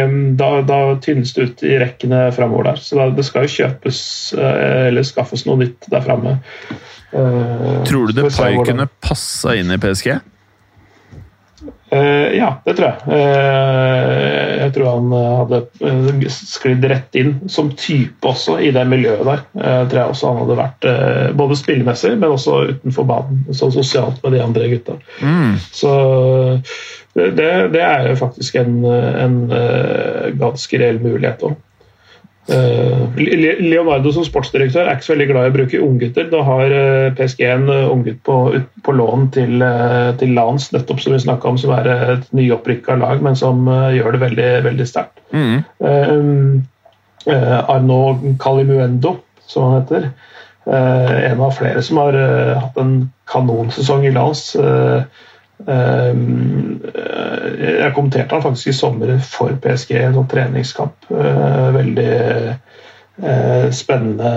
da, 0.41 0.51
da 0.67 0.81
tynnes 1.05 1.35
det 1.37 1.49
ut 1.49 1.65
i 1.67 1.77
rekkene 1.83 2.29
framover 2.37 2.73
der. 2.73 2.83
Så 2.83 2.99
da, 3.01 3.09
det 3.15 3.27
skal 3.29 3.47
jo 3.47 3.55
kjøpes 3.59 4.01
eh, 4.39 4.89
eller 4.89 5.07
skaffes 5.07 5.47
noe 5.49 5.65
nytt 5.65 5.91
der 5.93 6.05
framme. 6.07 6.39
Eh, 7.13 7.79
Tror 7.89 8.09
du 8.09 8.17
det 8.17 8.31
Pai 8.37 8.55
kunne 8.63 8.89
passa 9.05 9.57
inn 9.59 9.73
i 9.75 9.81
PSG? 9.83 10.19
Uh, 11.89 12.29
ja, 12.37 12.51
det 12.67 12.75
tror 12.77 12.91
jeg. 12.91 12.99
Uh, 13.09 14.49
jeg 14.69 14.75
tror 14.75 14.89
han 14.93 15.13
eh, 15.17 15.29
hadde 15.39 15.59
eh, 15.89 16.27
sklidd 16.33 16.85
rett 16.91 17.17
inn 17.19 17.35
som 17.51 17.71
type 17.79 18.29
også 18.29 18.59
i 18.65 18.71
det 18.75 18.85
miljøet 18.91 19.25
der. 19.27 19.45
Uh, 19.57 19.83
tror 19.89 20.01
jeg 20.01 20.15
også 20.15 20.33
han 20.33 20.41
hadde 20.43 20.59
vært 20.59 20.89
eh, 20.91 21.29
både 21.39 21.59
spillemessig, 21.59 22.13
men 22.19 22.35
også 22.35 22.59
utenfor 22.73 23.09
banen. 23.09 23.43
Sånn 23.57 23.75
sosialt 23.75 24.21
med 24.25 24.37
de 24.37 24.43
andre 24.45 24.69
gutta. 24.75 24.99
Mm. 25.23 25.57
Så 25.73 25.93
det, 27.39 27.53
det 27.75 27.83
er 27.85 28.13
faktisk 28.19 28.59
en, 28.61 28.83
en 28.87 29.41
eh, 29.55 30.29
ganske 30.39 30.81
reell 30.81 31.01
mulighet 31.03 31.43
òg. 31.49 31.57
Leonardo 32.49 34.13
som 34.15 34.25
sportsdirektør 34.25 34.87
er 34.87 34.97
ikke 34.97 35.05
så 35.05 35.13
veldig 35.13 35.27
glad 35.29 35.47
i 35.47 35.51
å 35.51 35.57
bruke 35.57 35.81
unggutter. 35.85 36.29
Da 36.33 36.41
har 36.47 36.73
eh, 36.73 37.11
PSG 37.19 37.43
en 37.45 37.69
eh, 37.73 37.91
unggutt 37.93 38.23
på, 38.25 38.37
på 38.85 38.95
lån 38.97 39.29
til, 39.37 39.61
eh, 39.65 40.15
til 40.21 40.33
Lans, 40.37 40.71
nettopp 40.73 41.03
som 41.05 41.13
vi 41.13 41.21
snakka 41.27 41.51
om, 41.51 41.61
som 41.61 41.75
er 41.77 41.91
et 42.15 42.33
nyopprykka 42.37 42.97
lag, 43.03 43.21
men 43.25 43.37
som 43.37 43.69
eh, 43.69 43.99
gjør 43.99 44.17
det 44.17 44.23
veldig, 44.25 44.49
veldig 44.71 44.89
sterkt. 44.89 45.21
Mm. 45.33 45.63
Um, 45.85 46.67
Arno 47.29 48.01
Calimuendo, 48.41 49.19
som 49.45 49.69
han 49.69 49.83
heter. 49.83 50.11
Uh, 50.69 51.13
en 51.25 51.41
av 51.41 51.55
flere 51.57 51.81
som 51.85 52.01
har 52.01 52.17
uh, 52.17 52.57
hatt 52.61 52.77
en 52.81 52.95
kanonsesong 53.29 54.07
i 54.09 54.13
Lans. 54.13 54.51
Uh, 54.57 55.05
eh, 55.67 56.15
jeg 57.57 57.95
kommenterte 57.97 58.35
han 58.35 58.45
faktisk 58.45 58.73
i 58.73 58.77
sommer 58.77 59.15
for 59.25 59.55
PSG, 59.63 59.95
en 60.01 60.19
sånn 60.19 60.29
treningskamp. 60.31 61.09
Eh, 61.13 61.69
veldig 61.79 62.11
eh, 62.17 63.71
spennende 63.75 64.35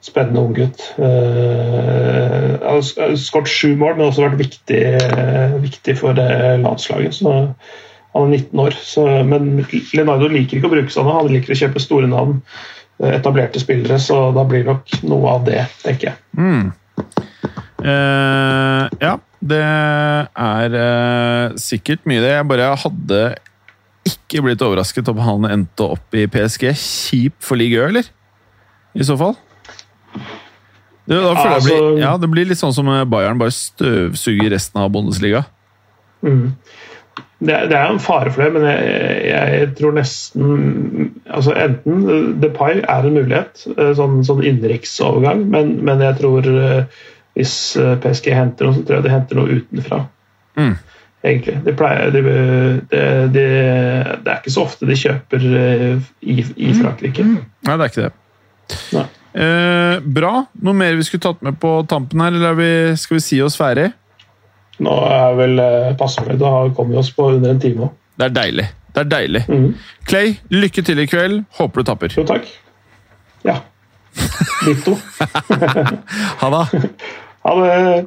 spennende 0.00 0.40
unggutt. 0.40 0.80
Uh, 0.96 2.80
skåret 3.20 3.50
sju 3.52 3.74
mål, 3.76 3.98
men 3.98 4.06
også 4.06 4.24
vært 4.24 4.40
viktig, 4.40 4.80
eh, 4.96 5.56
viktig 5.60 5.96
for 6.00 6.16
landslaget. 6.16 7.18
Så 7.18 7.34
han 8.14 8.22
er 8.22 8.38
19 8.40 8.62
år. 8.64 8.76
Så, 8.82 9.06
men 9.26 9.64
Leonardo 9.94 10.30
liker 10.30 10.58
ikke 10.58 10.70
å 10.70 10.74
bruke 10.74 10.94
sånne. 10.94 11.16
Han 11.20 11.32
liker 11.32 11.54
å 11.54 11.60
kjøpe 11.62 11.82
store 11.82 12.10
navn, 12.10 12.40
eh, 13.02 13.16
etablerte 13.18 13.62
spillere, 13.62 14.00
så 14.02 14.30
da 14.36 14.44
blir 14.48 14.66
nok 14.66 15.02
noe 15.06 15.36
av 15.36 15.44
det, 15.48 15.64
tenker 15.84 16.12
jeg. 16.12 16.16
Mm. 16.36 16.72
Uh, 17.80 18.88
ja, 19.00 19.14
det 19.40 19.60
er 19.64 20.74
eh, 20.76 21.54
sikkert 21.60 22.04
mye 22.08 22.20
det. 22.20 22.34
Jeg 22.34 22.48
bare 22.50 22.72
hadde 22.82 23.20
ikke 24.10 24.42
blitt 24.44 24.62
overrasket 24.64 25.08
om 25.12 25.20
han 25.24 25.48
endte 25.48 25.86
opp 25.96 26.16
i 26.16 26.26
PSG. 26.30 26.68
Kjip 26.76 27.38
for 27.44 27.60
Ligue 27.60 27.80
eller? 27.88 28.08
I 28.96 29.06
så 29.06 29.16
fall. 29.20 29.36
Det, 31.10 31.16
Altså- 31.18 31.64
blir, 31.66 31.98
ja, 32.02 32.16
det 32.20 32.28
blir 32.30 32.46
litt 32.46 32.60
sånn 32.60 32.74
som 32.74 32.86
Bayern 33.10 33.40
bare 33.40 33.54
støvsuger 33.54 34.52
resten 34.52 34.80
av 34.82 34.92
Bundesliga. 34.94 35.44
Mm. 36.22 36.52
Det, 37.40 37.56
det 37.70 37.76
er 37.76 37.88
en 37.88 37.98
fare 38.02 38.30
for 38.30 38.44
det, 38.44 38.52
men 38.52 38.66
jeg, 38.68 39.20
jeg 39.30 39.68
tror 39.78 39.94
nesten 39.96 41.06
altså 41.32 41.54
Enten 41.56 42.34
Depay 42.42 42.82
er 42.82 43.06
en 43.08 43.16
mulighet, 43.16 43.62
eh, 43.78 43.94
sånn, 43.96 44.18
sånn 44.28 44.42
innenriksovergang, 44.44 45.46
men, 45.48 45.78
men 45.86 46.04
jeg 46.04 46.18
tror 46.20 46.44
eh, 46.52 47.00
hvis 47.38 47.54
eh, 47.80 47.96
PSG 48.02 48.32
henter 48.34 48.68
noe, 48.68 48.76
så 48.78 48.86
tror 48.86 48.98
jeg 48.98 49.06
de 49.06 49.12
henter 49.12 49.38
noe 49.38 49.58
utenfra. 49.60 50.00
Mm. 50.58 50.72
Egentlig. 51.20 51.56
De 51.66 51.74
pleier, 51.76 52.10
de, 52.14 52.22
de, 52.90 53.04
de, 53.34 53.44
det 54.24 54.32
er 54.32 54.40
ikke 54.40 54.54
så 54.54 54.64
ofte 54.64 54.88
de 54.88 54.96
kjøper 54.98 55.46
eh, 55.60 56.10
i, 56.24 56.40
i 56.40 56.72
Frankrike. 56.78 57.26
Nei, 57.26 57.76
det 57.76 57.78
er 57.78 57.92
ikke 57.92 58.06
det. 58.06 58.12
Nei. 58.96 59.06
Eh, 59.30 59.94
bra. 60.18 60.34
Noe 60.64 60.76
mer 60.76 60.98
vi 60.98 61.06
skulle 61.06 61.26
tatt 61.28 61.44
med 61.46 61.60
på 61.62 61.76
tampen 61.90 62.24
her, 62.24 62.34
eller 62.34 62.54
er 62.54 62.60
vi, 62.60 62.72
skal 63.00 63.18
vi 63.20 63.24
si 63.24 63.40
oss 63.44 63.58
ferdig? 63.60 63.90
Nå 64.80 64.96
er 65.12 65.36
vel 65.36 65.64
passordet. 66.00 66.38
Da 66.40 66.54
kommer 66.74 66.96
vi 66.96 67.02
oss 67.02 67.12
på 67.14 67.28
under 67.36 67.52
en 67.52 67.62
time 67.62 67.88
òg. 67.88 67.96
Det 68.20 68.26
er 68.30 68.36
deilig. 68.36 68.68
Det 68.90 69.04
er 69.04 69.10
deilig. 69.10 69.42
Mm. 69.48 69.68
Clay, 70.08 70.34
lykke 70.50 70.82
til 70.84 70.98
i 71.00 71.06
kveld. 71.08 71.44
Håper 71.60 71.80
du 71.80 71.88
tapper. 71.88 72.14
Jo, 72.16 72.24
takk. 72.26 72.48
Ja. 73.46 73.60
Ditto. 74.64 74.96
Ha 76.40 76.48
det. 76.54 76.90
Ha 77.42 77.50
det. 77.64 78.06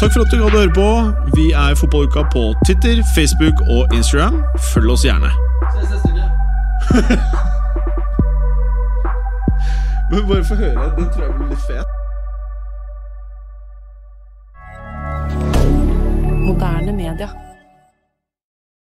Takk 0.00 0.12
for 0.12 0.20
at 0.22 0.30
du 0.30 0.36
gadd 0.38 0.54
å 0.54 0.60
høre 0.60 0.74
på. 0.76 0.90
Vi 1.34 1.46
er 1.50 1.74
Fotballuka 1.74 2.22
på 2.30 2.42
Twitter, 2.62 3.02
Facebook 3.16 3.58
og 3.66 3.90
Instagram. 3.96 4.38
Følg 4.70 4.94
oss 4.94 5.02
gjerne. 5.06 5.30
Ses 5.74 5.90
neste 5.90 6.08
uke. 6.14 6.26
Men 10.10 10.28
bare 10.30 10.44
få 10.46 10.54
høre. 10.62 10.86
Den 11.00 11.10
tror 11.10 11.22
jeg 11.26 11.32
blir 11.40 11.48
litt 11.50 11.64
fet. 11.66 11.88
Moderne 16.46 16.92
media. 17.02 17.28